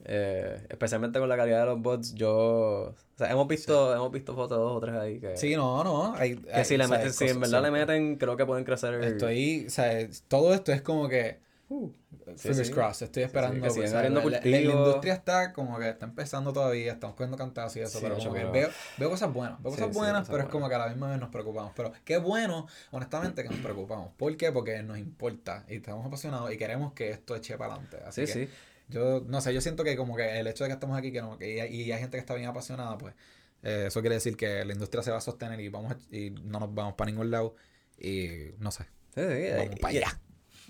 Eh, 0.03 0.63
especialmente 0.69 1.19
con 1.19 1.29
la 1.29 1.37
calidad 1.37 1.61
de 1.61 1.65
los 1.65 1.81
bots, 1.81 2.13
yo... 2.13 2.93
O 2.93 3.17
sea, 3.17 3.31
hemos 3.31 3.47
visto, 3.47 3.95
hemos 3.95 4.11
visto 4.11 4.35
fotos 4.35 4.57
dos 4.57 4.77
o 4.77 4.79
tres 4.79 4.95
ahí 4.95 5.19
que... 5.19 5.37
Sí, 5.37 5.55
no, 5.55 5.83
no. 5.83 6.13
Hay, 6.15 6.35
que 6.35 6.65
si, 6.65 6.77
le 6.77 6.87
meten, 6.87 7.13
si 7.13 7.27
en 7.27 7.39
verdad 7.39 7.63
le 7.63 7.71
meten, 7.71 8.17
creo 8.17 8.35
que 8.35 8.45
pueden 8.45 8.65
crecer... 8.65 8.95
Estoy... 9.03 9.65
O 9.67 9.69
sea, 9.69 10.07
todo 10.27 10.53
esto 10.53 10.71
es 10.71 10.81
como 10.81 11.07
que 11.07 11.39
Uh, 11.71 11.89
fingers 12.37 12.69
crossed, 12.69 13.05
estoy 13.05 13.23
esperando. 13.23 13.59
Pues, 13.67 13.91
la, 13.91 14.07
industria 14.07 15.13
está 15.13 15.53
como 15.53 15.77
que 15.79 15.89
está 15.89 16.05
empezando 16.05 16.53
todavía, 16.53 16.93
estamos 16.93 17.15
cogiendo 17.15 17.37
cantadas 17.37 17.75
y 17.75 17.79
eso, 17.79 17.99
pero 18.01 18.17
como 18.17 18.33
que 18.33 18.43
veo, 18.45 18.69
veo 18.97 19.09
cosas 19.09 19.33
buenas, 19.33 19.61
veo 19.61 19.71
cosas 19.71 19.93
buenas, 19.93 20.27
pero 20.27 20.43
es 20.43 20.49
como 20.49 20.69
que 20.69 20.75
a 20.75 20.79
la 20.79 20.87
misma 20.87 21.09
vez 21.09 21.19
nos 21.19 21.29
preocupamos. 21.29 21.73
Pero 21.75 21.91
qué 22.05 22.17
bueno, 22.17 22.67
honestamente, 22.91 23.43
que 23.43 23.49
nos 23.49 23.59
preocupamos. 23.59 24.11
¿Por 24.17 24.35
qué? 24.37 24.51
Porque 24.51 24.81
nos 24.83 24.97
importa 24.97 25.65
y 25.67 25.75
estamos 25.75 26.05
apasionados 26.05 26.51
y 26.51 26.57
queremos 26.57 26.93
que 26.93 27.09
esto 27.09 27.35
eche 27.35 27.57
para 27.57 27.73
adelante. 27.73 27.97
Así 28.05 28.25
que 28.25 28.49
yo, 28.89 29.23
no 29.25 29.41
sé, 29.41 29.53
yo 29.53 29.61
siento 29.61 29.83
que 29.83 29.95
como 29.95 30.15
que 30.15 30.39
el 30.39 30.47
hecho 30.47 30.63
de 30.63 30.69
que 30.69 30.73
estamos 30.73 30.97
aquí 30.97 31.11
que 31.11 31.21
no, 31.21 31.37
que 31.37 31.67
y, 31.69 31.91
hay 31.91 31.99
gente 31.99 32.17
que 32.17 32.19
está 32.19 32.33
bien 32.35 32.49
apasionada, 32.49 32.97
pues 32.97 33.15
eh, 33.63 33.85
eso 33.87 34.01
quiere 34.01 34.15
decir 34.15 34.35
que 34.35 34.65
la 34.65 34.73
industria 34.73 35.03
se 35.03 35.11
va 35.11 35.17
a 35.17 35.21
sostener 35.21 35.59
y 35.59 35.69
vamos 35.69 35.95
y 36.11 36.31
no 36.31 36.59
nos 36.59 36.73
vamos 36.73 36.95
para 36.95 37.09
ningún 37.09 37.31
lado 37.31 37.55
y 37.97 38.51
no 38.59 38.71
sé. 38.71 38.85
vamos 39.15 39.79
para 39.79 39.89
allá 39.89 40.19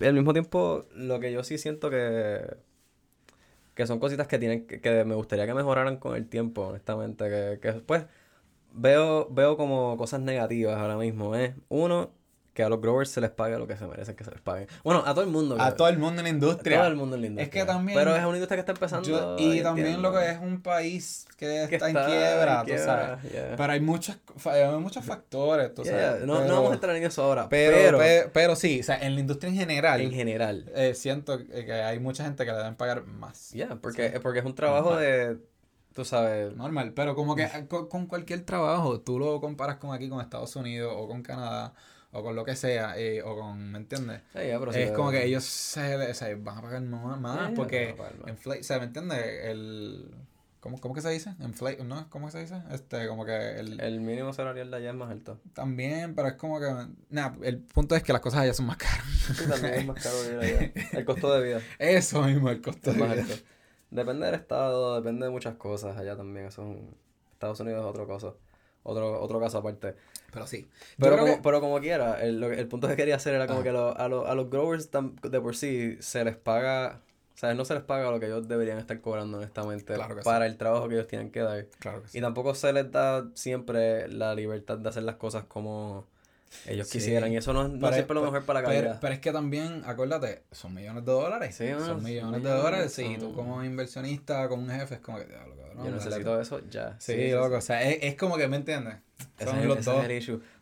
al 0.07 0.13
mismo 0.13 0.33
tiempo, 0.33 0.85
lo 0.93 1.19
que 1.19 1.31
yo 1.31 1.43
sí 1.43 1.57
siento 1.57 1.89
que 1.89 2.41
que 3.75 3.87
son 3.87 3.99
cositas 3.99 4.27
que 4.27 4.39
tienen 4.39 4.67
que, 4.67 4.81
que 4.81 5.05
me 5.05 5.15
gustaría 5.15 5.45
que 5.47 5.53
mejoraran 5.53 5.97
con 5.97 6.15
el 6.15 6.27
tiempo, 6.27 6.67
honestamente. 6.67 7.25
Que, 7.29 7.59
que 7.61 7.73
pues 7.81 8.05
veo, 8.73 9.29
veo 9.31 9.57
como 9.57 9.97
cosas 9.97 10.21
negativas 10.21 10.77
ahora 10.77 10.97
mismo. 10.97 11.35
¿eh? 11.35 11.55
Uno, 11.69 12.11
que 12.53 12.63
a 12.63 12.69
los 12.69 12.81
growers 12.81 13.09
se 13.09 13.21
les 13.21 13.29
pague 13.29 13.57
lo 13.57 13.65
que 13.65 13.77
se 13.77 13.85
merecen 13.87 14.15
que 14.15 14.23
se 14.23 14.31
les 14.31 14.41
pague. 14.41 14.67
Bueno, 14.83 15.03
a 15.05 15.13
todo 15.13 15.23
el 15.23 15.29
mundo. 15.29 15.55
A 15.59 15.75
todo 15.75 15.87
el 15.87 15.97
mundo 15.97 16.19
en 16.19 16.25
la 16.25 16.29
industria. 16.29 16.77
A 16.77 16.81
todo 16.81 16.91
el 16.91 16.97
mundo 16.97 17.15
en 17.15 17.21
la 17.21 17.27
industria. 17.27 17.45
Es 17.45 17.49
que 17.49 17.65
también. 17.65 17.97
Pero 17.97 18.15
es 18.15 18.23
una 18.23 18.35
industria 18.35 18.57
que 18.57 18.71
está 18.71 18.71
empezando. 18.73 19.35
y 19.39 19.61
también 19.61 20.01
lo 20.01 20.11
que 20.11 20.29
es 20.29 20.39
un 20.39 20.61
país 20.61 21.27
que, 21.37 21.63
está, 21.63 21.89
en 21.89 21.95
quiebra, 21.95 22.63
tú 22.65 22.73
sabes. 22.77 23.19
Pero 23.57 23.71
hay 23.71 23.79
muchos, 23.79 24.17
hay 24.45 24.67
muchos 24.79 25.05
factores, 25.05 25.73
tú 25.73 25.85
sabes. 25.85 26.25
No, 26.25 26.45
no, 26.45 26.55
vamos 26.55 26.71
a 26.71 26.73
entrar 26.75 26.95
en 26.95 27.03
eso 27.03 27.23
ahora. 27.23 27.47
Pero 27.49 27.99
pero, 27.99 28.31
pero, 28.33 28.55
sí, 28.55 28.79
o 28.81 28.83
sea, 28.83 28.97
en 28.97 29.15
la 29.15 29.21
industria 29.21 29.49
en 29.49 29.55
general. 29.55 30.01
En 30.01 30.11
general. 30.11 30.71
Eh, 30.75 30.93
siento 30.93 31.37
que 31.37 31.71
hay 31.73 31.99
mucha 31.99 32.23
gente 32.23 32.45
que 32.45 32.51
le 32.51 32.57
deben 32.57 32.75
pagar 32.75 33.05
más. 33.05 33.51
Ya, 33.51 33.75
porque, 33.75 34.19
porque 34.21 34.39
es 34.39 34.45
un 34.45 34.55
trabajo 34.55 34.95
de 34.95 35.37
tú 35.93 36.05
sabes. 36.05 36.55
Normal, 36.55 36.93
pero 36.93 37.15
como 37.15 37.35
que 37.35 37.47
con, 37.89 38.07
cualquier 38.07 38.41
trabajo, 38.41 38.99
tú 39.01 39.19
lo 39.19 39.39
comparas 39.39 39.77
con 39.77 39.93
aquí, 39.93 40.09
con 40.09 40.21
Estados 40.21 40.55
Unidos 40.55 40.93
o 40.95 41.07
con 41.07 41.21
Canadá 41.21 41.73
o 42.13 42.24
con 42.24 42.36
lo 42.36 42.43
que 42.43 42.56
sea, 42.56 42.97
eh, 42.97 43.21
o 43.24 43.36
con, 43.36 43.71
¿me 43.71 43.78
entiendes? 43.78 44.21
es 44.34 44.91
como 44.91 45.12
que 45.12 45.26
ellos 45.26 45.43
se, 45.43 46.13
se, 46.13 46.36
van 46.36 46.58
a 46.58 46.62
pagar 46.62 46.82
más, 46.82 47.52
porque, 47.56 47.95
inflate, 48.28 48.60
o 48.60 48.63
sea, 48.63 48.80
¿me 48.80 48.86
entiendes? 48.86 49.19
El, 49.45 50.13
¿cómo, 50.60 50.80
¿cómo 50.82 50.93
que 50.93 51.02
se 51.02 51.10
dice? 51.10 51.34
Inflate, 51.39 51.84
¿no? 51.86 52.10
¿Cómo 52.10 52.30
se 52.30 52.39
dice? 52.41 52.62
Este, 52.71 53.08
como 53.08 53.26
que 53.26 53.60
el... 53.60 53.80
El 53.80 54.02
mínimo 54.02 54.34
salarial 54.34 54.69
de 54.71 54.78
allá 54.78 54.89
es 54.89 54.95
más 54.95 55.10
alto. 55.10 55.39
También, 55.54 56.13
pero 56.13 56.28
es 56.28 56.34
como 56.34 56.60
que, 56.60 56.67
nada, 57.10 57.38
el 57.43 57.60
punto 57.60 57.95
es 57.95 58.04
que 58.04 58.12
las 58.12 58.21
cosas 58.21 58.41
allá 58.41 58.54
son 58.54 58.65
más 58.65 58.78
caras. 58.78 59.06
Sí, 59.36 59.47
también 59.47 59.74
es 59.76 59.86
más 59.86 60.04
caro 60.04 60.17
allá. 60.41 60.71
El 60.91 61.06
costo 61.06 61.34
de 61.34 61.47
vida. 61.47 61.62
Eso 61.80 62.24
mismo, 62.24 62.50
el 62.50 62.62
costo 62.62 62.91
de 62.91 62.97
vida. 62.97 63.12
Alto. 63.12 63.34
Depende 63.89 64.26
del 64.26 64.36
estado, 64.36 64.95
depende 64.95 65.26
de 65.26 65.32
muchas 65.32 65.56
cosas 65.56 65.97
allá 65.97 66.17
también, 66.17 66.47
eso 66.47 66.69
es 66.74 66.80
Estados 67.34 67.60
Unidos 67.60 67.82
es 67.82 67.89
otra 67.89 68.06
cosa 68.06 68.34
otro, 68.84 69.22
otro 69.22 69.39
caso 69.39 69.60
aparte. 69.60 69.96
Pero 70.32 70.48
sí. 70.48 70.67
Pero 70.98 71.17
como, 71.17 71.41
pero 71.41 71.60
como 71.60 71.80
quiera, 71.80 72.22
el, 72.22 72.41
el 72.44 72.67
punto 72.67 72.88
que 72.88 72.96
quería 72.96 73.15
hacer 73.15 73.34
era 73.34 73.48
como 73.48 73.63
que 73.63 73.70
a, 73.70 73.74
a, 73.74 74.06
a, 74.06 74.36
los 74.36 74.50
growers 74.50 74.89
de 74.91 75.41
por 75.41 75.56
sí 75.56 75.98
se 76.00 76.24
les 76.24 76.38
paga, 76.38 77.02
o 77.36 77.38
sea, 77.38 77.54
no 77.54 77.65
se 77.65 77.74
les 77.74 77.84
paga 77.84 78.10
lo 78.12 78.20
que 78.20 78.28
ellos 78.28 78.48
deberían 78.48 78.78
estar 78.78 79.00
cobrando 79.02 79.38
honestamente 79.38 79.96
para 80.24 80.46
el 80.46 80.58
trabajo 80.58 80.88
que 80.88 80.96
ellos 80.96 81.08
tienen 81.08 81.32
que 81.32 81.41
dar. 81.41 81.65
Claro 81.80 82.02
que 82.02 82.08
sí. 82.08 82.17
Y 82.17 82.22
tampoco 82.22 82.56
se 82.56 82.72
les 82.72 82.91
da 82.91 83.28
siempre 83.34 84.08
la 84.08 84.34
libertad 84.36 84.78
de 84.78 84.89
hacer 84.89 85.04
las 85.04 85.15
cosas 85.15 85.44
como 85.46 86.06
ellos 86.65 86.89
quisieran. 86.89 87.31
Y 87.31 87.37
eso 87.37 87.53
no, 87.53 87.67
no 87.67 87.87
es 87.87 87.95
siempre 87.95 88.15
lo 88.15 88.23
mejor 88.23 88.45
para 88.45 88.61
la 88.61 88.67
carrera. 88.67 88.97
Pero, 88.99 89.13
es 89.13 89.19
que 89.19 89.31
también, 89.31 89.83
acuérdate, 89.85 90.43
son 90.51 90.73
millones 90.73 91.05
de 91.05 91.11
dólares. 91.11 91.55
Sí, 91.55 91.69
son 91.69 92.03
millones 92.03 92.43
de 92.43 92.49
dólares. 92.49 92.93
Sí, 92.93 93.17
tú 93.19 93.33
como 93.33 93.63
inversionista, 93.63 94.47
como 94.47 94.63
un 94.63 94.69
jefe, 94.69 94.95
es 94.95 95.01
como 95.01 95.17
que, 95.17 95.27
Yo 95.83 95.91
necesito 95.91 96.39
eso 96.39 96.61
ya. 96.69 96.95
Sí, 96.99 97.31
loco. 97.31 97.55
O 97.57 97.61
sea, 97.61 97.89
es, 97.89 97.99
es, 98.01 98.15
como 98.15 98.37
que, 98.37 98.47
¿me 98.47 98.57
entiendes? 98.57 98.95
Son 99.43 99.67
los 99.67 99.85
dos. 99.85 100.05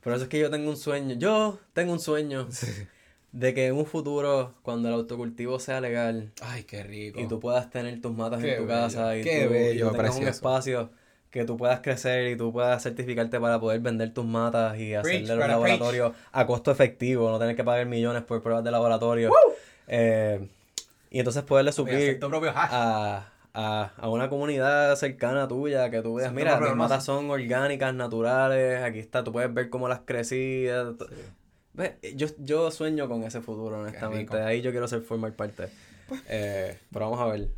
Por 0.02 0.13
eso 0.13 0.23
es 0.23 0.30
que 0.30 0.39
yo 0.39 0.49
tengo 0.49 0.69
un 0.69 0.78
sueño. 0.78 1.15
Yo 1.15 1.60
tengo 1.73 1.93
un 1.93 1.99
sueño. 1.99 2.47
De 3.32 3.54
que 3.54 3.67
en 3.67 3.75
un 3.75 3.86
futuro, 3.86 4.56
cuando 4.63 4.88
el 4.88 4.95
autocultivo 4.95 5.60
sea 5.60 5.82
legal. 5.82 6.32
Ay, 6.41 6.63
qué 6.63 6.82
rico. 6.82 7.19
Y 7.19 7.28
tú 7.28 7.39
puedas 7.39 7.69
tener 7.69 8.02
tus 8.02 8.12
matas 8.12 8.43
en 8.43 8.58
tu 8.58 8.67
casa. 8.67 9.15
Y 9.15 9.21
qué 9.21 9.47
bello, 9.47 9.89
y 9.89 9.91
tengas 9.91 10.17
un 10.17 10.28
espacio 10.28 10.89
que 11.30 11.46
tú 11.46 11.58
puedas 11.58 11.82
crecer 11.82 12.32
y 12.32 12.36
tú 12.36 12.52
puedas 12.52 12.82
certificarte 12.82 13.39
para 13.39 13.60
poder 13.60 13.80
vender 13.82 14.13
tus 14.13 14.26
matas 14.26 14.78
y 14.80 14.96
hacerle 14.96 15.36
los 15.36 15.48
laboratorios 15.48 16.13
a 16.32 16.46
costo 16.46 16.72
efectivo, 16.72 17.30
no 17.30 17.38
tener 17.38 17.56
que 17.56 17.63
pagar 17.63 17.86
millones 17.86 18.24
por 18.24 18.42
pruebas 18.42 18.63
de 18.63 18.72
laboratorio. 18.72 19.32
Eh, 19.88 20.48
y 21.12 21.20
entonces 21.20 21.44
poderle 21.44 21.72
subir 21.72 22.20
a, 22.54 23.28
a, 23.54 23.92
a, 23.98 24.10
una 24.10 24.30
comunidad 24.30 24.96
cercana 24.96 25.48
tuya 25.48 25.89
que 25.89 26.02
tú 26.02 26.15
veas, 26.15 26.32
mira, 26.34 26.60
mis 26.60 26.76
matas 26.76 27.04
son 27.04 27.30
orgánicas, 27.30 27.94
naturales, 27.94 28.84
aquí 28.84 29.00
está, 29.00 29.24
tú 29.24 29.32
puedes 29.32 29.54
ver 29.54 29.70
cómo 29.70 29.88
las 29.88 30.02
crecí. 30.06 30.68
Yo, 32.15 32.28
yo 32.39 32.72
sueño 32.72 33.08
con 33.08 33.24
ese 33.24 33.42
futuro, 33.42 33.80
honestamente. 33.80 34.42
Ahí 34.42 34.62
yo 34.62 34.72
quiero 34.72 34.88
ser 34.88 35.02
formar 35.02 35.34
parte. 35.34 35.70
Eh, 36.28 36.78
pero 36.91 37.10
vamos 37.10 37.19
a 37.19 37.32
ver. 37.32 37.50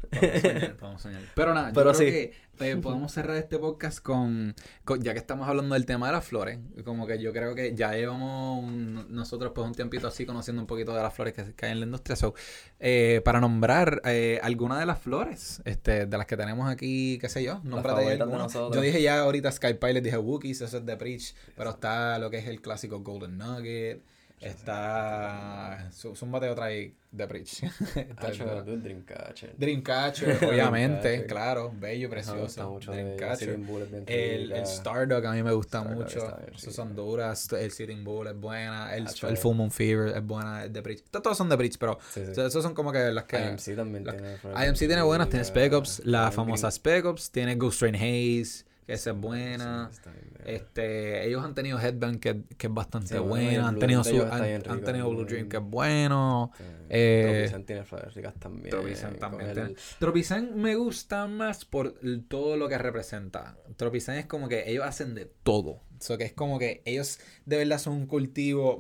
Vamos 0.80 1.02
a 1.02 1.04
soñar, 1.04 1.22
Pero 1.36 1.54
nada, 1.54 1.72
pero 1.74 1.92
yo 1.92 1.98
creo 1.98 2.12
que 2.12 2.34
eh, 2.62 2.78
podemos 2.78 3.12
cerrar 3.12 3.38
este 3.38 3.58
podcast 3.58 4.00
con, 4.00 4.54
ya 5.00 5.14
que 5.14 5.20
estamos 5.20 5.48
hablando 5.48 5.74
del 5.74 5.86
tema 5.86 6.08
de 6.08 6.14
las 6.14 6.26
flores, 6.26 6.60
como 6.86 7.08
que 7.08 7.20
yo 7.20 7.34
creo 7.34 7.56
que 7.56 7.74
ya 7.74 7.94
llevamos 7.94 8.72
nosotros 9.10 9.52
pues 9.56 9.66
un 9.66 9.74
tiempito 9.74 10.08
así 10.08 10.26
conociendo 10.26 10.62
un 10.62 10.68
poquito 10.68 10.94
de 10.94 11.02
las 11.02 11.14
flores 11.14 11.34
que, 11.34 11.66
hay 11.66 11.72
en 11.72 11.80
la 11.80 11.86
industria. 11.86 12.16
So, 12.16 12.36
eh, 12.80 13.22
para 13.26 13.40
nombrar 13.40 14.02
eh, 14.06 14.40
alguna 14.44 14.80
de 14.80 14.86
las 14.86 15.00
flores 15.00 15.62
este, 15.66 16.06
de 16.06 16.18
las 16.18 16.28
que 16.28 16.38
tenemos 16.38 16.70
aquí, 16.70 17.18
qué 17.20 17.30
sé 17.30 17.44
yo, 17.44 17.62
nómbrate 17.64 18.18
Yo 18.18 18.82
dije 18.82 19.02
ya 19.02 19.22
ahorita 19.22 19.52
Sky 19.52 19.74
Pilot, 19.74 20.04
dije 20.04 20.18
Wookiees, 20.18 20.62
eso 20.62 20.78
es 20.78 20.86
de 20.86 20.98
Preach, 20.98 21.34
pero 21.56 21.72
está 21.72 22.20
lo 22.20 22.30
que 22.30 22.38
es 22.38 22.48
el 22.48 22.62
clásico 22.62 23.00
Golden 23.00 23.38
Nugget. 23.38 24.04
Está. 24.42 25.90
Zúmbate 25.92 26.50
otra 26.50 26.66
ahí 26.66 26.96
de 27.12 27.26
Bridge. 27.26 27.64
Dreamcatcher. 27.94 29.56
Dreamcatcher, 29.58 30.44
obviamente, 30.50 31.26
claro. 31.26 31.72
Bello, 31.78 32.10
precioso. 32.10 32.80
Dreamcatcher. 32.80 33.60
El, 34.08 34.52
el 34.52 34.66
Stardog 34.66 35.26
a 35.26 35.34
mí 35.34 35.44
me 35.44 35.52
gusta 35.54 35.84
mucho. 35.84 36.38
Esos 36.56 36.74
son 36.74 36.96
duras. 36.96 37.52
El 37.54 37.72
Sitting 37.72 38.04
Bull 38.04 38.28
es 38.28 38.36
buena. 38.36 38.96
El, 38.96 39.08
el 39.08 39.38
Full 39.38 39.56
Moon 39.56 39.72
Fever 39.72 40.18
es 40.18 40.26
buena. 40.26 40.68
De 40.68 40.82
Bridge. 40.82 41.04
Todos 41.12 41.38
son 41.38 41.50
de 41.50 41.56
Bridge, 41.56 41.78
pero 41.78 42.00
esos 42.16 42.64
son 42.64 42.74
como 42.74 42.92
que 42.92 43.12
las 43.12 43.26
que. 43.26 43.38
IMC 43.38 43.76
también 43.76 44.04
tiene. 44.06 44.38
IMC 44.68 44.80
tiene 44.80 45.02
buenas. 45.02 45.30
Tiene 45.30 45.46
Spec 45.46 45.74
Ops. 45.74 46.02
La 46.06 46.32
famosa 46.32 46.72
Spec 46.72 47.06
Ops. 47.06 47.30
Tiene 47.32 47.56
Ghost 47.56 47.80
Train 47.80 47.96
Haze. 47.96 48.71
Esa 48.92 49.12
es 49.12 49.18
buena. 49.18 49.90
Este, 50.46 51.26
ellos 51.28 51.44
han 51.44 51.54
tenido 51.54 51.80
Headband 51.80 52.20
que, 52.20 52.44
que 52.58 52.68
es 52.68 52.74
bastante 52.74 53.20
buena, 53.20 53.68
han 53.68 53.80
tenido 53.80 54.04
su, 54.04 54.22
han, 54.22 54.84
tenido 54.84 55.10
Blue 55.10 55.26
Dream 55.26 55.48
que 55.48 55.58
es 55.58 55.64
bueno. 55.64 56.52
Eh, 56.90 57.44
Tropicen 57.48 57.66
tiene 57.66 57.84
flores 57.84 58.14
ricas 58.14 58.34
también. 58.36 58.70
Tropicen 58.70 59.18
también. 59.18 59.76
Tropicen 60.00 60.62
me 60.62 60.76
gusta 60.76 61.28
más 61.28 61.64
por 61.64 61.96
todo 62.28 62.58
lo 62.58 62.68
que 62.68 62.78
representa. 62.78 63.58
Tropicen 63.78 64.16
es 64.16 64.26
como 64.26 64.50
que 64.50 64.70
ellos 64.70 64.86
hacen 64.86 65.16
de 65.16 65.26
todo. 65.26 65.82
O 66.10 66.18
que 66.18 66.24
es 66.24 66.34
como 66.34 66.58
que 66.58 66.82
ellos 66.86 67.20
de 67.46 67.58
verdad 67.58 67.78
son 67.78 67.94
un 67.94 68.08
cultivo, 68.08 68.78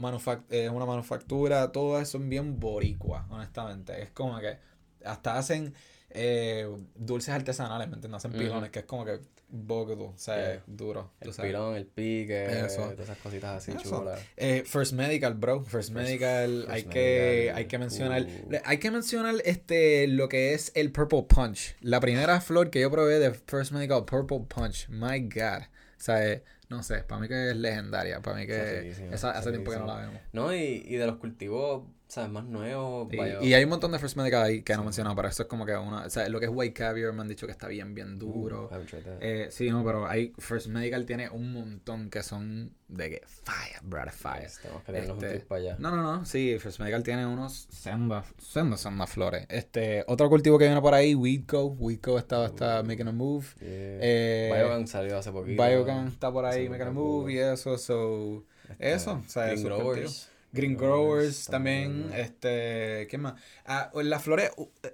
eh, 0.49 0.69
una 0.69 0.85
manufactura, 0.85 1.71
todo 1.71 1.99
eso 1.99 2.13
son 2.13 2.29
bien 2.29 2.59
boricua, 2.59 3.27
honestamente. 3.29 4.01
Es 4.01 4.09
como 4.09 4.39
que 4.39 4.57
hasta 5.05 5.37
hacen 5.37 5.75
eh, 6.13 6.69
dulces 6.95 7.33
artesanales, 7.33 7.87
¿me 7.87 7.95
entiendes? 7.95 8.17
Hacen 8.17 8.31
pilones, 8.31 8.69
que 8.69 8.79
es 8.79 8.85
como 8.85 9.05
que 9.05 9.19
Bogotá, 9.53 10.03
o 10.03 10.13
sea, 10.15 10.63
duro. 10.65 11.11
El 11.19 11.33
pilón, 11.33 11.75
el 11.75 11.85
pique, 11.85 12.45
todas 12.73 12.99
esas 12.99 13.17
cositas 13.17 13.57
así 13.57 13.77
chulas. 13.83 14.21
Eh, 14.37 14.63
First 14.65 14.93
Medical, 14.93 15.33
bro. 15.33 15.65
First, 15.65 15.91
Medical, 15.91 16.67
hay, 16.69 16.83
que, 16.83 17.51
hay 17.53 17.65
que 17.65 17.77
mencionar. 17.77 18.23
Uh. 18.23 18.55
Hay 18.63 18.77
que 18.77 18.91
mencionar 18.91 19.35
este 19.43 20.07
lo 20.07 20.29
que 20.29 20.53
es 20.53 20.71
el 20.73 20.93
Purple 20.93 21.23
Punch. 21.23 21.75
La 21.81 21.99
primera 21.99 22.39
flor 22.39 22.69
que 22.69 22.79
yo 22.79 22.89
probé 22.89 23.19
de 23.19 23.33
First 23.33 23.73
Medical, 23.73 24.05
Purple 24.05 24.45
Punch. 24.47 24.87
My 24.87 25.19
God. 25.19 25.63
O 25.63 26.03
sea, 26.03 26.41
no 26.69 26.81
sé, 26.81 27.03
para 27.03 27.19
mí 27.19 27.27
que 27.27 27.49
es 27.49 27.55
legendaria. 27.57 28.21
Para 28.21 28.37
mí 28.37 28.47
que 28.47 28.95
esa, 29.11 29.31
hace 29.31 29.51
tiempo 29.51 29.71
que 29.71 29.79
no 29.79 29.87
la 29.87 29.95
vemos. 29.97 30.21
No, 30.31 30.55
y, 30.55 30.81
y 30.87 30.95
de 30.95 31.05
los 31.05 31.17
cultivos 31.17 31.83
¿sabes? 32.11 32.29
Más 32.29 32.43
nuevo. 32.43 33.07
Y 33.41 33.53
hay 33.53 33.63
un 33.63 33.69
montón 33.69 33.93
de 33.93 33.99
First 33.99 34.17
Medical 34.17 34.43
ahí 34.43 34.63
que 34.63 34.73
no 34.75 34.81
he 34.81 34.83
mencionado, 34.83 35.15
pero 35.15 35.29
eso 35.29 35.43
es 35.43 35.47
como 35.47 35.65
que 35.65 35.73
una. 35.75 36.03
O 36.03 36.09
sea, 36.09 36.27
lo 36.27 36.39
que 36.41 36.47
es 36.47 36.51
White 36.53 36.73
Caviar 36.73 37.13
me 37.13 37.21
han 37.21 37.29
dicho 37.29 37.45
que 37.45 37.53
está 37.53 37.69
bien, 37.69 37.95
bien 37.95 38.19
duro. 38.19 38.69
Uh, 38.69 39.17
eh, 39.21 39.47
sí, 39.49 39.69
no, 39.69 39.83
pero 39.85 40.05
hay. 40.05 40.33
First 40.37 40.67
Medical 40.67 41.05
tiene 41.05 41.29
un 41.29 41.53
montón 41.53 42.09
que 42.09 42.21
son 42.21 42.73
de 42.89 43.09
que 43.11 43.21
fire, 43.25 43.79
brother, 43.83 44.11
fire. 44.11 44.49
tenernos 44.85 45.23
este, 45.23 45.37
un 45.37 45.45
para 45.45 45.61
allá. 45.61 45.75
No, 45.79 45.95
no, 45.95 46.03
no. 46.03 46.25
Sí, 46.25 46.57
First 46.59 46.81
Medical 46.81 47.01
tiene 47.03 47.25
unos 47.25 47.67
sendas, 47.69 48.25
sendas, 48.39 48.81
sendas 48.81 49.09
flores. 49.09 49.45
Este, 49.47 50.03
otro 50.07 50.27
cultivo 50.27 50.57
que 50.57 50.65
viene 50.65 50.81
por 50.81 50.93
ahí, 50.93 51.15
Weedco. 51.15 51.67
Weedco 51.67 52.17
está, 52.17 52.45
está 52.45 52.83
making 52.83 53.07
a 53.07 53.13
move. 53.13 53.45
Eh, 53.61 54.51
Biogan 54.53 54.85
salió 54.85 55.17
hace 55.17 55.31
poquito. 55.31 55.63
Biogan 55.63 56.07
está 56.07 56.29
por 56.29 56.43
ahí 56.43 56.67
making 56.67 56.87
a 56.87 56.91
move 56.91 57.31
y 57.31 57.37
eso, 57.37 57.77
so. 57.77 58.43
Este, 58.69 58.93
eso, 58.93 59.21
o 59.25 59.29
sea, 59.29 59.53
eso. 59.53 60.30
Green 60.51 60.75
Growers 60.75 61.45
también, 61.47 62.11
este, 62.15 63.07
¿qué 63.09 63.17
más? 63.17 63.35
Ah, 63.65 63.91
las 64.03 64.23
flores, 64.23 64.51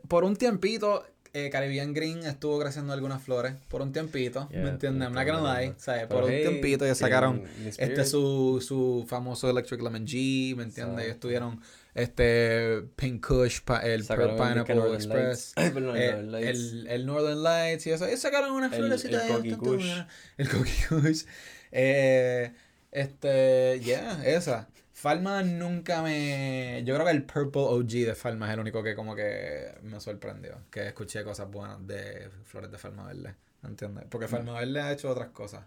por 0.07 0.23
un 0.23 0.35
tiempito, 0.35 1.03
eh, 1.33 1.49
Caribbean 1.51 1.93
Green 1.93 2.19
estuvo 2.25 2.59
creciendo 2.59 2.93
algunas 2.93 3.21
flores, 3.21 3.55
por 3.67 3.81
un 3.81 3.91
tiempito, 3.91 4.47
¿me 4.51 4.69
entiendes? 4.69 5.09
Una 5.09 5.25
que 5.25 5.31
no 5.31 5.47
hay, 5.47 5.73
¿sabes? 5.77 6.07
Por 6.07 6.23
un 6.23 6.29
tiempito 6.29 6.85
ya 6.85 6.95
sacaron 6.95 7.43
este 7.77 8.05
su, 8.05 8.63
su 8.65 9.05
famoso 9.07 9.49
Electric 9.49 9.81
Lemon 9.81 10.05
G, 10.05 10.55
¿me 10.55 10.63
entiendes? 10.63 11.05
Ellos 11.05 11.19
tuvieron 11.19 11.59
este 11.93 12.83
Pink 12.95 13.25
Kush, 13.25 13.61
el 13.83 14.03
Pineapple 14.05 14.93
Express, 14.93 15.53
eh, 15.57 16.13
el, 16.15 16.87
el, 16.87 17.05
Northern 17.05 17.41
Lights 17.41 17.87
y 17.87 17.91
eso. 17.91 18.05
Ellos 18.05 18.19
sacaron 18.19 18.51
unas 18.51 18.75
flores 18.75 19.03
el, 19.05 19.15
el 19.15 19.57
Kush. 19.57 19.91
El 20.37 20.49
Cocky 20.49 20.71
Kush. 20.87 21.23
Eh, 21.71 22.51
Este, 22.91 23.79
yeah, 23.83 24.23
esa. 24.25 24.67
Falma 25.07 25.41
nunca 25.41 26.01
me. 26.01 26.83
Yo 26.83 26.93
creo 26.93 27.05
que 27.05 27.13
el 27.13 27.23
Purple 27.23 27.61
OG 27.61 27.87
de 27.87 28.13
Falma 28.13 28.47
es 28.47 28.55
el 28.55 28.59
único 28.59 28.83
que 28.83 28.93
como 28.93 29.15
que 29.15 29.73
me 29.83 30.01
sorprendió. 30.01 30.57
Que 30.69 30.87
escuché 30.87 31.23
cosas 31.23 31.49
buenas 31.49 31.87
de 31.87 32.29
Flores 32.43 32.69
de 32.69 32.77
Falma 32.77 33.05
Verde. 33.05 33.33
¿Entiendes? 33.63 34.03
Porque 34.09 34.27
Falma 34.27 34.59
Verde 34.59 34.81
ha 34.81 34.91
hecho 34.91 35.09
otras 35.09 35.29
cosas. 35.29 35.63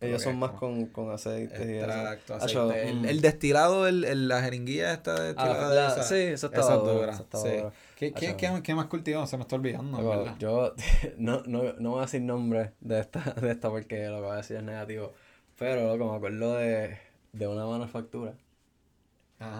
Ellos 0.00 0.20
son 0.20 0.40
más 0.40 0.50
con, 0.52 0.86
con 0.86 1.12
aceite. 1.12 1.78
Extracto, 1.78 2.34
aceite. 2.34 2.90
el, 2.90 3.04
el, 3.04 3.20
destilado, 3.20 3.86
el, 3.86 4.26
la 4.26 4.42
jeringuilla 4.42 4.92
esta 4.92 5.22
de 5.22 5.34
ah, 5.36 5.92
esa, 5.92 6.02
Sí, 6.02 6.16
eso 6.16 6.48
está 6.48 6.58
esa 6.58 6.74
dura. 6.74 7.16
sí. 7.16 7.48
¿Qué, 7.94 8.12
qué, 8.12 8.34
qué, 8.34 8.60
qué, 8.60 8.74
más 8.74 8.86
cultivamos? 8.86 9.30
Se 9.30 9.36
me 9.36 9.42
está 9.42 9.54
olvidando. 9.54 10.36
yo 10.40 10.74
no, 11.16 11.44
no, 11.46 11.74
no 11.74 11.90
voy 11.90 11.98
a 12.00 12.06
decir 12.06 12.22
nombre 12.22 12.72
de 12.80 12.98
esta, 12.98 13.20
de 13.40 13.52
esta 13.52 13.70
porque 13.70 14.08
lo 14.08 14.16
que 14.16 14.22
voy 14.22 14.32
a 14.32 14.36
decir 14.38 14.56
es 14.56 14.64
negativo. 14.64 15.12
Pero 15.56 15.96
loco, 15.96 16.10
me 16.10 16.16
acuerdo 16.16 16.56
de, 16.56 16.98
de 17.32 17.46
una 17.46 17.66
manufactura 17.66 18.34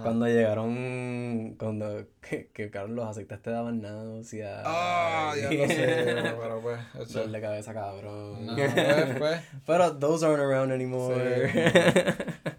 cuando 0.02 0.26
llegaron, 0.26 1.54
cuando 1.58 2.04
que, 2.20 2.48
que 2.50 2.70
los 2.88 3.06
aceites 3.06 3.40
te 3.40 3.50
daban 3.50 3.80
náuseas. 3.80 4.62
Ah, 4.66 5.32
ya 5.40 5.50
lo 5.50 5.66
sé, 5.66 6.34
pero 6.38 6.60
pues. 6.60 6.80
Dolor 7.12 7.30
de 7.30 7.40
cabeza, 7.40 7.72
cabrón. 7.72 8.44
No, 8.44 8.56
pues, 8.56 9.18
pues. 9.18 9.40
pero 9.66 9.96
those 9.96 10.24
aren't 10.24 10.42
around 10.42 10.70
anymore. 10.70 11.50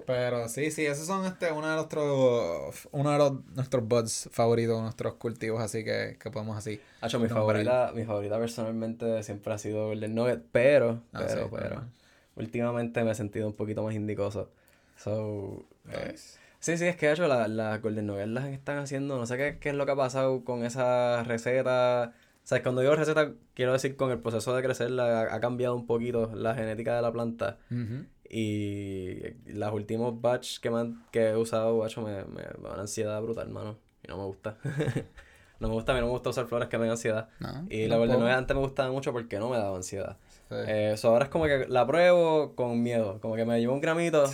pero 0.07 0.49
sí, 0.49 0.71
sí, 0.71 0.85
esos 0.85 1.05
son 1.05 1.25
este, 1.25 1.51
uno 1.51 1.69
de 1.69 1.75
nuestros, 1.75 2.89
uno 2.91 3.11
de 3.11 3.17
los, 3.19 3.45
nuestros 3.55 3.87
buds 3.87 4.29
favoritos, 4.31 4.81
nuestros 4.81 5.13
cultivos, 5.15 5.61
así 5.61 5.83
que, 5.83 6.17
que 6.19 6.31
podemos 6.31 6.57
así. 6.57 6.81
Hacho, 7.01 7.19
mi 7.19 7.27
favorita, 7.27 7.91
mi 7.93 8.03
favorita 8.03 8.39
personalmente 8.39 9.21
siempre 9.21 9.53
ha 9.53 9.59
sido 9.59 9.87
Golden 9.87 10.15
Nugget, 10.15 10.43
pero, 10.51 11.03
ah, 11.13 11.23
pero, 11.27 11.51
pero, 11.51 11.83
últimamente 12.35 13.03
me 13.03 13.11
he 13.11 13.15
sentido 13.15 13.45
un 13.45 13.53
poquito 13.53 13.83
más 13.83 13.93
indicoso. 13.93 14.49
So, 14.97 15.65
eh, 15.91 16.15
Sí, 16.61 16.77
sí, 16.77 16.85
es 16.85 16.95
que 16.95 17.07
de 17.07 17.13
hecho 17.13 17.27
las 17.27 17.49
la 17.49 17.79
Golden 17.79 18.05
Novelas 18.05 18.45
están 18.45 18.77
haciendo, 18.77 19.17
no 19.17 19.25
sé 19.25 19.35
qué, 19.35 19.57
qué 19.59 19.69
es 19.69 19.75
lo 19.75 19.87
que 19.87 19.93
ha 19.93 19.95
pasado 19.95 20.45
con 20.45 20.63
esa 20.63 21.23
receta. 21.23 22.13
O 22.43 22.47
sea, 22.47 22.61
cuando 22.61 22.81
digo 22.81 22.95
receta, 22.95 23.31
quiero 23.55 23.73
decir 23.73 23.95
con 23.95 24.11
el 24.11 24.19
proceso 24.19 24.55
de 24.55 24.61
crecer 24.61 24.91
ha, 24.99 25.39
cambiado 25.39 25.75
un 25.75 25.87
poquito 25.87 26.31
la 26.35 26.53
genética 26.53 26.95
de 26.95 27.01
la 27.01 27.11
planta. 27.11 27.57
Y 28.29 29.21
los 29.47 29.73
últimos 29.73 30.21
batch 30.21 30.59
que, 30.59 30.69
me 30.69 30.93
que 31.11 31.29
he 31.29 31.35
usado, 31.35 31.79
bacho, 31.79 32.01
me, 32.03 32.23
me, 32.25 32.43
me 32.61 32.69
dan 32.69 32.79
ansiedad 32.79 33.19
brutal, 33.21 33.47
hermano. 33.47 33.77
Y 34.03 34.07
no 34.07 34.17
me 34.17 34.25
gusta. 34.25 34.57
no 35.59 35.67
me 35.67 35.73
gusta, 35.73 35.93
a 35.93 35.95
mí 35.95 36.01
no 36.01 36.07
me 36.07 36.13
gusta 36.13 36.29
usar 36.29 36.45
flores 36.45 36.69
que 36.69 36.77
me 36.77 36.85
dan 36.85 36.91
ansiedad. 36.91 37.27
y 37.69 37.87
la 37.87 37.97
Golden 37.97 38.19
Novel 38.19 38.35
antes 38.35 38.55
me 38.55 38.61
gustaba 38.61 38.91
mucho 38.91 39.11
porque 39.11 39.39
no 39.39 39.49
me 39.49 39.57
daba 39.57 39.75
ansiedad. 39.75 40.17
Eso 40.49 41.07
eh, 41.07 41.11
ahora 41.11 41.25
es 41.25 41.31
como 41.31 41.45
que 41.45 41.65
la 41.67 41.87
pruebo 41.87 42.53
con 42.55 42.83
miedo. 42.83 43.19
Como 43.19 43.35
que 43.35 43.45
me 43.45 43.59
llevo 43.59 43.73
un 43.73 43.81
gramito. 43.81 44.25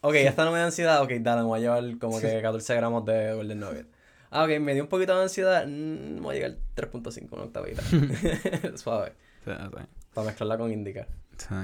Ok, 0.00 0.14
esta 0.14 0.44
no 0.44 0.52
me 0.52 0.58
da 0.58 0.66
ansiedad. 0.66 1.02
Ok, 1.02 1.12
dale, 1.20 1.42
me 1.42 1.48
voy 1.48 1.58
a 1.58 1.62
llevar 1.62 1.98
como 1.98 2.20
que 2.20 2.40
14 2.40 2.74
gramos 2.74 3.04
de 3.04 3.34
Golden 3.34 3.60
Nugget. 3.60 3.86
Ah, 4.30 4.44
ok, 4.44 4.60
me 4.60 4.74
dio 4.74 4.82
un 4.82 4.88
poquito 4.88 5.16
de 5.16 5.22
ansiedad. 5.22 5.66
Mm, 5.66 6.20
voy 6.22 6.36
a 6.36 6.38
llegar 6.38 6.56
3.5, 6.76 7.32
una 7.32 7.44
octavita. 7.44 7.82
Suave. 8.76 9.12
Para 9.44 10.26
mezclarla 10.26 10.58
con 10.58 10.72
Indica. 10.72 11.06
Sí. 11.36 11.54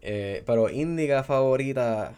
Eh, 0.00 0.42
pero 0.44 0.68
Indica 0.68 1.22
favorita. 1.22 2.14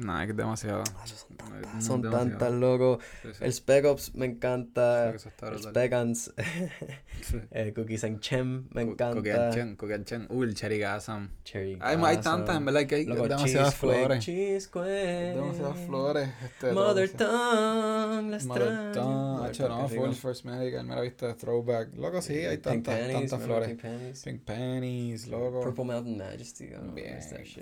No, 0.00 0.18
es 0.18 0.26
que 0.26 0.30
es 0.30 0.36
demasiado. 0.36 0.82
Ah, 0.96 1.06
son 1.06 1.36
tantas, 1.36 1.84
son 1.84 2.02
tantas, 2.10 2.52
loco. 2.52 3.00
El 3.40 3.52
Spec 3.52 3.84
Ops 3.84 4.14
me 4.14 4.26
encanta. 4.26 5.10
El 5.10 5.18
Spec 5.18 5.92
eh, 7.50 7.72
cookies 7.74 8.04
and 8.04 8.20
Chem 8.20 8.68
me 8.72 8.82
encanta. 8.82 9.16
Cookies 9.16 9.34
and 9.34 9.54
Chem, 9.54 9.76
Cookies 9.76 9.96
and 9.96 10.06
Chem. 10.06 10.26
Uy, 10.30 10.46
el 10.46 10.54
Cherry 10.54 10.78
Gasam. 10.78 11.30
Cherry 11.44 11.78
Hay, 11.82 11.98
hay 12.02 12.16
tantas, 12.18 12.56
en 12.56 12.64
verdad, 12.64 12.86
que 12.86 12.94
hay 12.94 13.04
loco, 13.04 13.28
demasiadas 13.28 13.74
flores. 13.74 14.24
Demasiadas 14.26 15.78
flores. 15.86 16.30
Este, 16.44 16.72
Mother 16.72 17.10
Tongue, 17.10 18.30
las 18.30 18.44
Mother 18.46 18.92
Tongue. 18.92 19.48
Hacho, 19.48 19.68
no, 19.68 19.88
Full 19.88 20.12
First 20.12 20.44
Medical, 20.46 20.84
me 20.84 20.94
la 20.94 21.02
viste 21.02 21.34
Throwback. 21.34 21.94
Loco, 21.94 22.22
sí, 22.22 22.38
hay 22.38 22.58
tantas, 22.58 23.12
tantas 23.12 23.42
flores. 23.42 23.68
Pink 23.68 23.82
Pennies. 23.82 24.22
Pink 24.22 24.42
Pennies, 24.44 25.26
loco. 25.26 25.60
Purple 25.60 25.84
Mountain 25.84 26.16
Majesty. 26.16 26.70
Bien. 26.94 27.20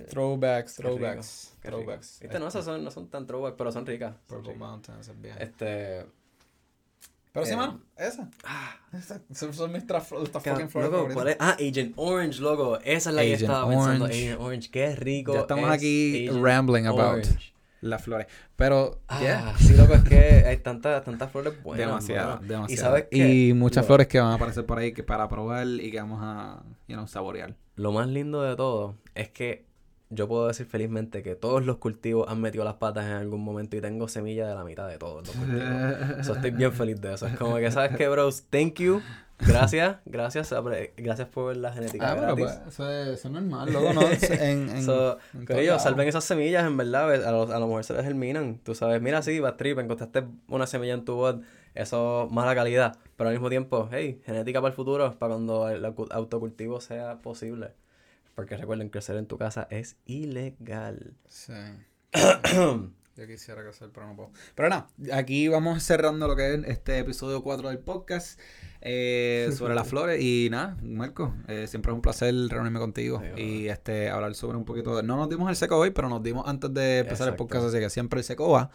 Throwbacks, 0.09 0.77
throwbacks. 0.77 1.53
Throwbacks. 1.63 2.21
Viste, 2.29 2.39
no, 2.39 2.49
esas 2.49 2.65
son, 2.65 2.85
no 2.85 2.91
son 2.91 3.09
tan 3.09 3.27
throwback, 3.27 3.57
pero 3.57 3.73
son 3.73 3.87
ricas. 3.87 4.15
Purple 4.27 4.55
Mountain, 4.55 5.01
esas 5.01 5.21
bien. 5.21 5.37
Este. 5.41 6.07
Pero 7.33 7.47
sí, 7.47 7.53
eh, 7.53 7.57
mano, 7.57 7.81
esa. 7.97 8.29
Ah, 8.45 8.77
esa. 8.93 9.21
Son, 9.33 9.73
mis 9.73 9.85
fucking 9.85 10.69
flores 10.69 11.37
Ah, 11.39 11.57
Agent 11.59 11.93
Orange, 11.97 12.41
loco. 12.41 12.79
Esa 12.85 13.11
es 13.11 13.17
la 13.17 13.23
que 13.23 13.33
estaba 13.35 13.65
Orange. 13.65 13.81
pensando. 13.81 14.05
Agent 14.07 14.41
Orange, 14.41 14.71
qué 14.71 14.97
rico. 14.97 15.35
Ya 15.35 15.41
estamos 15.41 15.71
aquí 15.71 16.29
rambling 16.29 16.87
about 16.87 17.25
las 17.81 18.03
flores. 18.03 18.27
Pero, 18.57 19.01
ah, 19.09 19.55
sí, 19.59 19.75
loco, 19.75 19.95
es 19.95 20.03
que 20.03 20.45
hay 20.47 20.57
tantas, 20.59 21.05
tantas 21.05 21.31
flores 21.31 21.63
buenas. 21.63 21.87
Demasiado, 21.87 22.39
demasiado. 22.41 22.73
Y, 22.73 22.77
¿sabes 22.77 23.07
y 23.13 23.53
muchas 23.55 23.87
flores 23.87 24.09
que 24.09 24.19
van 24.19 24.33
a 24.33 24.35
aparecer 24.35 24.67
por 24.67 24.79
ahí 24.79 24.93
que 24.93 25.05
para 25.05 25.29
probar 25.29 25.67
y 25.67 25.91
que 25.91 25.99
vamos 25.99 26.21
a, 26.23 26.63
you 26.89 26.97
know, 26.97 27.07
saborear. 27.07 27.55
Lo 27.77 27.93
más 27.93 28.09
lindo 28.09 28.43
de 28.43 28.57
todo 28.57 28.97
es 29.15 29.29
que 29.29 29.68
yo 30.11 30.27
puedo 30.27 30.49
decir 30.49 30.67
felizmente 30.67 31.23
que 31.23 31.35
todos 31.35 31.65
los 31.65 31.77
cultivos 31.79 32.29
han 32.29 32.41
metido 32.41 32.65
las 32.65 32.75
patas 32.75 33.05
en 33.05 33.13
algún 33.13 33.43
momento 33.43 33.77
y 33.77 33.81
tengo 33.81 34.09
semilla 34.09 34.49
de 34.49 34.55
la 34.55 34.65
mitad 34.65 34.89
de 34.89 34.99
todos 34.99 35.27
los 35.27 35.37
cultivos. 35.37 36.27
so, 36.27 36.35
estoy 36.35 36.51
bien 36.51 36.73
feliz 36.73 37.01
de 37.01 37.15
eso. 37.15 37.27
Es 37.27 37.37
como 37.37 37.57
que, 37.57 37.71
¿sabes 37.71 37.97
qué, 37.97 38.09
bros? 38.09 38.45
Thank 38.51 38.75
you. 38.81 39.03
Gracias, 39.41 39.99
gracias, 40.05 40.53
gracias 40.97 41.29
por 41.29 41.57
la 41.57 41.73
genética 41.73 42.11
ah, 42.11 42.15
gratis. 42.17 42.45
Pues, 42.45 42.75
eso, 42.75 42.91
es, 42.91 43.25
normal, 43.31 43.73
luego 43.73 43.93
no, 43.93 44.01
en, 44.41 44.69
en, 44.69 44.83
so, 44.83 45.19
ellos 45.51 45.81
salven 45.81 46.09
esas 46.09 46.25
semillas, 46.25 46.67
en 46.67 46.77
verdad, 46.77 47.25
a, 47.25 47.31
los, 47.31 47.51
a 47.51 47.59
lo 47.61 47.69
mejor 47.69 47.85
se 47.85 47.95
les 47.95 48.03
germinan, 48.03 48.59
tú 48.65 48.75
sabes, 48.75 49.01
mira, 49.01 49.23
sí, 49.23 49.39
va 49.39 49.57
trip, 49.57 49.79
encontraste 49.79 50.25
una 50.49 50.67
semilla 50.67 50.95
en 50.95 51.05
tu 51.05 51.15
bot, 51.15 51.41
eso 51.77 52.29
mala 52.33 52.53
calidad, 52.57 52.97
pero 53.17 53.29
al 53.29 53.37
mismo 53.37 53.49
tiempo, 53.49 53.89
hey, 53.93 54.21
genética 54.27 54.61
para 54.61 54.71
el 54.71 54.75
futuro, 54.75 55.17
para 55.19 55.35
cuando 55.35 55.69
el 55.69 55.85
autocultivo 55.85 56.81
sea 56.81 57.19
posible. 57.23 57.69
Porque 58.39 58.57
recuerden, 58.57 58.89
crecer 58.89 59.17
en 59.17 59.27
tu 59.27 59.37
casa 59.37 59.67
es 59.69 59.97
ilegal. 60.07 61.17
Sí. 61.27 61.53
Yo 62.15 63.27
quisiera 63.27 63.63
crecer, 63.63 63.91
pero 63.93 64.07
no 64.07 64.15
puedo. 64.15 64.31
Pero 64.55 64.69
nada, 64.69 64.87
aquí 65.13 65.49
vamos 65.49 65.83
cerrando 65.83 66.29
lo 66.29 66.37
que 66.37 66.55
es 66.55 66.61
este 66.69 67.01
episodio 67.01 67.43
4 67.43 67.71
del 67.71 67.81
podcast 67.81 68.39
eh, 68.81 69.51
sobre 69.57 69.75
las 69.75 69.89
flores. 69.89 70.23
Y 70.23 70.51
nada, 70.53 70.77
Marco, 70.83 71.35
eh, 71.49 71.67
siempre 71.67 71.91
es 71.91 71.97
un 71.97 72.01
placer 72.01 72.33
reunirme 72.49 72.79
contigo 72.79 73.21
y 73.37 73.67
este 73.67 74.09
hablar 74.09 74.37
sobre 74.37 74.57
un 74.57 74.65
poquito 74.65 74.97
de... 74.97 75.03
No 75.03 75.17
nos 75.17 75.29
dimos 75.29 75.51
el 75.51 75.57
seco 75.57 75.77
hoy, 75.77 75.91
pero 75.91 76.09
nos 76.09 76.23
dimos 76.23 76.47
antes 76.47 76.73
de 76.73 76.99
empezar 76.99 77.27
el 77.27 77.35
podcast, 77.35 77.67
así 77.67 77.81
que 77.81 77.91
siempre 77.91 78.21
el 78.21 78.25
seco 78.25 78.51
va. 78.51 78.71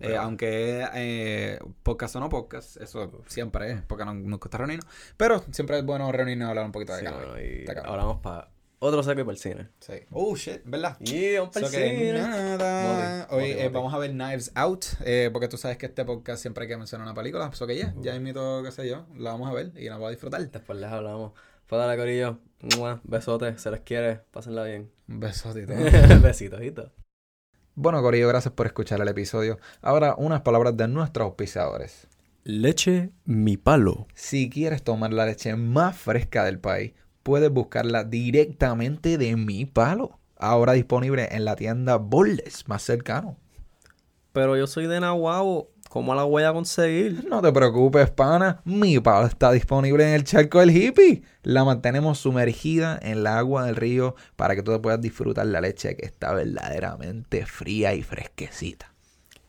Eh, 0.00 0.16
aunque 0.16 0.86
eh, 0.94 1.58
podcast 1.82 2.14
o 2.14 2.20
no 2.20 2.28
podcast, 2.28 2.76
eso 2.76 3.24
siempre 3.26 3.72
es, 3.72 3.82
porque 3.82 4.04
no, 4.04 4.14
nos 4.14 4.38
cuesta 4.38 4.58
reunirnos. 4.58 4.86
Pero 5.16 5.42
siempre 5.50 5.76
es 5.76 5.84
bueno 5.84 6.12
reunirnos 6.12 6.46
y 6.46 6.50
hablar 6.50 6.66
un 6.66 6.70
poquito 6.70 6.94
de, 6.94 7.00
sí, 7.00 7.64
Hablamos 7.84 8.20
para 8.20 8.48
otro 8.80 9.00
y 9.00 9.14
para 9.16 9.30
el 9.30 9.38
cine. 9.38 9.68
Sí. 9.80 9.94
Oh, 10.10 10.36
shit, 10.36 10.62
¿verdad? 10.64 10.98
Yeah, 11.00 11.42
un 11.42 11.52
cine. 11.52 12.12
Nada. 12.12 13.26
Hoy 13.30 13.50
eh, 13.50 13.68
vamos 13.70 13.92
a 13.92 13.98
ver 13.98 14.12
Knives 14.12 14.52
Out, 14.54 14.84
eh, 15.04 15.30
porque 15.32 15.48
tú 15.48 15.56
sabes 15.56 15.78
que 15.78 15.86
este 15.86 16.04
podcast 16.04 16.40
siempre 16.40 16.62
hay 16.62 16.68
que 16.68 16.76
mencionar 16.76 17.06
una 17.06 17.14
película. 17.14 17.50
Eso 17.52 17.66
que 17.66 17.76
ya, 17.76 17.94
ya 18.00 18.14
invito, 18.14 18.62
qué 18.62 18.70
sé 18.70 18.88
yo, 18.88 19.06
la 19.16 19.32
vamos 19.32 19.50
a 19.50 19.52
ver 19.52 19.72
y 19.76 19.86
la 19.86 19.94
vamos 19.94 20.08
a 20.08 20.10
disfrutar. 20.10 20.48
Después 20.48 20.78
les 20.78 20.90
hablamos. 20.90 21.32
Pues 21.66 21.78
dale, 21.78 21.98
corillo. 21.98 22.38
Besote, 23.04 23.58
se 23.58 23.70
les 23.70 23.80
quiere, 23.80 24.20
pásenla 24.30 24.64
bien. 24.64 24.90
Besotito. 25.06 25.74
Besitos 26.22 26.60
Bueno, 27.74 28.02
Corillo, 28.02 28.28
gracias 28.28 28.54
por 28.54 28.66
escuchar 28.66 29.00
el 29.00 29.08
episodio. 29.08 29.58
Ahora, 29.82 30.14
unas 30.16 30.42
palabras 30.42 30.76
de 30.76 30.88
nuestros 30.88 31.26
auspiciadores. 31.26 32.06
Leche 32.44 33.10
Mi 33.24 33.56
Palo. 33.56 34.06
Si 34.14 34.48
quieres 34.48 34.82
tomar 34.82 35.12
la 35.12 35.26
leche 35.26 35.54
más 35.56 35.96
fresca 35.96 36.44
del 36.44 36.58
país, 36.58 36.92
puedes 37.28 37.50
buscarla 37.50 38.04
directamente 38.04 39.18
de 39.18 39.36
mi 39.36 39.66
palo. 39.66 40.18
Ahora 40.38 40.72
disponible 40.72 41.28
en 41.30 41.44
la 41.44 41.56
tienda 41.56 41.96
Boldes 41.96 42.66
más 42.68 42.80
cercano. 42.80 43.36
Pero 44.32 44.56
yo 44.56 44.66
soy 44.66 44.86
de 44.86 44.98
Nahuabo. 44.98 45.70
¿Cómo 45.90 46.14
la 46.14 46.22
voy 46.22 46.44
a 46.44 46.54
conseguir? 46.54 47.26
No 47.28 47.42
te 47.42 47.52
preocupes, 47.52 48.08
pana. 48.10 48.62
Mi 48.64 48.98
palo 48.98 49.26
está 49.26 49.52
disponible 49.52 50.08
en 50.08 50.14
el 50.14 50.24
charco 50.24 50.60
del 50.60 50.70
hippie. 50.70 51.22
La 51.42 51.66
mantenemos 51.66 52.18
sumergida 52.18 52.98
en 53.02 53.18
el 53.18 53.26
agua 53.26 53.66
del 53.66 53.76
río 53.76 54.14
para 54.36 54.56
que 54.56 54.62
tú 54.62 54.80
puedas 54.80 55.02
disfrutar 55.02 55.44
la 55.48 55.60
leche 55.60 55.96
que 55.96 56.06
está 56.06 56.32
verdaderamente 56.32 57.44
fría 57.44 57.92
y 57.92 58.02
fresquecita. 58.02 58.94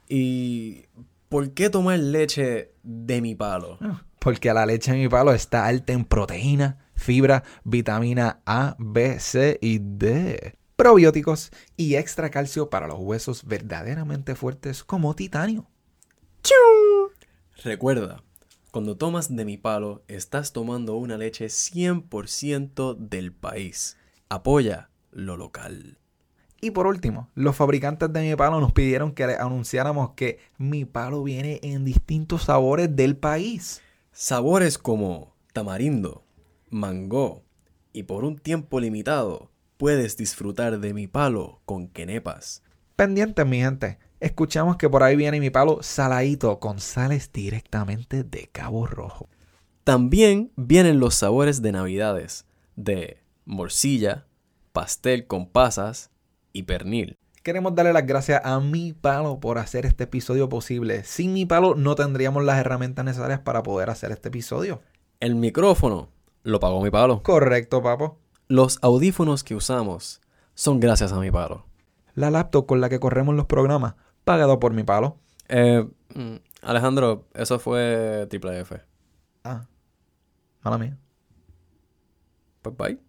¿Y 0.10 0.84
por 1.30 1.52
qué 1.52 1.70
tomar 1.70 1.98
leche 2.00 2.74
de 2.84 3.22
mi 3.22 3.36
palo? 3.36 3.78
Ah, 3.80 4.04
porque 4.20 4.54
la 4.54 4.66
leche 4.66 4.92
de 4.92 4.98
mi 4.98 5.08
palo 5.08 5.32
está 5.32 5.66
alta 5.66 5.94
en 5.94 6.04
proteína 6.04 6.89
fibra, 7.00 7.44
vitamina 7.64 8.42
A, 8.46 8.76
B, 8.78 9.20
C 9.20 9.58
y 9.62 9.80
D, 9.80 10.56
probióticos 10.76 11.52
y 11.76 11.96
extra 11.96 12.30
calcio 12.30 12.70
para 12.70 12.88
los 12.88 13.00
huesos 13.00 13.46
verdaderamente 13.46 14.36
fuertes 14.36 14.84
como 14.84 15.16
titanio. 15.16 15.68
Recuerda, 17.64 18.24
cuando 18.72 18.96
tomas 18.96 19.36
de 19.36 19.46
mi 19.46 19.58
palo, 19.58 20.04
estás 20.08 20.54
tomando 20.54 20.96
una 20.96 21.18
leche 21.18 21.48
100% 21.48 22.96
del 22.98 23.34
país. 23.34 23.98
Apoya 24.30 24.90
lo 25.12 25.36
local. 25.38 25.98
Y 26.62 26.72
por 26.72 26.88
último, 26.88 27.30
los 27.36 27.56
fabricantes 27.56 28.12
de 28.12 28.22
mi 28.22 28.36
palo 28.36 28.60
nos 28.60 28.74
pidieron 28.74 29.14
que 29.14 29.24
anunciáramos 29.24 30.12
que 30.12 30.40
mi 30.58 30.86
palo 30.86 31.24
viene 31.24 31.60
en 31.64 31.86
distintos 31.86 32.44
sabores 32.44 32.96
del 32.96 33.18
país. 33.18 33.82
Sabores 34.12 34.78
como 34.78 35.34
tamarindo, 35.54 36.24
mango 36.72 37.44
y 37.94 38.04
por 38.04 38.24
un 38.24 38.38
tiempo 38.38 38.80
limitado 38.80 39.52
puedes 39.78 40.18
disfrutar 40.18 40.80
de 40.80 40.94
mi 40.94 41.08
palo 41.08 41.62
con 41.66 41.88
quenepas. 41.88 42.64
Pendientes, 42.96 43.46
mi 43.46 43.60
gente. 43.60 43.98
Escuchamos 44.20 44.76
que 44.76 44.90
por 44.90 45.04
ahí 45.04 45.16
viene 45.16 45.40
mi 45.40 45.50
palo 45.50 45.82
saladito 45.82 46.60
con 46.60 46.80
sales 46.80 47.32
directamente 47.32 48.24
de 48.26 48.50
Cabo 48.52 48.86
Rojo. 48.86 49.30
También 49.86 50.52
vienen 50.58 51.00
los 51.00 51.16
sabores 51.16 51.62
de 51.62 51.72
navidades 51.72 52.46
de 52.76 53.24
morcilla, 53.46 54.28
pastel 54.74 55.26
con 55.28 55.50
pasas 55.50 56.12
y 56.52 56.64
pernil. 56.64 57.18
Queremos 57.42 57.74
darle 57.74 57.94
las 57.94 58.06
gracias 58.06 58.42
a 58.44 58.60
mi 58.60 58.92
palo 58.92 59.40
por 59.40 59.58
hacer 59.58 59.86
este 59.86 60.04
episodio 60.04 60.50
posible. 60.50 61.06
Sin 61.06 61.32
mi 61.32 61.46
palo 61.46 61.76
no 61.76 61.96
tendríamos 61.96 62.44
las 62.44 62.60
herramientas 62.60 63.06
necesarias 63.06 63.40
para 63.40 63.64
poder 63.64 63.90
hacer 63.90 64.12
este 64.12 64.28
episodio. 64.28 64.82
El 65.22 65.36
micrófono 65.36 66.10
lo 66.44 66.60
pagó 66.60 66.82
mi 66.82 66.90
palo. 66.90 67.22
Correcto, 67.24 67.82
papo. 67.82 68.18
Los 68.48 68.80
audífonos 68.82 69.44
que 69.44 69.56
usamos 69.56 70.22
son 70.54 70.80
gracias 70.80 71.12
a 71.12 71.20
mi 71.20 71.32
palo. 71.32 71.66
La 72.16 72.32
laptop 72.32 72.66
con 72.66 72.82
la 72.82 72.90
que 72.90 73.00
corremos 73.00 73.36
los 73.36 73.46
programas, 73.46 73.96
pagado 74.24 74.60
por 74.60 74.74
mi 74.74 74.84
palo. 74.84 75.18
Eh, 75.48 75.88
mm, 76.16 76.36
Alejandro, 76.62 77.26
eso 77.34 77.60
fue 77.60 78.28
Triple 78.30 78.60
F. 78.60 78.82
Ah, 79.44 79.66
mala 80.64 80.78
mía. 80.78 80.98
Pues 82.62 82.76
bye. 82.76 83.09